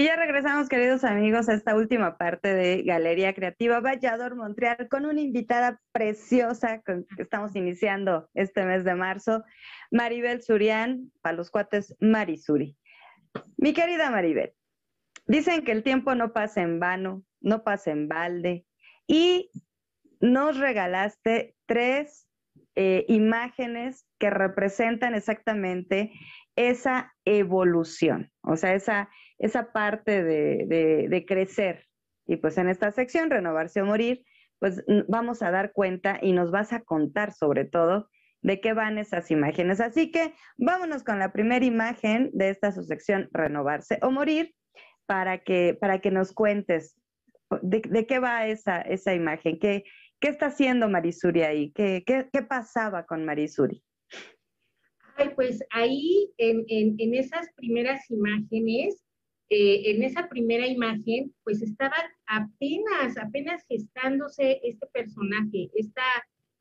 Y 0.00 0.04
ya 0.04 0.16
regresamos, 0.16 0.70
queridos 0.70 1.04
amigos, 1.04 1.50
a 1.50 1.52
esta 1.52 1.76
última 1.76 2.16
parte 2.16 2.54
de 2.54 2.82
Galería 2.84 3.34
Creativa 3.34 3.80
Vallador 3.80 4.34
Montreal 4.34 4.88
con 4.88 5.04
una 5.04 5.20
invitada 5.20 5.78
preciosa 5.92 6.80
que 6.80 7.04
estamos 7.18 7.54
iniciando 7.54 8.30
este 8.32 8.64
mes 8.64 8.82
de 8.84 8.94
marzo, 8.94 9.44
Maribel 9.90 10.42
Surian, 10.42 11.12
para 11.20 11.36
los 11.36 11.50
cuates 11.50 11.94
Marisuri. 12.00 12.78
Mi 13.58 13.74
querida 13.74 14.10
Maribel, 14.10 14.54
dicen 15.26 15.64
que 15.64 15.72
el 15.72 15.82
tiempo 15.82 16.14
no 16.14 16.32
pasa 16.32 16.62
en 16.62 16.80
vano, 16.80 17.22
no 17.42 17.62
pasa 17.62 17.90
en 17.90 18.08
balde, 18.08 18.64
y 19.06 19.50
nos 20.18 20.56
regalaste 20.56 21.56
tres 21.66 22.26
eh, 22.74 23.04
imágenes 23.08 24.06
que 24.18 24.30
representan 24.30 25.14
exactamente 25.14 26.10
esa 26.56 27.12
evolución, 27.26 28.32
o 28.40 28.56
sea, 28.56 28.72
esa 28.72 29.10
esa 29.40 29.72
parte 29.72 30.22
de, 30.22 31.08
de 31.08 31.24
crecer. 31.26 31.86
Y 32.26 32.36
pues 32.36 32.56
en 32.58 32.68
esta 32.68 32.92
sección, 32.92 33.30
renovarse 33.30 33.82
o 33.82 33.86
morir, 33.86 34.22
pues 34.60 34.84
vamos 35.08 35.42
a 35.42 35.50
dar 35.50 35.72
cuenta 35.72 36.20
y 36.22 36.32
nos 36.32 36.52
vas 36.52 36.72
a 36.72 36.82
contar 36.82 37.32
sobre 37.32 37.64
todo 37.64 38.08
de 38.42 38.60
qué 38.60 38.72
van 38.72 38.98
esas 38.98 39.30
imágenes. 39.32 39.80
Así 39.80 40.12
que 40.12 40.34
vámonos 40.56 41.02
con 41.02 41.18
la 41.18 41.32
primera 41.32 41.64
imagen 41.64 42.30
de 42.32 42.50
esta 42.50 42.70
subsección, 42.70 43.28
renovarse 43.32 43.98
o 44.02 44.10
morir, 44.10 44.54
para 45.10 45.38
que, 45.38 45.76
para 45.80 46.00
que 46.00 46.12
nos 46.12 46.32
cuentes 46.32 46.96
de, 47.62 48.06
qué 48.06 48.20
va 48.20 48.46
esa, 48.46 48.80
esa 48.82 49.12
imagen, 49.12 49.58
qué, 49.58 49.82
qué 50.20 50.28
está 50.28 50.46
haciendo 50.46 50.88
Marisuri 50.88 51.42
ahí, 51.42 51.72
qué, 51.72 52.04
qué, 52.06 52.28
qué 52.32 52.42
pasaba 52.42 53.06
con 53.06 53.24
Marisuri. 53.24 53.82
Ay, 55.16 55.30
pues 55.34 55.64
ahí 55.70 56.32
en, 56.38 56.64
en, 56.68 57.14
esas 57.16 57.48
primeras 57.56 58.08
imágenes, 58.08 59.02
eh, 59.50 59.90
en 59.90 60.02
esa 60.04 60.28
primera 60.28 60.66
imagen, 60.66 61.34
pues 61.42 61.60
estaba 61.60 61.96
apenas, 62.26 63.16
apenas 63.18 63.64
gestándose 63.68 64.60
este 64.62 64.86
personaje, 64.86 65.70
esta, 65.74 66.02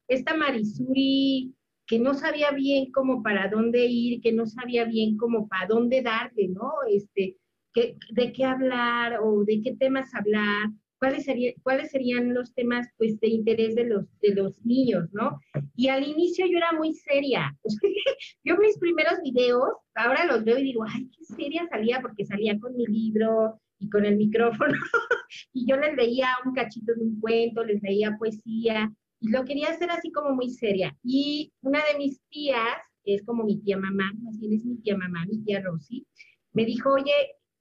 esta 0.08 0.36
Marisuri 0.36 1.54
que 1.86 2.00
no 2.00 2.14
sabía 2.16 2.52
bien 2.52 2.92
cómo 2.92 3.24
para 3.24 3.48
dónde 3.48 3.86
ir, 3.86 4.22
que 4.22 4.32
no 4.32 4.46
sabía 4.46 4.86
bien 4.86 5.18
cómo 5.18 5.48
para 5.48 5.68
dónde 5.68 6.02
darle, 6.02 6.48
¿no? 6.50 6.72
Este, 6.88 7.38
de 7.74 8.34
qué 8.34 8.44
hablar 8.44 9.20
o 9.22 9.44
de 9.44 9.62
qué 9.62 9.76
temas 9.76 10.14
hablar, 10.14 10.70
cuáles, 11.00 11.26
serían, 11.26 11.54
cuáles 11.64 11.92
serían 11.92 12.34
los 12.34 12.54
temas 12.54 12.88
pues 12.98 13.20
de 13.20 13.28
interés 13.30 13.76
de 13.76 13.86
los, 13.86 14.06
de 14.20 14.36
los 14.36 14.64
niños, 14.66 15.10
¿no? 15.14 15.40
Y 15.76 15.88
al 15.88 16.08
inicio 16.08 16.46
yo 16.46 16.58
era 16.58 16.74
muy 16.74 16.94
seria. 16.94 17.58
yo 18.44 18.58
mis 18.58 18.78
primeros 18.78 19.20
videos, 19.24 19.70
ahora 19.96 20.26
los 20.26 20.44
veo 20.44 20.58
y 20.60 20.64
digo, 20.64 20.84
ay, 20.88 21.10
qué 21.10 21.26
seria 21.26 21.68
salía 21.70 22.02
porque 22.02 22.26
salía 22.26 22.60
con 22.60 22.76
mi 22.76 22.86
libro 22.86 23.60
y 23.80 23.90
con 23.90 24.06
el 24.06 24.18
micrófono 24.18 24.74
y 25.54 25.66
yo 25.66 25.78
les 25.78 25.96
leía 25.96 26.28
un 26.46 26.54
cachito 26.54 26.94
de 26.94 27.02
un 27.02 27.20
cuento, 27.20 27.64
les 27.64 27.82
leía 27.82 28.18
poesía 28.20 28.92
y 29.22 29.30
lo 29.30 29.46
quería 29.46 29.70
hacer 29.70 29.90
así 29.92 30.12
como 30.12 30.36
muy 30.36 30.50
seria. 30.50 30.96
Y 31.04 31.52
una 31.62 31.80
de 31.92 31.98
mis 31.98 32.22
tías, 32.30 32.78
que 33.04 33.16
es 33.16 33.26
como 33.26 33.44
mi 33.44 33.60
tía 33.62 33.78
mamá, 33.78 34.14
más 34.22 34.40
bien 34.40 34.54
es 34.54 34.66
mi 34.66 34.78
tía 34.78 34.98
mamá, 34.98 35.26
mi 35.30 35.44
tía 35.44 35.62
Rosy, 35.62 36.06
me 36.54 36.66
dijo, 36.66 36.94
oye, 36.94 37.14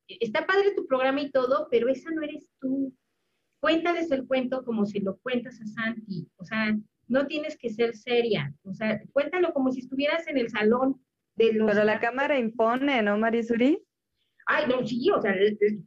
está 0.09 0.47
padre 0.47 0.75
tu 0.75 0.87
programa 0.87 1.21
y 1.21 1.31
todo, 1.31 1.69
pero 1.71 1.89
esa 1.89 2.11
no 2.11 2.23
eres 2.23 2.49
tú. 2.61 2.93
Cuéntales 3.61 4.11
el 4.11 4.27
cuento 4.27 4.65
como 4.65 4.87
si 4.87 5.01
lo 5.01 5.17
cuentas 5.19 5.61
a 5.61 5.67
Santi. 5.67 6.29
O 6.37 6.45
sea, 6.45 6.77
no 7.09 7.27
tienes 7.27 7.57
que 7.57 7.71
ser 7.71 7.97
seria. 7.97 8.55
O 8.65 8.73
sea, 8.73 9.01
cuéntalo 9.13 9.53
como 9.53 9.73
si 9.73 9.81
estuvieras 9.81 10.27
en 10.29 10.39
el 10.39 10.49
salón 10.51 11.01
de 11.37 11.53
los... 11.55 11.71
Pero 11.71 11.85
la 11.85 12.01
cámara 12.01 12.39
impone, 12.39 13.03
¿no, 13.03 13.19
Marisuri? 13.19 13.83
Ay, 14.51 14.65
no, 14.67 14.87
sí, 14.87 15.11
o 15.11 15.21
sea, 15.21 15.35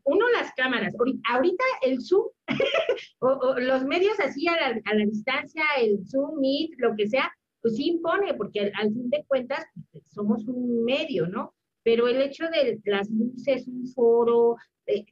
uno 0.03 0.29
las 0.29 0.53
cámaras, 0.53 0.93
ahorita 1.27 1.63
el 1.81 1.99
Zoom, 1.99 2.27
o, 3.19 3.55
los 3.59 3.83
medios 3.85 4.19
así 4.19 4.47
a 4.47 4.55
la, 4.55 4.81
a 4.85 4.93
la, 4.93 5.05
distancia, 5.05 5.63
el 5.79 6.05
Zoom, 6.05 6.39
Meet, 6.39 6.73
lo 6.77 6.95
que 6.95 7.07
sea, 7.07 7.33
pues 7.59 7.75
sí 7.75 7.87
impone, 7.87 8.35
porque 8.35 8.71
al, 8.75 8.93
fin 8.93 9.09
de 9.09 9.23
cuentas 9.25 9.65
pues, 9.91 10.03
somos 10.11 10.47
un 10.47 10.83
medio, 10.83 11.27
¿no? 11.27 11.55
Pero 11.83 12.07
el 12.07 12.21
hecho 12.21 12.45
de 12.49 12.79
las 12.85 13.09
luces, 13.09 13.67
un 13.67 13.87
foro, 13.87 14.57
eh, 14.85 15.05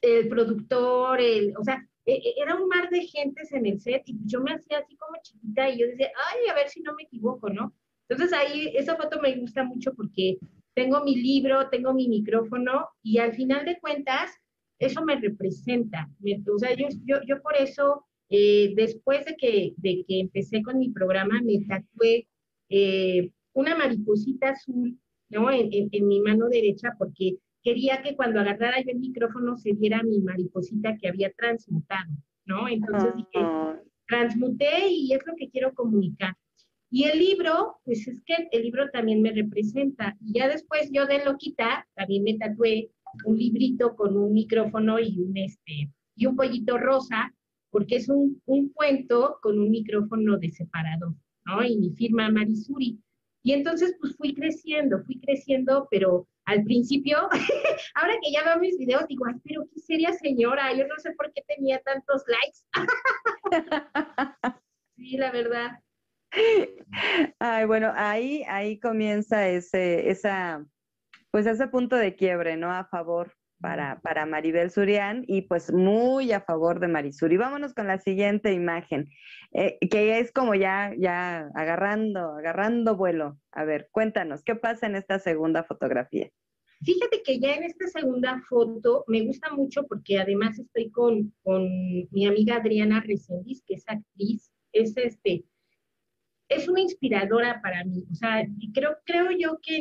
el 0.00 0.28
productor, 0.28 1.20
el, 1.20 1.56
o 1.56 1.64
sea, 1.64 1.84
era 2.04 2.56
un 2.56 2.68
mar 2.68 2.90
de 2.90 3.02
gentes 3.06 3.52
en 3.52 3.66
el 3.66 3.80
set 3.80 4.02
y 4.06 4.18
yo 4.24 4.40
me 4.40 4.52
hacía 4.52 4.78
así 4.78 4.96
como 4.96 5.20
chiquita 5.22 5.70
y 5.70 5.78
yo 5.78 5.86
decía, 5.86 6.10
ay, 6.30 6.48
a 6.50 6.54
ver 6.54 6.68
si 6.68 6.80
no 6.82 6.94
me 6.94 7.04
equivoco, 7.04 7.48
¿no? 7.50 7.74
Entonces 8.08 8.36
ahí 8.36 8.72
esa 8.76 8.96
foto 8.96 9.20
me 9.20 9.34
gusta 9.36 9.64
mucho 9.64 9.94
porque 9.94 10.38
tengo 10.74 11.02
mi 11.04 11.14
libro, 11.16 11.68
tengo 11.70 11.94
mi 11.94 12.08
micrófono 12.08 12.88
y 13.02 13.18
al 13.18 13.34
final 13.34 13.64
de 13.64 13.78
cuentas 13.78 14.30
eso 14.78 15.04
me 15.04 15.16
representa. 15.16 16.10
o 16.52 16.58
sea, 16.58 16.74
yo, 16.74 16.88
yo, 17.04 17.40
por 17.40 17.56
eso, 17.56 18.04
eh, 18.28 18.72
después 18.74 19.24
de 19.24 19.36
que, 19.36 19.74
de 19.76 20.04
que 20.06 20.20
empecé 20.20 20.62
con 20.62 20.78
mi 20.78 20.90
programa, 20.90 21.40
me 21.42 21.64
tatué 21.66 22.26
eh, 22.68 23.30
una 23.52 23.76
mariposita 23.76 24.50
azul 24.50 24.98
¿no? 25.32 25.50
En, 25.50 25.88
en, 25.90 26.06
mi 26.06 26.20
mano 26.20 26.48
derecha 26.48 26.94
porque 26.98 27.36
quería 27.62 28.02
que 28.02 28.16
cuando 28.16 28.40
agarrara 28.40 28.80
yo 28.80 28.90
el 28.90 28.98
micrófono 28.98 29.56
se 29.56 29.72
viera 29.72 30.02
mi 30.02 30.20
mariposita 30.20 30.96
que 30.96 31.08
había 31.08 31.32
transmutado, 31.32 32.10
¿no? 32.44 32.68
Entonces 32.68 33.14
dije, 33.16 33.46
transmuté 34.06 34.88
y 34.88 35.12
es 35.12 35.20
lo 35.26 35.34
que 35.36 35.50
quiero 35.50 35.72
comunicar. 35.74 36.34
Y 36.90 37.04
el 37.04 37.18
libro, 37.18 37.78
pues 37.84 38.06
es 38.06 38.22
que 38.24 38.48
el 38.50 38.62
libro 38.62 38.90
también 38.90 39.22
me 39.22 39.32
representa. 39.32 40.14
Y 40.20 40.38
ya 40.38 40.48
después 40.48 40.90
yo 40.92 41.06
de 41.06 41.24
loquita 41.24 41.88
también 41.94 42.22
me 42.22 42.36
tatué 42.36 42.90
un 43.24 43.38
librito 43.38 43.96
con 43.96 44.16
un 44.16 44.32
micrófono 44.32 44.98
y 45.00 45.18
un, 45.18 45.36
este, 45.36 45.90
y 46.16 46.26
un 46.26 46.36
pollito 46.36 46.76
rosa, 46.76 47.34
porque 47.70 47.96
es 47.96 48.08
un, 48.08 48.42
un 48.44 48.70
cuento 48.74 49.38
con 49.40 49.58
un 49.58 49.70
micrófono 49.70 50.36
de 50.36 50.50
separador, 50.50 51.14
¿no? 51.46 51.64
Y 51.64 51.78
mi 51.78 51.90
firma 51.92 52.30
Marisuri. 52.30 53.00
Y 53.42 53.52
entonces, 53.52 53.96
pues 53.98 54.14
fui 54.16 54.34
creciendo, 54.34 55.02
fui 55.04 55.18
creciendo, 55.18 55.88
pero 55.90 56.28
al 56.46 56.64
principio, 56.64 57.28
ahora 57.94 58.14
que 58.22 58.32
ya 58.32 58.44
veo 58.44 58.58
mis 58.58 58.78
videos, 58.78 59.06
digo, 59.08 59.24
ay, 59.26 59.40
pero 59.44 59.64
qué 59.72 59.80
seria 59.80 60.12
señora, 60.12 60.72
yo 60.72 60.86
no 60.86 60.96
sé 60.98 61.12
por 61.12 61.32
qué 61.32 61.42
tenía 61.46 61.80
tantos 61.80 62.22
likes. 62.26 62.58
sí, 64.96 65.16
la 65.16 65.30
verdad. 65.30 65.80
Ay, 67.38 67.66
bueno, 67.66 67.92
ahí, 67.94 68.42
ahí 68.48 68.80
comienza 68.80 69.48
ese, 69.48 70.10
esa, 70.10 70.64
pues 71.30 71.46
ese 71.46 71.68
punto 71.68 71.96
de 71.96 72.16
quiebre, 72.16 72.56
¿no? 72.56 72.72
A 72.72 72.84
favor 72.86 73.34
para, 73.62 74.00
para 74.00 74.26
Maribel 74.26 74.70
Surian 74.70 75.24
y 75.26 75.42
pues 75.42 75.72
muy 75.72 76.32
a 76.32 76.42
favor 76.42 76.80
de 76.80 76.88
Marisuri. 76.88 77.38
Vámonos 77.38 77.72
con 77.72 77.86
la 77.86 77.98
siguiente 77.98 78.52
imagen, 78.52 79.08
eh, 79.52 79.78
que 79.88 80.18
es 80.18 80.32
como 80.32 80.54
ya, 80.54 80.92
ya 80.98 81.48
agarrando, 81.54 82.34
agarrando 82.34 82.96
vuelo. 82.96 83.38
A 83.52 83.64
ver, 83.64 83.88
cuéntanos, 83.90 84.42
¿qué 84.42 84.56
pasa 84.56 84.86
en 84.86 84.96
esta 84.96 85.18
segunda 85.18 85.62
fotografía? 85.62 86.28
Fíjate 86.84 87.22
que 87.22 87.38
ya 87.38 87.54
en 87.54 87.62
esta 87.62 87.86
segunda 87.86 88.42
foto 88.48 89.04
me 89.06 89.22
gusta 89.22 89.52
mucho 89.52 89.86
porque 89.86 90.18
además 90.18 90.58
estoy 90.58 90.90
con, 90.90 91.32
con 91.44 91.64
mi 92.10 92.26
amiga 92.26 92.56
Adriana 92.56 93.00
Resendiz, 93.06 93.62
que 93.64 93.74
es 93.74 93.84
actriz, 93.86 94.52
es 94.72 94.96
este, 94.96 95.44
es 96.48 96.68
una 96.68 96.80
inspiradora 96.80 97.60
para 97.62 97.84
mí. 97.84 98.04
O 98.10 98.14
sea, 98.16 98.44
creo, 98.74 98.96
creo 99.04 99.30
yo 99.30 99.58
que 99.62 99.80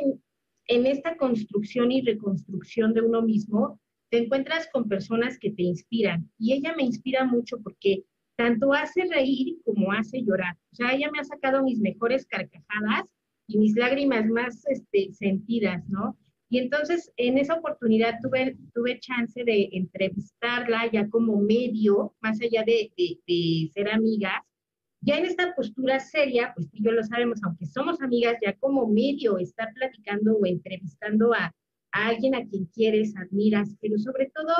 en, 0.68 0.86
esta 0.86 1.16
construcción 1.18 1.92
y 1.92 2.02
reconstrucción 2.02 2.94
de 2.94 3.02
uno 3.02 3.22
mismo, 3.22 3.80
te 4.10 4.20
encuentras 4.20 4.68
con 4.72 4.90
personas 4.90 5.38
que 5.40 5.52
te 5.52 5.64
inspiran. 5.64 6.30
Y 6.38 6.54
ella 6.54 6.74
me 6.76 6.84
inspira 6.84 7.26
mucho 7.26 7.60
porque 7.62 8.04
tanto 8.36 8.74
hace 8.74 9.06
reír 9.06 9.58
como 9.64 9.92
hace 9.92 10.24
llorar. 10.24 10.58
O 10.72 10.76
sea, 10.76 10.94
ella 10.94 11.10
me 11.12 11.20
ha 11.20 11.24
sacado 11.24 11.64
mis 11.64 11.80
mejores 11.80 12.26
carcajadas 12.26 13.06
y 13.48 13.58
mis 13.58 13.76
lágrimas 13.76 14.26
más 14.28 14.66
este, 14.68 15.14
sentidas, 15.14 15.88
¿no? 15.90 16.18
Y 16.50 16.60
entonces 16.60 17.14
en 17.16 17.38
esa 17.38 17.56
oportunidad 17.56 18.20
tuve, 18.22 18.58
tuve 18.74 19.00
chance 19.00 19.42
de 19.44 19.70
entrevistarla 19.72 20.92
ya 20.92 21.08
como 21.10 21.40
medio, 21.40 22.14
más 22.20 22.42
allá 22.42 22.64
de, 22.66 22.92
de 22.98 23.70
ser 23.74 23.90
amigas, 23.90 24.44
ya 25.02 25.18
en 25.18 25.26
esta 25.26 25.54
postura 25.56 26.00
seria, 26.00 26.54
pues 26.56 26.70
tú 26.70 26.78
y 26.78 26.84
yo 26.84 26.92
lo 26.92 27.04
sabemos, 27.04 27.40
aunque 27.44 27.66
somos 27.66 28.02
amigas, 28.02 28.38
ya 28.42 28.56
como 28.58 28.88
medio 28.88 29.40
estar 29.40 29.74
platicando 29.74 30.36
o 30.36 30.46
entrevistando 30.46 31.34
a, 31.34 31.54
alguien 31.92 32.36
a 32.36 32.46
quien 32.46 32.66
quieres, 32.68 33.14
admiras, 33.18 33.76
pero 33.82 33.98
sobre 33.98 34.32
todo 34.34 34.54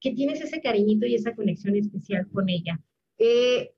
que 0.00 0.12
tienes 0.12 0.40
ese 0.40 0.60
cariñito 0.60 1.04
y 1.06 1.16
esa 1.16 1.34
conexión 1.34 1.74
especial 1.74 2.28
con 2.30 2.48
ella. 2.48 2.78
Eh, 3.18 3.72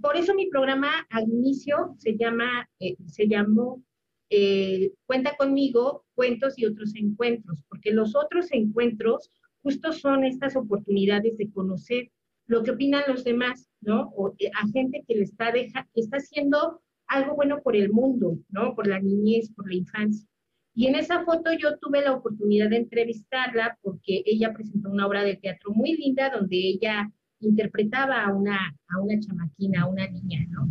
por 0.00 0.16
eso 0.16 0.34
mi 0.34 0.46
programa 0.48 1.06
al 1.10 1.24
inicio 1.24 1.94
se 1.98 2.16
llama, 2.16 2.68
eh, 2.78 2.96
se 3.06 3.28
llamó 3.28 3.82
eh, 4.30 4.92
Cuenta 5.06 5.36
conmigo, 5.36 6.04
cuentos 6.14 6.58
y 6.58 6.66
otros 6.66 6.94
encuentros, 6.94 7.64
porque 7.68 7.92
los 7.92 8.14
otros 8.14 8.52
encuentros 8.52 9.30
justo 9.62 9.92
son 9.92 10.24
estas 10.24 10.56
oportunidades 10.56 11.36
de 11.36 11.50
conocer 11.50 12.10
lo 12.48 12.62
que 12.62 12.72
opinan 12.72 13.04
los 13.06 13.22
demás, 13.22 13.70
¿no? 13.80 14.10
O 14.16 14.34
eh, 14.38 14.50
a 14.60 14.66
gente 14.68 15.04
que 15.06 15.14
le 15.14 15.22
está, 15.22 15.50
está 15.50 16.16
haciendo 16.16 16.80
algo 17.06 17.36
bueno 17.36 17.60
por 17.62 17.76
el 17.76 17.90
mundo, 17.92 18.38
¿no? 18.48 18.74
Por 18.74 18.86
la 18.86 18.98
niñez, 18.98 19.52
por 19.54 19.68
la 19.68 19.76
infancia. 19.76 20.26
Y 20.74 20.86
en 20.86 20.94
esa 20.94 21.24
foto 21.24 21.52
yo 21.52 21.78
tuve 21.78 22.02
la 22.02 22.12
oportunidad 22.12 22.70
de 22.70 22.78
entrevistarla 22.78 23.78
porque 23.82 24.22
ella 24.24 24.52
presentó 24.54 24.90
una 24.90 25.06
obra 25.06 25.24
de 25.24 25.36
teatro 25.36 25.72
muy 25.72 25.94
linda 25.96 26.30
donde 26.30 26.56
ella 26.56 27.10
interpretaba 27.40 28.24
a 28.24 28.34
una, 28.34 28.58
a 28.88 29.00
una 29.00 29.18
chamaquina, 29.20 29.82
a 29.82 29.86
una 29.86 30.08
niña, 30.08 30.46
¿no? 30.48 30.68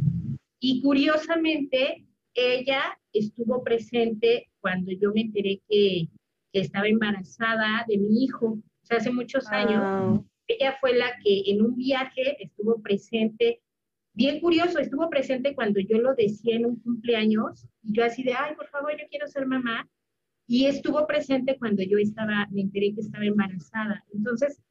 Y 0.59 0.81
curiosamente, 0.81 2.05
ella 2.33 2.97
estuvo 3.13 3.63
presente 3.63 4.49
cuando 4.59 4.91
yo 4.91 5.11
me 5.13 5.21
enteré 5.21 5.61
que, 5.67 6.07
que 6.51 6.59
estaba 6.59 6.87
embarazada 6.87 7.85
de 7.87 7.97
mi 7.97 8.23
hijo, 8.23 8.47
o 8.47 8.85
sea, 8.85 8.97
hace 8.97 9.11
muchos 9.11 9.47
años. 9.47 10.23
Ella 10.47 10.77
fue 10.79 10.93
la 10.95 11.11
que 11.23 11.43
en 11.51 11.61
un 11.61 11.75
viaje 11.75 12.41
estuvo 12.43 12.81
presente, 12.81 13.61
bien 14.13 14.39
curioso, 14.39 14.79
estuvo 14.79 15.09
presente 15.09 15.53
cuando 15.55 15.79
yo 15.79 15.97
lo 15.99 16.15
decía 16.15 16.55
en 16.55 16.65
un 16.65 16.79
cumpleaños, 16.79 17.67
y 17.83 17.93
yo 17.93 18.03
así 18.03 18.23
de, 18.23 18.33
ay, 18.33 18.55
por 18.55 18.67
favor, 18.69 18.91
yo 18.99 19.05
quiero 19.09 19.27
ser 19.27 19.45
mamá. 19.45 19.87
y 20.49 20.65
estuvo 20.65 21.05
presente 21.05 21.57
cuando 21.59 21.83
yo 21.83 21.97
estaba, 21.97 22.47
me 22.51 22.61
enteré 22.61 22.93
que 22.95 23.01
estaba 23.01 23.25
embarazada. 23.25 24.05
Entonces, 24.13 24.61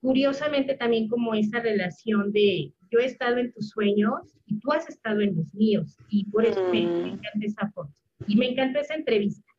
curiosamente 0.00 0.76
también 0.76 1.08
como 1.08 1.34
esa 1.34 1.58
relación 1.58 2.30
de 2.30 2.72
yo 2.88 3.00
he 3.00 3.06
estado 3.06 3.38
en 3.38 3.52
tus 3.52 3.70
sueños 3.70 4.38
y 4.46 4.60
tú 4.60 4.70
has 4.70 4.88
estado 4.88 5.20
en 5.22 5.34
los 5.34 5.52
míos 5.52 5.96
y 6.08 6.26
por 6.30 6.44
eso 6.46 6.62
me, 6.70 6.82
me 6.86 6.86
Mm. 6.86 7.06
encanta 7.14 7.46
esa 7.46 7.68
foto 7.72 7.92
y 8.28 8.36
me 8.36 8.50
encantó 8.50 8.78
esa 8.78 8.94
entrevista. 8.94 9.50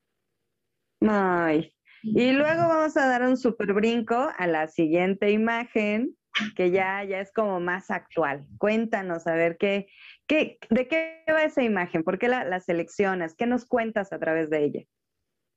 Ay. 1.02 1.75
Y 2.08 2.32
luego 2.34 2.68
vamos 2.68 2.96
a 2.98 3.08
dar 3.08 3.24
un 3.24 3.36
super 3.36 3.74
brinco 3.74 4.30
a 4.38 4.48
la 4.48 4.68
siguiente 4.68 5.32
imagen, 5.32 6.16
que 6.56 6.70
ya, 6.70 7.04
ya 7.04 7.20
es 7.20 7.32
como 7.34 7.60
más 7.60 7.90
actual. 7.90 8.46
Cuéntanos, 8.60 9.26
a 9.26 9.34
ver, 9.36 9.58
¿qué, 9.58 9.88
qué, 10.28 10.60
¿de 10.70 10.88
qué 10.88 11.24
va 11.30 11.44
esa 11.44 11.64
imagen? 11.64 12.04
¿Por 12.04 12.20
qué 12.20 12.28
la, 12.28 12.44
la 12.44 12.60
seleccionas? 12.60 13.34
¿Qué 13.36 13.48
nos 13.48 13.66
cuentas 13.66 14.14
a 14.14 14.20
través 14.20 14.50
de 14.50 14.66
ella? 14.66 14.84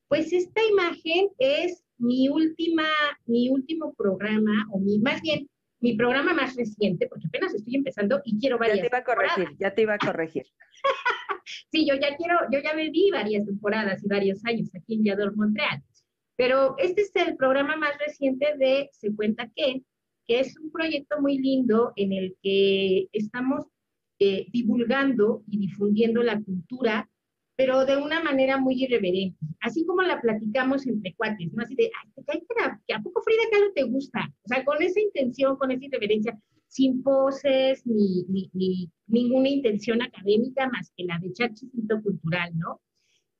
Pues 0.08 0.32
esta 0.32 0.62
imagen 0.64 1.28
es 1.38 1.84
mi 1.98 2.28
última, 2.30 2.84
mi 3.26 3.50
último 3.50 3.92
programa, 3.94 4.66
o 4.72 4.80
mi, 4.80 4.98
más 5.00 5.20
bien, 5.20 5.48
mi 5.80 5.96
programa 5.96 6.32
más 6.32 6.56
reciente, 6.56 7.06
porque 7.08 7.26
apenas 7.26 7.54
estoy 7.54 7.74
empezando 7.76 8.22
y 8.24 8.38
quiero 8.40 8.56
Ya 8.56 8.60
varias 8.60 8.80
te 8.80 8.86
iba 8.86 8.98
a 8.98 9.04
corregir, 9.04 9.34
temporadas. 9.34 9.58
ya 9.58 9.74
te 9.74 9.82
iba 9.82 9.94
a 9.94 9.98
corregir. 9.98 10.46
Sí, 11.70 11.86
yo 11.88 11.94
ya 11.94 12.14
quiero, 12.16 12.36
yo 12.52 12.60
ya 12.60 12.74
me 12.74 12.90
vi 12.90 13.10
varias 13.10 13.46
temporadas 13.46 14.04
y 14.04 14.08
varios 14.08 14.44
años 14.44 14.68
aquí 14.74 14.94
en 14.96 15.04
Yador 15.04 15.34
Montreal. 15.34 15.82
Pero 16.38 16.76
este 16.78 17.02
es 17.02 17.10
el 17.16 17.36
programa 17.36 17.76
más 17.76 17.98
reciente 17.98 18.56
de 18.56 18.88
Se 18.92 19.12
Cuenta 19.12 19.50
Que, 19.56 19.82
que 20.24 20.38
es 20.38 20.56
un 20.56 20.70
proyecto 20.70 21.20
muy 21.20 21.36
lindo 21.36 21.92
en 21.96 22.12
el 22.12 22.36
que 22.40 23.08
estamos 23.12 23.66
eh, 24.20 24.46
divulgando 24.52 25.42
y 25.48 25.58
difundiendo 25.58 26.22
la 26.22 26.40
cultura, 26.40 27.10
pero 27.56 27.84
de 27.84 27.96
una 27.96 28.22
manera 28.22 28.56
muy 28.56 28.84
irreverente, 28.84 29.36
así 29.60 29.84
como 29.84 30.02
la 30.02 30.20
platicamos 30.20 30.86
entre 30.86 31.12
cuates, 31.16 31.52
¿no? 31.52 31.64
Así 31.64 31.74
de, 31.74 31.90
ay, 32.28 32.44
¿te 32.86 32.94
a 32.94 33.02
poco 33.02 33.20
Frida 33.22 33.42
Kahlo 33.50 33.72
te 33.74 33.82
gusta? 33.82 34.32
O 34.44 34.48
sea, 34.48 34.64
con 34.64 34.80
esa 34.80 35.00
intención, 35.00 35.56
con 35.56 35.72
esa 35.72 35.86
irreverencia, 35.86 36.38
sin 36.68 37.02
poses 37.02 37.84
ni, 37.84 38.22
ni, 38.28 38.48
ni 38.52 38.92
ninguna 39.08 39.48
intención 39.48 40.02
académica 40.02 40.68
más 40.68 40.92
que 40.96 41.02
la 41.02 41.18
de 41.18 41.28
echar 41.28 41.52
chismito 41.52 42.00
cultural, 42.00 42.56
¿no? 42.56 42.80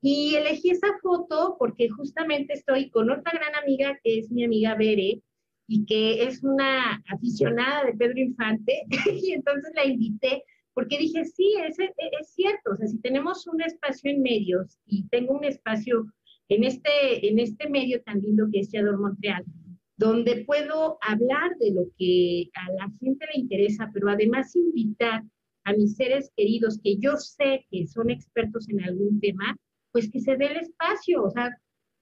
Y 0.01 0.35
elegí 0.37 0.71
esa 0.71 0.89
foto 1.03 1.57
porque 1.59 1.89
justamente 1.89 2.55
estoy 2.55 2.91
con 2.91 3.11
otra 3.11 3.33
gran 3.33 3.55
amiga 3.57 3.99
que 4.03 4.19
es 4.19 4.31
mi 4.31 4.45
amiga 4.45 4.75
Bere 4.75 5.23
y 5.67 5.85
que 5.87 6.23
es 6.25 6.43
una 6.43 7.03
aficionada 7.09 7.85
de 7.85 7.95
Pedro 7.95 8.19
Infante. 8.19 8.85
Y 9.23 9.33
entonces 9.33 9.73
la 9.75 9.85
invité 9.85 10.45
porque 10.79 10.97
dije, 10.97 11.25
sí, 11.25 11.55
es, 11.67 11.77
es 11.79 12.35
cierto, 12.35 12.71
o 12.71 12.77
sea, 12.77 12.87
si 12.87 13.01
tenemos 13.01 13.49
un 13.49 13.61
espacio 13.61 14.13
en 14.13 14.23
medios 14.23 14.79
y 14.87 15.09
tengo 15.09 15.33
un 15.33 15.45
espacio 15.45 16.07
en 16.49 16.63
este, 16.63 17.29
en 17.29 17.41
este 17.41 17.69
medio 17.69 18.01
tan 18.03 18.21
lindo 18.21 18.47
que 18.53 18.61
es 18.61 18.71
Yador 18.71 18.97
Montreal, 18.97 19.45
donde 19.97 20.45
puedo 20.45 20.99
hablar 21.01 21.57
de 21.59 21.73
lo 21.73 21.91
que 21.99 22.51
a 22.55 22.73
la 22.75 22.93
gente 23.01 23.27
le 23.35 23.41
interesa, 23.41 23.91
pero 23.93 24.09
además 24.09 24.55
invitar 24.55 25.25
a 25.65 25.73
mis 25.73 25.97
seres 25.97 26.31
queridos 26.37 26.79
que 26.83 26.97
yo 26.99 27.17
sé 27.17 27.67
que 27.73 27.89
son 27.89 28.09
expertos 28.11 28.69
en 28.69 28.81
algún 28.85 29.19
tema, 29.21 29.57
pues 29.99 30.13
que 30.13 30.21
se 30.21 30.37
dé 30.37 30.47
el 30.47 30.57
espacio, 30.59 31.25
o 31.25 31.31
sea, 31.31 31.51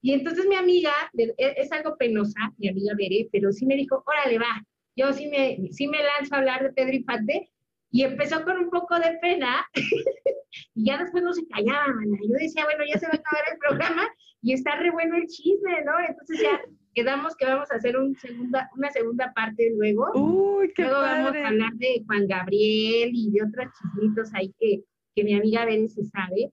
y 0.01 0.13
entonces 0.13 0.45
mi 0.47 0.55
amiga, 0.55 0.91
es, 1.13 1.33
es 1.37 1.71
algo 1.71 1.97
penosa, 1.97 2.53
mi 2.57 2.69
amiga 2.69 2.93
Bere, 2.97 3.27
pero 3.31 3.51
sí 3.51 3.65
me 3.65 3.75
dijo, 3.75 4.03
órale, 4.05 4.37
va, 4.37 4.63
yo 4.95 5.11
sí 5.13 5.27
me, 5.27 5.71
sí 5.71 5.87
me 5.87 5.99
lanzo 6.03 6.35
a 6.35 6.37
hablar 6.39 6.63
de 6.63 6.73
Pedro 6.73 6.95
Infante, 6.95 7.51
y 7.89 8.03
empezó 8.03 8.43
con 8.43 8.57
un 8.57 8.69
poco 8.69 8.99
de 8.99 9.17
pena, 9.21 9.65
y 10.75 10.85
ya 10.85 10.97
después 10.97 11.23
no 11.23 11.33
se 11.33 11.47
callaba, 11.47 11.87
mana. 11.87 12.17
Yo 12.21 12.35
decía, 12.39 12.65
bueno, 12.65 12.83
ya 12.87 12.99
se 12.99 13.07
va 13.07 13.13
a 13.13 13.15
acabar 13.15 13.45
el 13.51 13.57
programa, 13.59 14.07
y 14.41 14.53
está 14.53 14.75
re 14.75 14.91
bueno 14.91 15.15
el 15.15 15.25
chisme, 15.27 15.83
¿no? 15.83 15.93
Entonces 16.07 16.39
ya 16.41 16.61
quedamos 16.93 17.35
que 17.35 17.45
vamos 17.45 17.71
a 17.71 17.75
hacer 17.75 17.97
un 17.97 18.15
segunda, 18.15 18.69
una 18.75 18.91
segunda 18.91 19.33
parte 19.33 19.71
luego. 19.75 20.11
Uy, 20.13 20.71
qué 20.75 20.83
luego 20.83 21.01
padre. 21.01 21.23
vamos 21.23 21.37
a 21.37 21.47
hablar 21.47 21.73
de 21.73 22.03
Juan 22.05 22.27
Gabriel 22.27 23.11
y 23.13 23.31
de 23.31 23.43
otros 23.43 23.73
chismitos 23.77 24.33
ahí 24.33 24.53
que, 24.59 24.83
que 25.15 25.23
mi 25.23 25.33
amiga 25.33 25.65
Bere 25.65 25.87
se 25.87 26.03
sabe. 26.05 26.51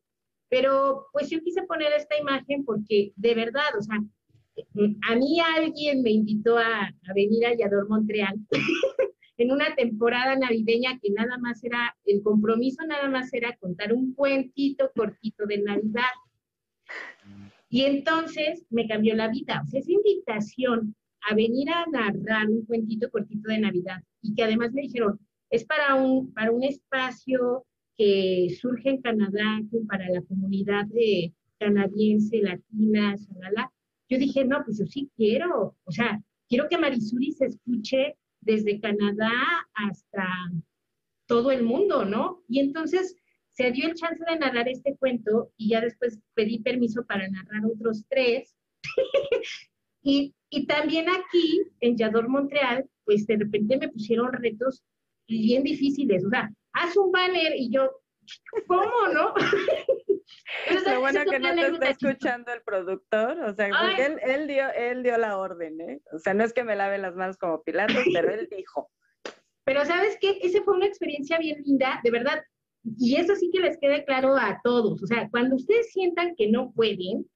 Pero 0.48 1.06
pues 1.12 1.30
yo 1.30 1.40
quise 1.40 1.62
poner 1.62 1.92
esta 1.92 2.18
imagen 2.18 2.64
porque 2.64 3.12
de 3.16 3.34
verdad, 3.34 3.76
o 3.78 3.82
sea, 3.82 3.98
a 5.08 5.16
mí 5.16 5.40
alguien 5.40 6.02
me 6.02 6.10
invitó 6.10 6.58
a, 6.58 6.86
a 6.86 7.14
venir 7.14 7.46
a 7.46 7.54
Yador 7.54 7.88
Montreal 7.88 8.34
en 9.36 9.50
una 9.50 9.74
temporada 9.74 10.36
navideña 10.36 10.98
que 11.00 11.10
nada 11.10 11.38
más 11.38 11.62
era, 11.64 11.96
el 12.04 12.22
compromiso 12.22 12.84
nada 12.86 13.08
más 13.08 13.32
era 13.32 13.56
contar 13.56 13.92
un 13.92 14.14
cuentito 14.14 14.90
cortito 14.94 15.46
de 15.46 15.58
Navidad. 15.58 16.12
Y 17.68 17.82
entonces 17.82 18.64
me 18.70 18.86
cambió 18.86 19.16
la 19.16 19.28
vida. 19.28 19.62
O 19.64 19.66
sea, 19.66 19.80
esa 19.80 19.90
invitación 19.90 20.94
a 21.28 21.34
venir 21.34 21.68
a 21.70 21.86
narrar 21.86 22.48
un 22.48 22.64
cuentito 22.66 23.10
cortito 23.10 23.48
de 23.48 23.58
Navidad 23.58 24.02
y 24.22 24.34
que 24.34 24.44
además 24.44 24.72
me 24.72 24.82
dijeron, 24.82 25.18
es 25.50 25.64
para 25.64 25.94
un, 25.94 26.32
para 26.32 26.52
un 26.52 26.62
espacio 26.62 27.66
que 27.96 28.48
surge 28.60 28.90
en 28.90 29.02
Canadá 29.02 29.60
para 29.88 30.08
la 30.08 30.22
comunidad 30.22 30.86
de 30.86 31.32
canadiense, 31.58 32.38
latina. 32.38 33.16
Yo 34.08 34.18
dije, 34.18 34.44
no, 34.44 34.62
pues 34.64 34.78
yo 34.78 34.86
sí 34.86 35.10
quiero, 35.16 35.76
o 35.84 35.92
sea, 35.92 36.20
quiero 36.48 36.68
que 36.68 36.78
Marisuri 36.78 37.32
se 37.32 37.46
escuche 37.46 38.16
desde 38.40 38.80
Canadá 38.80 39.32
hasta 39.74 40.26
todo 41.26 41.50
el 41.50 41.62
mundo, 41.62 42.04
¿no? 42.04 42.42
Y 42.48 42.60
entonces 42.60 43.16
se 43.50 43.70
dio 43.70 43.86
el 43.86 43.94
chance 43.94 44.22
de 44.28 44.38
narrar 44.38 44.68
este 44.68 44.96
cuento 44.96 45.52
y 45.56 45.70
ya 45.70 45.80
después 45.80 46.18
pedí 46.34 46.58
permiso 46.58 47.04
para 47.06 47.28
narrar 47.28 47.64
otros 47.64 48.04
tres. 48.08 48.54
y, 50.02 50.34
y 50.50 50.66
también 50.66 51.06
aquí, 51.08 51.62
en 51.80 51.96
Yador 51.96 52.28
Montreal, 52.28 52.84
pues 53.04 53.26
de 53.26 53.36
repente 53.36 53.78
me 53.78 53.88
pusieron 53.88 54.32
retos 54.32 54.82
bien 55.26 55.62
difíciles, 55.62 56.24
o 56.24 56.28
sea, 56.28 56.52
haz 56.74 56.96
un 56.96 57.10
banner 57.10 57.54
y 57.56 57.70
yo, 57.70 57.90
¿cómo, 58.66 59.08
no? 59.12 59.34
Es 60.68 60.84
lo 60.86 61.00
bueno 61.00 61.20
que 61.24 61.38
no 61.38 61.54
te 61.54 61.66
está 61.66 61.90
escuchando 61.90 62.52
el 62.52 62.62
productor, 62.62 63.38
o 63.40 63.54
sea, 63.54 63.68
porque 63.68 64.06
él, 64.06 64.18
él, 64.22 64.46
dio, 64.46 64.72
él 64.72 65.02
dio 65.02 65.18
la 65.18 65.36
orden, 65.36 65.80
¿eh? 65.80 66.00
O 66.12 66.18
sea, 66.18 66.34
no 66.34 66.44
es 66.44 66.52
que 66.52 66.64
me 66.64 66.76
lave 66.76 66.98
las 66.98 67.14
manos 67.14 67.36
como 67.36 67.62
Pilatos, 67.62 68.04
pero 68.12 68.32
él 68.32 68.48
dijo. 68.50 68.90
Pero 69.66 69.82
¿sabes 69.86 70.18
qué? 70.20 70.38
Esa 70.42 70.62
fue 70.62 70.74
una 70.74 70.86
experiencia 70.86 71.38
bien 71.38 71.62
linda, 71.64 71.98
de 72.04 72.10
verdad, 72.10 72.42
y 72.98 73.16
eso 73.16 73.34
sí 73.34 73.50
que 73.50 73.60
les 73.60 73.78
quede 73.78 74.04
claro 74.04 74.36
a 74.36 74.60
todos, 74.62 75.02
o 75.02 75.06
sea, 75.06 75.28
cuando 75.30 75.56
ustedes 75.56 75.90
sientan 75.90 76.34
que 76.36 76.50
no 76.50 76.70
pueden, 76.72 77.26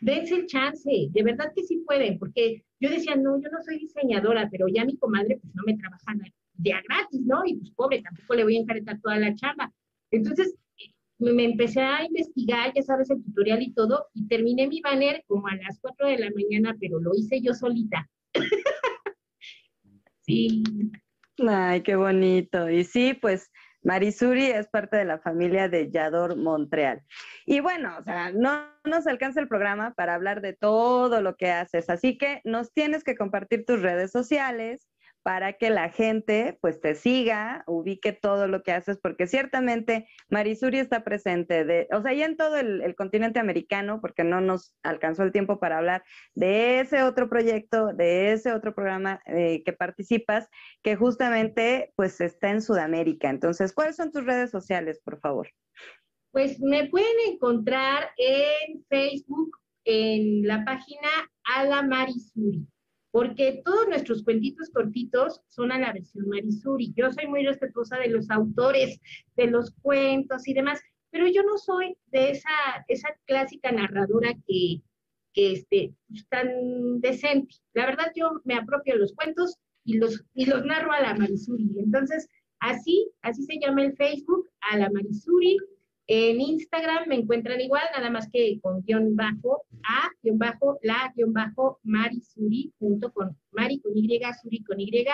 dense 0.00 0.34
el 0.34 0.46
chance, 0.46 1.08
de 1.10 1.22
verdad 1.22 1.50
que 1.56 1.62
sí 1.62 1.82
pueden, 1.86 2.18
porque 2.18 2.62
yo 2.78 2.90
decía, 2.90 3.16
no, 3.16 3.40
yo 3.40 3.48
no 3.48 3.62
soy 3.62 3.78
diseñadora, 3.78 4.48
pero 4.50 4.66
ya 4.68 4.84
mi 4.84 4.98
comadre 4.98 5.38
pues 5.40 5.54
no 5.54 5.62
me 5.64 5.78
trabaja 5.78 6.12
de 6.14 6.30
a 6.72 6.82
gratis, 6.88 7.20
¿no? 7.24 7.42
Y 7.46 7.56
pues 7.56 7.70
pobre, 7.72 8.02
tampoco 8.02 8.34
le 8.34 8.44
voy 8.44 8.56
a 8.56 8.60
encaretar 8.60 9.00
toda 9.00 9.18
la 9.18 9.34
chamba. 9.34 9.72
Entonces, 10.10 10.54
me 11.18 11.44
empecé 11.44 11.80
a 11.80 12.04
investigar, 12.04 12.72
ya 12.74 12.82
sabes, 12.82 13.10
el 13.10 13.22
tutorial 13.22 13.62
y 13.62 13.72
todo, 13.72 14.06
y 14.14 14.26
terminé 14.26 14.66
mi 14.66 14.80
banner 14.80 15.22
como 15.26 15.46
a 15.46 15.56
las 15.56 15.78
4 15.80 16.08
de 16.08 16.18
la 16.18 16.30
mañana, 16.34 16.76
pero 16.80 16.98
lo 16.98 17.12
hice 17.14 17.40
yo 17.40 17.54
solita. 17.54 18.08
sí. 20.26 20.62
Ay, 21.38 21.82
qué 21.82 21.96
bonito. 21.96 22.68
Y 22.68 22.84
sí, 22.84 23.14
pues 23.14 23.50
Marisuri 23.82 24.46
es 24.46 24.68
parte 24.68 24.96
de 24.96 25.04
la 25.04 25.18
familia 25.18 25.68
de 25.68 25.90
Yador 25.90 26.36
Montreal. 26.36 27.02
Y 27.46 27.60
bueno, 27.60 27.96
o 27.98 28.02
sea, 28.02 28.30
no 28.32 28.68
nos 28.84 29.06
alcanza 29.06 29.40
el 29.40 29.48
programa 29.48 29.92
para 29.94 30.14
hablar 30.14 30.40
de 30.40 30.52
todo 30.52 31.20
lo 31.20 31.36
que 31.36 31.50
haces, 31.50 31.90
así 31.90 32.16
que 32.16 32.40
nos 32.44 32.72
tienes 32.72 33.02
que 33.04 33.16
compartir 33.16 33.64
tus 33.64 33.80
redes 33.80 34.10
sociales 34.10 34.88
para 35.22 35.54
que 35.54 35.70
la 35.70 35.88
gente 35.90 36.58
pues 36.60 36.80
te 36.80 36.94
siga, 36.94 37.62
ubique 37.66 38.12
todo 38.12 38.48
lo 38.48 38.62
que 38.62 38.72
haces, 38.72 38.98
porque 39.00 39.26
ciertamente 39.26 40.08
Marisuri 40.28 40.78
está 40.78 41.04
presente, 41.04 41.64
de, 41.64 41.88
o 41.92 42.02
sea, 42.02 42.12
ya 42.12 42.26
en 42.26 42.36
todo 42.36 42.56
el, 42.56 42.94
continente 42.96 43.38
americano, 43.38 44.00
porque 44.00 44.24
no 44.24 44.40
nos 44.40 44.74
alcanzó 44.82 45.22
el 45.22 45.32
tiempo 45.32 45.58
para 45.58 45.78
hablar 45.78 46.04
de 46.34 46.80
ese 46.80 47.02
otro 47.02 47.28
proyecto, 47.28 47.92
de 47.92 48.32
ese 48.32 48.52
otro 48.52 48.74
programa 48.74 49.22
eh, 49.26 49.62
que 49.64 49.72
participas, 49.72 50.48
que 50.82 50.96
justamente 50.96 51.92
pues 51.96 52.20
está 52.20 52.50
en 52.50 52.62
Sudamérica. 52.62 53.30
Entonces, 53.30 53.72
¿cuáles 53.72 53.96
son 53.96 54.10
tus 54.10 54.24
redes 54.24 54.50
sociales, 54.50 55.00
por 55.04 55.20
favor? 55.20 55.48
Pues 56.32 56.58
me 56.60 56.88
pueden 56.88 57.16
encontrar 57.30 58.10
en 58.16 58.84
Facebook, 58.88 59.58
en 59.84 60.46
la 60.46 60.64
página 60.64 61.08
Ala 61.44 61.82
Marisuri 61.82 62.66
porque 63.12 63.60
todos 63.64 63.88
nuestros 63.88 64.24
cuentitos 64.24 64.70
cortitos 64.70 65.42
son 65.48 65.70
a 65.70 65.78
la 65.78 65.92
versión 65.92 66.26
Marisuri. 66.28 66.92
Yo 66.96 67.12
soy 67.12 67.26
muy 67.26 67.44
respetuosa 67.44 67.98
de 67.98 68.08
los 68.08 68.30
autores, 68.30 68.98
de 69.36 69.46
los 69.48 69.70
cuentos 69.82 70.48
y 70.48 70.54
demás, 70.54 70.80
pero 71.10 71.28
yo 71.28 71.42
no 71.42 71.58
soy 71.58 71.94
de 72.06 72.30
esa, 72.30 72.48
clásica 73.26 73.70
narradora 73.70 74.32
que, 74.46 74.80
que 75.34 75.52
este, 75.52 75.94
pues, 76.08 76.26
tan 76.28 77.00
decente. 77.00 77.54
La 77.74 77.84
verdad, 77.84 78.10
yo 78.16 78.40
me 78.44 78.54
apropio 78.54 78.96
los 78.96 79.12
cuentos 79.12 79.58
y 79.84 79.98
los, 79.98 80.24
y 80.32 80.46
narro 80.46 80.92
a 80.92 81.00
la 81.00 81.14
Marisuri. 81.14 81.70
Entonces, 81.76 82.26
así, 82.60 83.10
así 83.20 83.42
se 83.42 83.58
llama 83.60 83.84
el 83.84 83.94
Facebook, 83.94 84.48
a 84.70 84.78
la 84.78 84.90
Marisuri. 84.90 85.58
En 86.08 86.40
Instagram 86.40 87.08
me 87.08 87.14
encuentran 87.14 87.60
igual, 87.60 87.84
nada 87.94 88.10
más 88.10 88.28
que 88.30 88.58
con 88.60 88.82
guion 88.82 89.14
bajo, 89.14 89.64
a 89.84 90.10
guion 90.22 90.38
bajo, 90.38 90.78
la 90.82 91.12
guion 91.16 91.32
bajo, 91.32 91.78
marisuri, 91.84 92.72
junto 92.78 93.12
con 93.12 93.36
Mari 93.52 93.80
con 93.80 93.96
Y, 93.96 94.20
Suri 94.42 94.64
con 94.64 94.80
Y. 94.80 95.06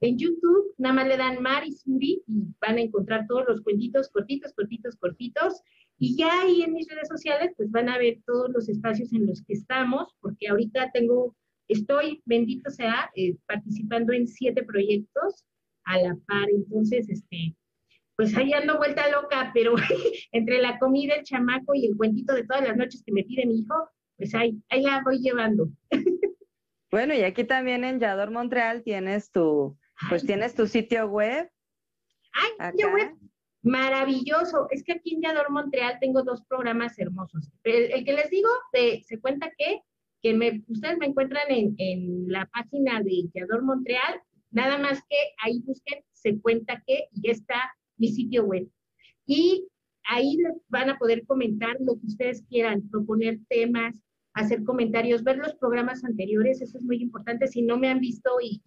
En 0.00 0.18
YouTube 0.18 0.74
nada 0.76 0.94
más 0.94 1.08
le 1.08 1.16
dan 1.16 1.40
Marisuri 1.40 2.22
y 2.26 2.42
van 2.60 2.76
a 2.76 2.80
encontrar 2.80 3.26
todos 3.26 3.44
los 3.48 3.60
cuentitos 3.62 4.10
cortitos, 4.10 4.52
cortitos, 4.52 4.96
cortitos. 4.96 5.62
Y 5.98 6.16
ya 6.16 6.42
ahí 6.42 6.62
en 6.62 6.72
mis 6.72 6.88
redes 6.88 7.08
sociales 7.08 7.52
pues 7.56 7.70
van 7.70 7.88
a 7.88 7.96
ver 7.96 8.18
todos 8.26 8.50
los 8.50 8.68
espacios 8.68 9.12
en 9.12 9.26
los 9.26 9.42
que 9.42 9.54
estamos, 9.54 10.12
porque 10.20 10.48
ahorita 10.48 10.90
tengo, 10.92 11.36
estoy, 11.68 12.22
bendito 12.26 12.70
sea, 12.70 13.10
eh, 13.14 13.36
participando 13.46 14.12
en 14.12 14.26
siete 14.26 14.64
proyectos 14.64 15.44
a 15.84 15.98
la 15.98 16.16
par. 16.26 16.50
Entonces, 16.50 17.08
este, 17.08 17.54
pues 18.16 18.36
ahí 18.36 18.52
ando 18.52 18.78
vuelta 18.78 19.08
loca, 19.10 19.50
pero 19.52 19.74
entre 20.32 20.60
la 20.60 20.78
comida, 20.78 21.14
el 21.14 21.24
chamaco 21.24 21.74
y 21.74 21.86
el 21.86 21.96
cuentito 21.96 22.34
de 22.34 22.44
todas 22.44 22.66
las 22.66 22.76
noches 22.76 23.02
que 23.04 23.12
me 23.12 23.24
pide 23.24 23.46
mi 23.46 23.60
hijo, 23.60 23.74
pues 24.16 24.34
ahí, 24.34 24.60
ahí 24.68 24.82
la 24.82 25.02
voy 25.04 25.18
llevando. 25.18 25.68
Bueno, 26.90 27.12
y 27.12 27.22
aquí 27.22 27.42
también 27.42 27.82
en 27.82 27.98
Yador 27.98 28.30
Montreal 28.30 28.84
tienes 28.84 29.32
tu, 29.32 29.76
pues 30.08 30.24
tienes 30.24 30.54
tu 30.54 30.68
sitio 30.68 31.08
web. 31.08 31.50
Ay, 32.32 32.70
sitio 32.70 32.92
web 32.92 33.16
maravilloso. 33.64 34.68
Es 34.70 34.84
que 34.84 34.92
aquí 34.92 35.14
en 35.14 35.22
Yador 35.22 35.50
Montreal 35.50 35.98
tengo 36.00 36.22
dos 36.22 36.44
programas 36.44 36.96
hermosos. 36.98 37.50
El, 37.64 38.04
que 38.04 38.12
les 38.12 38.30
digo, 38.30 38.48
de, 38.72 39.02
se 39.04 39.18
cuenta 39.18 39.50
que, 39.58 39.80
que 40.22 40.34
me, 40.34 40.62
ustedes 40.68 40.98
me 40.98 41.06
encuentran 41.06 41.50
en, 41.50 41.74
en 41.78 42.28
la 42.28 42.46
página 42.46 43.00
de 43.02 43.24
Yador 43.34 43.62
Montreal, 43.62 44.22
nada 44.50 44.78
más 44.78 45.02
que 45.08 45.16
ahí 45.42 45.60
busquen, 45.64 46.04
se 46.12 46.38
cuenta 46.40 46.82
que, 46.86 47.08
y 47.10 47.30
está 47.30 47.74
mi 47.96 48.08
sitio 48.08 48.44
web. 48.44 48.68
Y 49.26 49.66
ahí 50.08 50.38
van 50.68 50.90
a 50.90 50.98
poder 50.98 51.24
comentar 51.26 51.76
lo 51.80 51.98
que 51.98 52.06
ustedes 52.06 52.42
quieran, 52.48 52.88
proponer 52.90 53.38
temas, 53.48 54.04
hacer 54.34 54.64
comentarios, 54.64 55.22
ver 55.22 55.38
los 55.38 55.54
programas 55.54 56.04
anteriores, 56.04 56.60
eso 56.60 56.78
es 56.78 56.84
muy 56.84 56.96
importante. 56.96 57.46
Si 57.46 57.62
no 57.62 57.78
me 57.78 57.88
han 57.88 58.00
visto 58.00 58.30
y, 58.42 58.60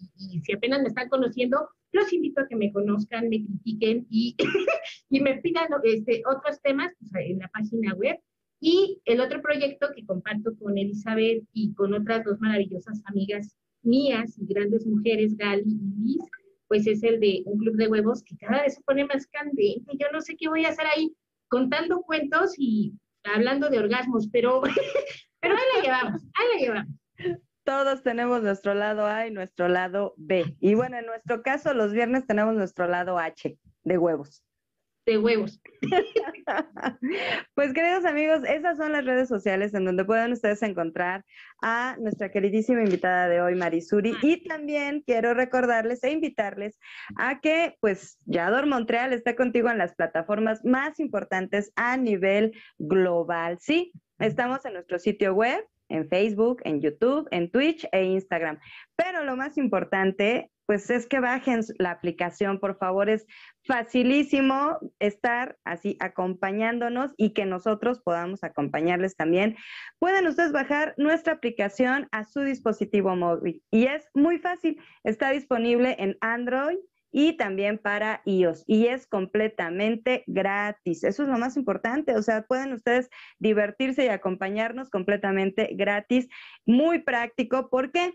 si 0.43 0.53
apenas 0.53 0.82
me 0.82 0.88
están 0.88 1.09
conociendo, 1.09 1.69
los 1.91 2.11
invito 2.13 2.41
a 2.41 2.47
que 2.47 2.55
me 2.55 2.71
conozcan, 2.71 3.30
me 3.30 3.43
critiquen 3.43 4.07
y, 4.09 4.36
y 5.09 5.19
me 5.19 5.39
pidan 5.41 5.67
este, 5.84 6.23
otros 6.25 6.61
temas 6.61 6.93
pues, 6.99 7.11
en 7.30 7.39
la 7.39 7.49
página 7.49 7.93
web. 7.95 8.17
Y 8.59 9.01
el 9.05 9.21
otro 9.21 9.41
proyecto 9.41 9.89
que 9.95 10.05
comparto 10.05 10.57
con 10.57 10.78
Elizabeth 10.78 11.43
y 11.53 11.73
con 11.75 11.93
otras 11.93 12.23
dos 12.23 12.39
maravillosas 12.39 13.03
amigas 13.05 13.55
mías 13.84 14.38
y 14.39 14.47
grandes 14.47 14.86
mujeres, 14.88 15.36
Gali 15.38 15.63
y 15.63 16.03
Liz, 16.03 16.23
pues 16.68 16.88
es 16.88 17.03
el 17.03 17.20
de 17.20 17.43
un 17.45 17.59
club 17.59 17.76
de 17.76 17.88
huevos 17.88 18.24
que 18.24 18.38
cada 18.38 18.63
vez 18.63 18.76
se 18.76 18.82
pone 18.82 19.05
más 19.05 19.28
candente. 19.28 19.91
Yo 19.99 20.07
no 20.11 20.22
sé 20.22 20.36
qué 20.38 20.47
voy 20.47 20.65
a 20.65 20.70
hacer 20.70 20.86
ahí 20.88 21.15
contando 21.49 22.01
cuentos 22.01 22.53
y 22.57 22.93
hablando 23.24 23.70
de 23.70 23.80
orgasmos, 23.80 24.28
pero, 24.32 24.61
pero 25.41 25.55
ahí 25.55 25.63
la 25.76 25.84
llevamos, 25.84 26.22
ahí 26.34 26.47
la 26.53 26.59
llevamos. 26.59 26.93
Todos 27.63 28.01
tenemos 28.01 28.41
nuestro 28.41 28.74
lado 28.74 29.05
A 29.05 29.28
y 29.28 29.32
nuestro 29.32 29.68
lado 29.68 30.13
B. 30.15 30.55
Y 30.59 30.76
bueno, 30.76 30.97
en 30.97 31.05
nuestro 31.05 31.41
caso, 31.41 31.74
los 31.74 31.91
viernes 31.91 32.26
tenemos 32.26 32.55
nuestro 32.55 32.88
lado 32.88 33.20
H 33.20 33.57
de 33.84 33.97
huevos 33.97 34.43
de 35.08 35.18
huevos. 35.18 35.60
pues 37.55 37.74
queridos 37.74 38.05
amigos, 38.05 38.41
esas 38.47 38.78
son 38.78 38.91
las 38.91 39.05
redes 39.05 39.30
sociales 39.30 39.74
en 39.74 39.86
donde 39.86 40.03
pueden 40.03 40.34
ustedes 40.34 40.62
encontrar 40.62 41.24
a 41.62 41.95
nuestra 41.99 42.30
queridísima 42.30 42.84
invitada 42.84 43.30
de 43.30 43.41
hoy, 43.41 43.55
Marisuri. 43.55 44.16
Y 44.22 44.43
también 44.47 45.01
quiero 45.05 45.34
recordarles 45.34 46.03
e 46.03 46.12
invitarles 46.12 46.78
a 47.18 47.39
que, 47.39 47.78
pues, 47.80 48.20
Yador 48.26 48.68
Montreal 48.68 49.14
está 49.14 49.36
contigo 49.36 49.70
en 49.70 49.78
las 49.78 49.95
plataformas 49.95 50.64
más 50.66 50.99
importantes 50.99 51.72
a 51.76 51.95
nivel 51.95 52.51
global. 52.78 53.58
Sí, 53.62 53.93
estamos 54.20 54.66
en 54.66 54.74
nuestro 54.74 54.99
sitio 54.99 55.34
web, 55.34 55.66
en 55.89 56.10
Facebook, 56.10 56.62
en 56.66 56.82
YouTube, 56.82 57.30
en 57.32 57.49
Twitch 57.49 57.88
e 57.93 58.03
Instagram. 58.03 58.60
Pero 58.97 59.24
lo 59.24 59.38
más 59.38 59.58
importante 59.58 60.51
pues 60.68 60.89
es 60.89 61.08
que 61.08 61.22
bajen 61.22 61.62
la 61.80 61.91
aplicación, 61.91 62.60
por 62.60 62.78
favor, 62.78 63.10
es 63.10 63.26
facilísimo 63.68 64.80
estar 64.99 65.57
así 65.65 65.97
acompañándonos 65.99 67.11
y 67.18 67.34
que 67.34 67.45
nosotros 67.45 67.99
podamos 67.99 68.43
acompañarles 68.43 69.15
también. 69.15 69.55
Pueden 69.99 70.26
ustedes 70.28 70.51
bajar 70.51 70.95
nuestra 70.97 71.34
aplicación 71.34 72.07
a 72.11 72.24
su 72.24 72.41
dispositivo 72.41 73.15
móvil 73.15 73.61
y 73.70 73.86
es 73.86 74.07
muy 74.13 74.39
fácil, 74.39 74.82
está 75.03 75.32
disponible 75.32 75.95
en 75.99 76.18
Android 76.22 76.78
y 77.11 77.34
también 77.38 77.78
para 77.78 78.22
iOS 78.26 78.63
y 78.68 78.88
es 78.88 79.07
completamente 79.07 80.24
gratis. 80.28 81.03
Eso 81.03 81.24
es 81.24 81.30
lo 81.30 81.38
más 81.38 81.57
importante, 81.57 82.15
o 82.15 82.22
sea, 82.22 82.43
pueden 82.43 82.74
ustedes 82.74 83.09
divertirse 83.39 84.05
y 84.05 84.09
acompañarnos 84.09 84.89
completamente 84.89 85.70
gratis, 85.74 86.28
muy 86.65 86.99
práctico, 86.99 87.70
porque 87.70 88.13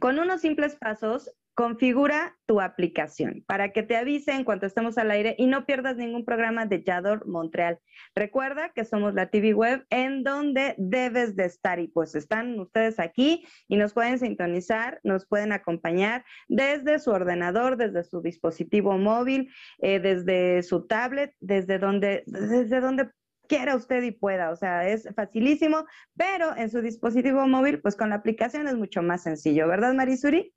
con 0.00 0.18
unos 0.18 0.40
simples 0.40 0.76
pasos 0.76 1.30
Configura 1.54 2.34
tu 2.46 2.62
aplicación 2.62 3.44
para 3.46 3.72
que 3.72 3.82
te 3.82 3.96
avise 3.96 4.32
en 4.32 4.44
cuanto 4.44 4.64
estemos 4.64 4.96
al 4.96 5.10
aire 5.10 5.34
y 5.36 5.46
no 5.46 5.66
pierdas 5.66 5.98
ningún 5.98 6.24
programa 6.24 6.64
de 6.64 6.82
Yador 6.82 7.26
Montreal. 7.26 7.78
Recuerda 8.14 8.70
que 8.70 8.86
somos 8.86 9.12
la 9.12 9.28
TV 9.28 9.52
web 9.52 9.84
en 9.90 10.24
donde 10.24 10.74
debes 10.78 11.36
de 11.36 11.44
estar 11.44 11.78
y 11.78 11.88
pues 11.88 12.14
están 12.14 12.58
ustedes 12.58 12.98
aquí 12.98 13.46
y 13.68 13.76
nos 13.76 13.92
pueden 13.92 14.18
sintonizar, 14.18 14.98
nos 15.02 15.26
pueden 15.26 15.52
acompañar 15.52 16.24
desde 16.48 16.98
su 16.98 17.10
ordenador, 17.10 17.76
desde 17.76 18.02
su 18.04 18.22
dispositivo 18.22 18.96
móvil, 18.96 19.52
eh, 19.78 20.00
desde 20.00 20.62
su 20.62 20.86
tablet, 20.86 21.34
desde 21.40 21.78
donde, 21.78 22.22
desde 22.24 22.80
donde 22.80 23.10
quiera 23.46 23.76
usted 23.76 24.02
y 24.04 24.12
pueda, 24.12 24.50
o 24.50 24.56
sea, 24.56 24.88
es 24.88 25.06
facilísimo, 25.14 25.84
pero 26.16 26.56
en 26.56 26.70
su 26.70 26.80
dispositivo 26.80 27.46
móvil, 27.46 27.82
pues 27.82 27.96
con 27.96 28.08
la 28.08 28.16
aplicación 28.16 28.66
es 28.68 28.76
mucho 28.76 29.02
más 29.02 29.24
sencillo, 29.24 29.68
¿verdad, 29.68 29.92
Marisuri? 29.92 30.54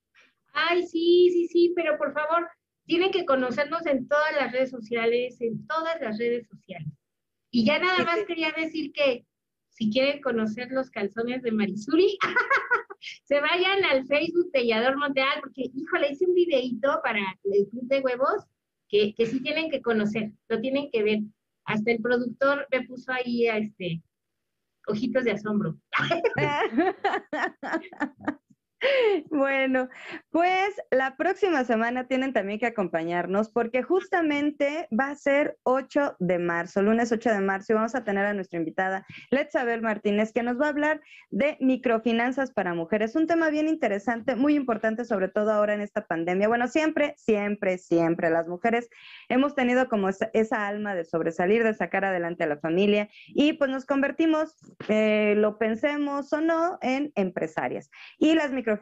Ay, 0.56 0.88
sí, 0.88 1.30
sí, 1.32 1.48
sí, 1.48 1.74
pero 1.76 1.98
por 1.98 2.14
favor, 2.14 2.50
tienen 2.86 3.12
que 3.12 3.26
conocernos 3.26 3.86
en 3.86 4.08
todas 4.08 4.34
las 4.36 4.54
redes 4.54 4.72
sociales, 4.72 5.40
en 5.42 5.68
todas 5.68 6.00
las 6.00 6.18
redes 6.18 6.48
sociales. 6.48 6.94
Y 7.52 7.66
ya 7.66 7.78
nada 7.78 8.04
más 8.06 8.24
quería 8.26 8.52
decir 8.52 8.94
que 8.94 9.26
si 9.70 9.92
quieren 9.92 10.22
conocer 10.22 10.72
los 10.72 10.90
calzones 10.90 11.42
de 11.42 11.52
Marisuri, 11.52 12.18
se 13.24 13.42
vayan 13.42 13.84
al 13.84 14.08
Facebook 14.08 14.52
de 14.54 14.68
Yador 14.68 14.98
Monteal, 14.98 15.42
porque, 15.42 15.70
híjole, 15.74 16.12
hice 16.12 16.26
un 16.26 16.34
videito 16.34 17.02
para 17.04 17.20
el 17.44 17.68
Club 17.70 17.88
de 17.88 18.00
Huevos 18.00 18.46
que, 18.88 19.14
que 19.14 19.26
sí 19.26 19.42
tienen 19.42 19.70
que 19.70 19.82
conocer, 19.82 20.32
lo 20.48 20.62
tienen 20.62 20.90
que 20.90 21.04
ver. 21.04 21.20
Hasta 21.66 21.92
el 21.92 22.02
productor 22.02 22.66
me 22.72 22.86
puso 22.86 23.12
ahí 23.12 23.48
a 23.48 23.58
este 23.58 24.02
ojitos 24.88 25.26
de 25.26 25.32
asombro. 25.32 25.78
Bueno, 29.30 29.90
pues 30.32 30.76
la 30.92 31.16
próxima 31.18 31.64
semana 31.64 32.08
tienen 32.08 32.34
también 32.34 32.60
que 32.60 32.66
acompañarnos 32.66 33.50
porque 33.50 33.84
justamente 33.84 34.88
va 34.98 35.10
a 35.10 35.16
ser 35.16 35.58
8 35.64 36.16
de 36.20 36.40
marzo, 36.40 36.82
lunes 36.82 37.12
8 37.12 37.32
de 37.32 37.42
marzo, 37.42 37.74
y 37.74 37.76
vamos 37.76 37.96
a 37.96 38.04
tener 38.04 38.26
a 38.26 38.34
nuestra 38.34 38.60
invitada, 38.60 39.06
Letzabel 39.30 39.82
Martínez, 39.82 40.32
que 40.32 40.44
nos 40.44 40.60
va 40.60 40.68
a 40.68 40.70
hablar 40.70 41.02
de 41.30 41.58
microfinanzas 41.60 42.52
para 42.52 42.74
mujeres. 42.74 43.16
Un 43.16 43.28
tema 43.28 43.50
bien 43.50 43.68
interesante, 43.68 44.36
muy 44.36 44.56
importante, 44.56 45.06
sobre 45.06 45.28
todo 45.28 45.52
ahora 45.52 45.74
en 45.74 45.82
esta 45.82 46.06
pandemia. 46.06 46.48
Bueno, 46.48 46.68
siempre, 46.68 47.16
siempre, 47.18 47.78
siempre 47.78 48.30
las 48.30 48.48
mujeres 48.48 48.90
hemos 49.30 49.56
tenido 49.56 49.88
como 49.88 50.10
esa, 50.10 50.68
alma 50.68 50.96
de 50.96 51.06
sobresalir, 51.06 51.64
de 51.64 51.74
sacar 51.74 52.06
adelante 52.06 52.44
a 52.44 52.48
la 52.48 52.58
familia 52.58 53.10
y 53.28 53.54
pues 53.54 53.70
nos 53.70 53.86
convertimos, 53.86 54.56
eh, 54.88 55.34
lo 55.38 55.58
pensemos 55.58 56.32
o 56.34 56.42
no, 56.42 56.78
en 56.82 57.12
empresarias. 57.16 57.90
Y 58.18 58.34
las 58.36 58.52
microfinanzas 58.52 58.75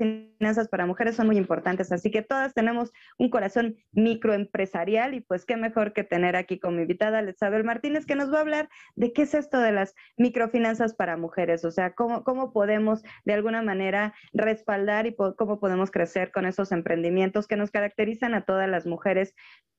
para 0.70 0.86
mujeres 0.86 1.16
son 1.16 1.28
muy 1.28 1.38
importantes, 1.38 1.92
así 1.92 2.12
que 2.12 2.22
todas 2.22 2.54
tenemos 2.54 2.92
un 3.18 3.30
corazón 3.30 3.76
microempresarial 3.92 5.14
y 5.14 5.22
pues 5.22 5.46
qué 5.46 5.58
mejor 5.58 5.94
que 5.94 6.04
tener 6.04 6.36
aquí 6.36 6.60
con 6.60 6.76
mi 6.76 6.82
invitada 6.82 7.22
Isabel 7.24 7.64
Martínez 7.64 8.06
que 8.06 8.16
nos 8.16 8.32
va 8.32 8.38
a 8.38 8.42
hablar 8.42 8.70
de 8.96 9.14
qué 9.14 9.24
es 9.24 9.34
esto 9.34 9.60
de 9.60 9.72
las 9.72 9.96
microfinanzas 10.18 10.96
para 10.96 11.18
mujeres, 11.18 11.66
o 11.66 11.72
sea, 11.72 11.94
cómo, 11.94 12.24
cómo 12.24 12.54
podemos 12.54 13.04
de 13.26 13.34
alguna 13.34 13.62
manera 13.62 14.14
respaldar 14.34 15.08
y 15.08 15.16
cómo 15.16 15.60
podemos 15.60 15.92
crecer 15.92 16.32
con 16.32 16.46
esos 16.46 16.72
emprendimientos 16.72 17.48
que 17.48 17.56
nos 17.56 17.72
caracterizan 17.72 18.34
a 18.34 18.46
todas 18.46 18.70
las 18.70 18.86
mujeres 18.86 19.34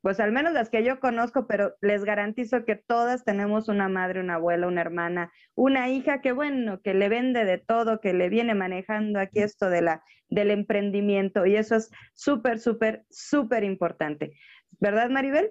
pues 0.04 0.20
al 0.20 0.32
menos 0.32 0.52
las 0.52 0.68
que 0.68 0.84
yo 0.84 1.00
conozco, 1.00 1.46
pero 1.46 1.76
les 1.80 2.04
garantizo 2.04 2.66
que 2.66 2.76
todas 2.76 3.24
tenemos 3.24 3.70
una 3.70 3.88
madre, 3.88 4.20
una 4.20 4.34
abuela, 4.34 4.66
una 4.66 4.82
hermana, 4.82 5.32
una 5.54 5.88
hija 5.88 6.20
que 6.20 6.32
bueno, 6.32 6.82
que 6.82 6.92
le 6.92 7.08
vende 7.08 7.46
de 7.46 7.56
todo, 7.56 8.02
que 8.02 8.12
le 8.12 8.28
viene 8.28 8.54
manejando 8.54 9.18
aquí 9.18 9.40
esto 9.40 9.70
de 9.70 9.80
la 9.80 10.03
del 10.28 10.50
emprendimiento 10.50 11.46
y 11.46 11.57
eso 11.57 11.76
es 11.76 11.90
súper 12.14 12.59
súper 12.59 13.05
súper 13.11 13.64
importante. 13.64 14.36
¿Verdad, 14.80 15.11
Maribel? 15.11 15.50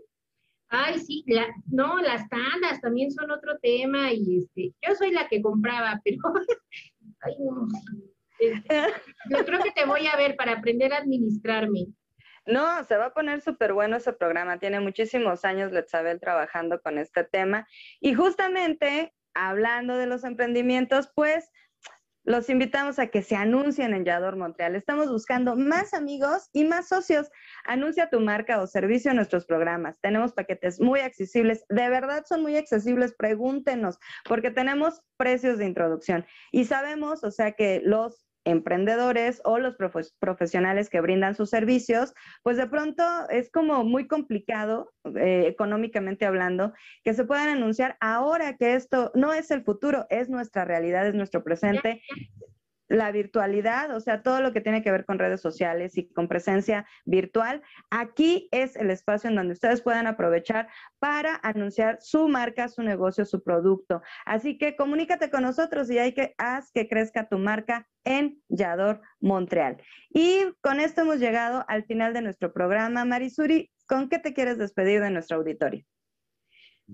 Ay, 0.70 1.00
sí, 1.00 1.24
no, 1.68 2.00
las 2.00 2.28
tandas 2.30 2.82
también 2.82 3.12
son 3.12 3.30
otro 3.30 3.60
tema 3.60 4.12
y 4.12 4.40
este, 4.40 4.74
yo 4.82 4.96
soy 4.96 5.12
la 5.12 5.28
que 5.28 5.42
compraba, 5.42 6.02
pero 6.06 6.18
ay, 7.22 7.36
no, 7.40 7.68
este, 8.40 8.82
yo 9.30 9.46
creo 9.46 9.62
que 9.62 9.72
te 9.72 9.86
voy 9.86 10.08
a 10.08 10.18
ver 10.18 10.36
para 10.36 10.54
aprender 10.54 10.94
a 10.94 10.98
administrarme. 10.98 11.88
No, 12.46 12.84
se 12.84 12.98
va 12.98 13.06
a 13.06 13.14
poner 13.14 13.42
súper 13.42 13.74
bueno 13.74 13.98
ese 13.98 14.12
programa. 14.14 14.60
Tiene 14.60 14.80
muchísimos 14.82 15.46
años 15.46 15.72
Letzabel 15.72 16.20
trabajando 16.20 16.82
con 16.82 16.98
este 16.98 17.24
tema. 17.24 17.68
Y 18.02 18.16
justamente 18.16 19.14
hablando 19.34 19.96
de 19.96 20.08
los 20.08 20.26
emprendimientos, 20.26 21.10
pues 21.16 21.50
los 22.24 22.50
invitamos 22.50 23.00
a 23.00 23.08
que 23.08 23.22
se 23.22 23.36
anuncien 23.36 23.94
en 23.94 24.06
Yador 24.06 24.38
Montreal. 24.38 24.76
Estamos 24.76 25.10
buscando 25.10 25.56
más 25.56 25.94
amigos 25.94 26.50
y 26.54 26.64
más 26.64 26.88
socios. 26.88 27.30
Anuncia 27.66 28.10
tu 28.10 28.20
marca 28.20 28.62
o 28.62 28.68
servicio 28.68 29.12
en 29.12 29.18
nuestros 29.18 29.46
programas. 29.46 30.00
Tenemos 30.02 30.34
paquetes 30.34 30.80
muy 30.80 31.02
accesibles. 31.02 31.66
De 31.70 31.90
verdad 31.90 32.24
son 32.28 32.42
muy 32.42 32.56
accesibles. 32.56 33.14
Pregúntenos, 33.14 34.00
porque 34.26 34.52
tenemos 34.52 35.02
precios 35.18 35.58
de 35.58 35.66
introducción. 35.66 36.26
Y 36.52 36.66
sabemos, 36.66 37.24
o 37.24 37.32
sea, 37.32 37.52
que 37.52 37.82
los 37.84 38.26
emprendedores 38.46 39.42
o 39.44 39.60
los 39.60 39.76
profesionales 40.20 40.90
que 40.90 41.02
brindan 41.02 41.36
sus 41.36 41.50
servicios, 41.50 42.14
pues 42.42 42.58
de 42.58 42.68
pronto 42.68 43.04
es 43.30 43.50
como 43.50 43.84
muy 43.84 44.08
complicado, 44.08 44.92
eh, 45.16 45.46
económicamente 45.48 46.26
hablando, 46.26 46.74
que 47.04 47.14
se 47.14 47.26
puedan 47.26 47.50
anunciar 47.50 47.98
ahora 48.00 48.58
que 48.58 48.76
esto 48.76 49.12
no 49.16 49.34
es 49.34 49.52
el 49.52 49.64
futuro, 49.64 50.06
es 50.10 50.30
nuestra 50.30 50.66
realidad, 50.66 51.08
es 51.08 51.16
nuestro 51.16 51.44
presente 51.44 52.02
la 52.88 53.12
virtualidad, 53.12 53.96
o 53.96 54.00
sea, 54.00 54.22
todo 54.22 54.42
lo 54.42 54.54
que 54.54 54.62
tiene 54.62 54.84
que 54.84 54.92
ver 54.92 55.06
con 55.06 55.20
redes 55.20 55.42
sociales 55.42 55.98
y 55.98 56.08
con 56.10 56.28
presencia 56.28 56.86
virtual, 57.06 57.62
aquí 57.90 58.50
es 58.52 58.76
el 58.76 58.90
espacio 58.92 59.30
en 59.30 59.36
donde 59.36 59.54
ustedes 59.54 59.82
puedan 59.82 60.08
aprovechar 60.08 60.68
para 61.00 61.40
anunciar 61.44 61.98
su 62.02 62.28
marca, 62.28 62.68
su 62.68 62.84
negocio, 62.84 63.26
su 63.26 63.44
producto. 63.44 64.02
Así 64.26 64.58
que 64.58 64.76
comunícate 64.76 65.30
con 65.30 65.44
nosotros 65.44 65.90
y 65.90 65.98
hay 65.98 66.14
que 66.14 66.36
haz 66.38 66.72
que 66.72 66.88
crezca 66.88 67.28
tu 67.28 67.38
marca 67.38 67.88
en 68.04 68.42
Yador 68.50 69.02
Montreal. 69.22 69.82
Y 70.10 70.44
con 70.62 70.80
esto 70.80 71.02
hemos 71.02 71.20
llegado 71.20 71.66
al 71.68 71.86
final 71.86 72.14
de 72.14 72.22
nuestro 72.22 72.54
programa. 72.54 73.06
Marisuri, 73.06 73.72
¿con 73.88 74.10
qué 74.10 74.20
te 74.20 74.34
quieres 74.34 74.58
despedir 74.58 75.02
de 75.02 75.12
nuestro 75.12 75.38
auditorio? 75.38 75.86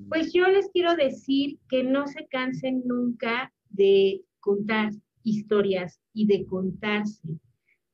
Pues 0.08 0.32
yo 0.34 0.48
les 0.48 0.70
quiero 0.72 0.96
decir 0.96 1.58
que 1.68 1.84
no 1.84 2.08
se 2.08 2.28
cansen 2.28 2.84
nunca 2.86 3.52
de 3.70 4.22
contar 4.40 4.92
historias 5.24 6.00
y 6.14 6.26
de 6.28 6.46
contarse. 6.46 7.28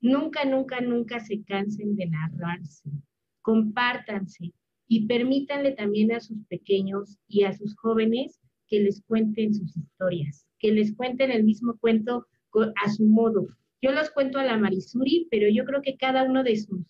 Nunca, 0.02 0.46
nunca, 0.46 0.82
nunca 0.82 1.20
se 1.20 1.44
cansen 1.44 1.96
de 1.96 2.08
narrarse. 2.08 2.90
Compártanse 3.42 4.54
y 4.88 5.08
permítanle 5.08 5.72
también 5.72 6.12
a 6.12 6.20
sus 6.20 6.46
pequeños 6.46 7.18
y 7.28 7.44
a 7.44 7.54
sus 7.54 7.76
jóvenes 7.76 8.40
que 8.68 8.80
les 8.80 9.02
cuenten 9.04 9.54
sus 9.54 9.76
historias, 9.76 10.46
que 10.60 10.72
les 10.72 10.96
cuenten 10.96 11.32
el 11.32 11.44
mismo 11.44 11.78
cuento 11.80 12.28
a 12.84 12.90
su 12.90 13.06
modo. 13.06 13.48
Yo 13.82 13.92
los 13.92 14.10
cuento 14.10 14.40
a 14.40 14.44
la 14.44 14.58
Marisuri, 14.58 15.28
pero 15.30 15.48
yo 15.50 15.66
creo 15.66 15.82
que 15.82 15.98
cada 15.98 16.24
uno 16.24 16.44
de 16.44 16.56
sus, 16.56 16.86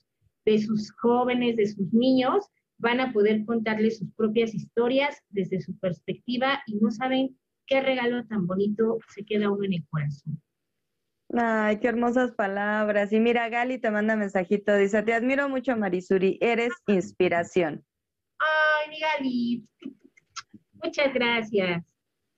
de 0.46 0.60
sus 0.60 0.92
jóvenes, 0.92 1.56
de 1.56 1.68
sus 1.68 1.92
niños, 1.94 2.46
van 2.78 3.00
a 3.00 3.12
poder 3.14 3.46
contarles 3.46 3.98
sus 3.98 4.12
propias 4.12 4.54
historias 4.54 5.24
desde 5.30 5.62
su 5.62 5.78
perspectiva 5.80 6.62
y 6.68 6.76
no 6.76 6.92
saben 6.92 7.38
qué 7.66 7.82
regalo 7.82 8.26
tan 8.26 8.48
bonito 8.48 9.00
se 9.14 9.26
queda 9.26 9.50
uno 9.50 9.64
en 9.66 9.74
el 9.74 9.86
corazón. 9.90 10.42
Ay, 11.34 11.80
qué 11.80 11.88
hermosas 11.88 12.32
palabras. 12.32 13.12
Y 13.12 13.20
mira, 13.20 13.50
Gali 13.50 13.78
te 13.78 13.92
manda 13.92 14.16
mensajito, 14.16 14.76
dice, 14.76 15.02
te 15.04 15.14
admiro 15.14 15.50
mucho, 15.50 15.76
Marisuri, 15.76 16.38
eres 16.40 16.72
inspiración. 16.88 17.84
Ay, 18.40 19.00
Gali, 19.00 19.68
muchas 20.84 21.14
gracias. 21.14 21.84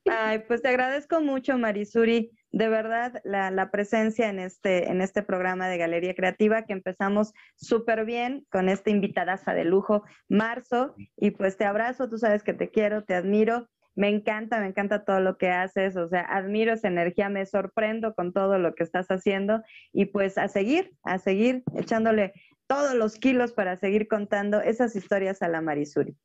Ay, 0.10 0.44
pues 0.48 0.62
te 0.62 0.70
agradezco 0.70 1.20
mucho, 1.20 1.58
Marisuri, 1.58 2.32
de 2.52 2.70
verdad, 2.70 3.22
la, 3.26 3.52
la 3.52 3.72
presencia 3.72 4.30
en 4.30 4.40
este, 4.40 4.90
en 4.90 5.02
este 5.02 5.22
programa 5.22 5.68
de 5.68 5.78
Galería 5.78 6.16
Creativa, 6.16 6.64
que 6.66 6.72
empezamos 6.72 7.34
súper 7.58 8.06
bien 8.06 8.48
con 8.50 8.70
esta 8.70 8.90
invitadaza 8.90 9.54
de 9.54 9.66
lujo, 9.66 10.04
Marzo, 10.30 10.96
y 11.18 11.32
pues 11.32 11.58
te 11.58 11.66
abrazo, 11.66 12.08
tú 12.08 12.18
sabes 12.18 12.42
que 12.42 12.54
te 12.54 12.72
quiero, 12.72 13.04
te 13.04 13.16
admiro 13.16 13.68
me 13.98 14.10
encanta, 14.10 14.60
me 14.60 14.68
encanta 14.68 15.04
todo 15.04 15.20
lo 15.20 15.40
que 15.40 15.50
haces, 15.50 15.98
o 15.98 16.08
sea, 16.08 16.22
admiro 16.22 16.72
esa 16.72 16.88
energía, 16.88 17.30
me 17.30 17.44
sorprendo 17.48 18.14
con 18.14 18.32
todo 18.32 18.60
lo 18.60 18.76
que 18.76 18.84
estás 18.84 19.08
haciendo 19.08 19.64
y 19.92 20.06
pues 20.06 20.38
a 20.38 20.48
seguir, 20.48 20.94
a 21.02 21.18
seguir 21.18 21.64
echándole 21.76 22.34
todos 22.68 22.94
los 22.94 23.16
kilos 23.16 23.54
para 23.54 23.76
seguir 23.76 24.08
contando 24.08 24.62
esas 24.62 24.96
historias 24.96 25.42
a 25.42 25.48
la 25.48 25.62
Marisuri. 25.62 26.16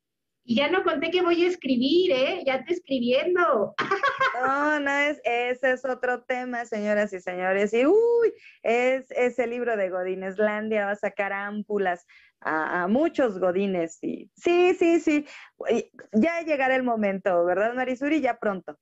Y 0.45 0.57
ya 0.57 0.69
no 0.69 0.83
conté 0.83 1.11
que 1.11 1.23
voy 1.23 1.45
a 1.45 1.49
escribir, 1.49 2.11
¿eh? 2.13 2.43
Ya 2.45 2.65
te 2.65 2.75
escribiendo. 2.75 3.75
No, 4.43 4.81
no 4.81 4.91
es, 4.91 5.21
ese 5.25 5.73
es 5.73 5.85
otro 5.85 6.23
tema, 6.25 6.65
señoras 6.65 7.13
y 7.13 7.21
señores. 7.21 7.73
Y 7.73 7.87
uy, 7.87 8.33
es 8.63 9.11
ese 9.11 9.47
libro 9.47 9.77
de 9.77 9.91
Godineslandia, 9.91 10.87
va 10.87 10.93
a 10.93 10.97
sacar 10.97 11.33
ámpulas 11.33 12.07
a, 12.41 12.89
muchos 12.89 13.39
godines. 13.39 13.99
Sí, 13.99 14.31
sí, 14.35 15.01
sí. 15.01 15.27
Ya 16.13 16.41
llegará 16.43 16.75
el 16.75 16.83
momento, 16.83 17.45
¿verdad, 17.45 17.75
Marisuri? 17.75 18.21
Ya 18.21 18.39
pronto. 18.39 18.79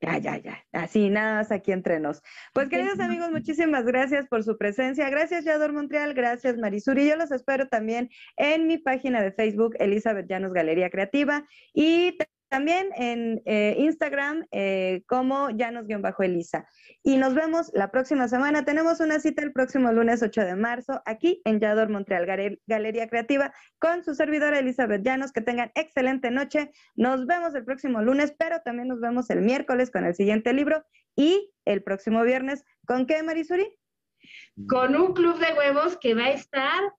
Ya, 0.00 0.18
ya, 0.18 0.36
ya. 0.36 0.62
Así, 0.72 1.08
nada 1.08 1.36
más 1.36 1.50
aquí 1.50 1.72
entre 1.72 2.00
nos. 2.00 2.22
Pues, 2.52 2.68
queridos 2.68 3.00
amigos, 3.00 3.30
muchísimas 3.30 3.86
gracias 3.86 4.28
por 4.28 4.44
su 4.44 4.58
presencia. 4.58 5.08
Gracias, 5.08 5.44
Yador 5.44 5.72
Montreal. 5.72 6.12
Gracias, 6.12 6.58
Marisuri. 6.58 7.08
Yo 7.08 7.16
los 7.16 7.30
espero 7.30 7.68
también 7.68 8.10
en 8.36 8.66
mi 8.66 8.76
página 8.76 9.22
de 9.22 9.32
Facebook, 9.32 9.74
Elizabeth 9.78 10.28
Llanos 10.28 10.52
Galería 10.52 10.90
Creativa. 10.90 11.46
Y 11.72 12.18
también 12.48 12.90
en 12.96 13.42
eh, 13.44 13.76
Instagram 13.78 14.46
eh, 14.50 15.02
como 15.06 15.50
Llanos-Elisa. 15.50 16.68
Y 17.02 17.16
nos 17.16 17.34
vemos 17.34 17.70
la 17.74 17.90
próxima 17.90 18.28
semana. 18.28 18.64
Tenemos 18.64 19.00
una 19.00 19.18
cita 19.20 19.42
el 19.42 19.52
próximo 19.52 19.92
lunes 19.92 20.22
8 20.22 20.40
de 20.42 20.56
marzo 20.56 21.02
aquí 21.04 21.42
en 21.44 21.60
Yador 21.60 21.88
Montreal 21.88 22.58
Galería 22.66 23.08
Creativa 23.08 23.52
con 23.78 24.04
su 24.04 24.14
servidora 24.14 24.58
Elizabeth 24.58 25.02
Llanos. 25.02 25.32
Que 25.32 25.40
tengan 25.40 25.72
excelente 25.74 26.30
noche. 26.30 26.70
Nos 26.94 27.26
vemos 27.26 27.54
el 27.54 27.64
próximo 27.64 28.02
lunes, 28.02 28.34
pero 28.38 28.60
también 28.64 28.88
nos 28.88 29.00
vemos 29.00 29.28
el 29.30 29.42
miércoles 29.42 29.90
con 29.90 30.04
el 30.04 30.14
siguiente 30.14 30.52
libro 30.52 30.84
y 31.16 31.52
el 31.64 31.82
próximo 31.82 32.22
viernes. 32.22 32.64
¿Con 32.86 33.06
qué, 33.06 33.22
Marisuri? 33.22 33.76
Con 34.68 34.96
un 34.96 35.12
club 35.12 35.38
de 35.38 35.52
huevos 35.54 35.96
que 35.98 36.14
va 36.14 36.24
a 36.24 36.30
estar 36.30 36.92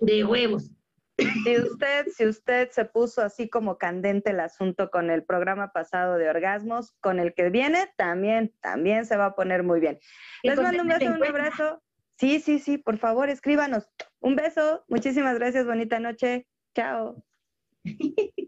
de 0.00 0.24
huevos. 0.24 0.70
Si 1.18 1.58
usted, 1.58 2.06
si 2.14 2.26
usted 2.26 2.70
se 2.70 2.84
puso 2.84 3.22
así 3.22 3.48
como 3.48 3.76
candente 3.76 4.30
el 4.30 4.40
asunto 4.40 4.90
con 4.90 5.10
el 5.10 5.24
programa 5.24 5.72
pasado 5.72 6.16
de 6.16 6.30
orgasmos, 6.30 6.92
con 7.00 7.18
el 7.18 7.34
que 7.34 7.50
viene 7.50 7.88
también, 7.96 8.54
también 8.60 9.04
se 9.04 9.16
va 9.16 9.26
a 9.26 9.34
poner 9.34 9.64
muy 9.64 9.80
bien. 9.80 9.98
Les 10.44 10.60
mando 10.60 10.82
un 10.82 10.88
beso, 10.88 11.10
un 11.10 11.24
abrazo. 11.24 11.82
Sí, 12.18 12.40
sí, 12.40 12.58
sí, 12.58 12.78
por 12.78 12.98
favor, 12.98 13.30
escríbanos. 13.30 13.88
Un 14.20 14.36
beso, 14.36 14.84
muchísimas 14.88 15.38
gracias, 15.38 15.66
bonita 15.66 15.98
noche. 15.98 16.46
Chao. 16.74 17.24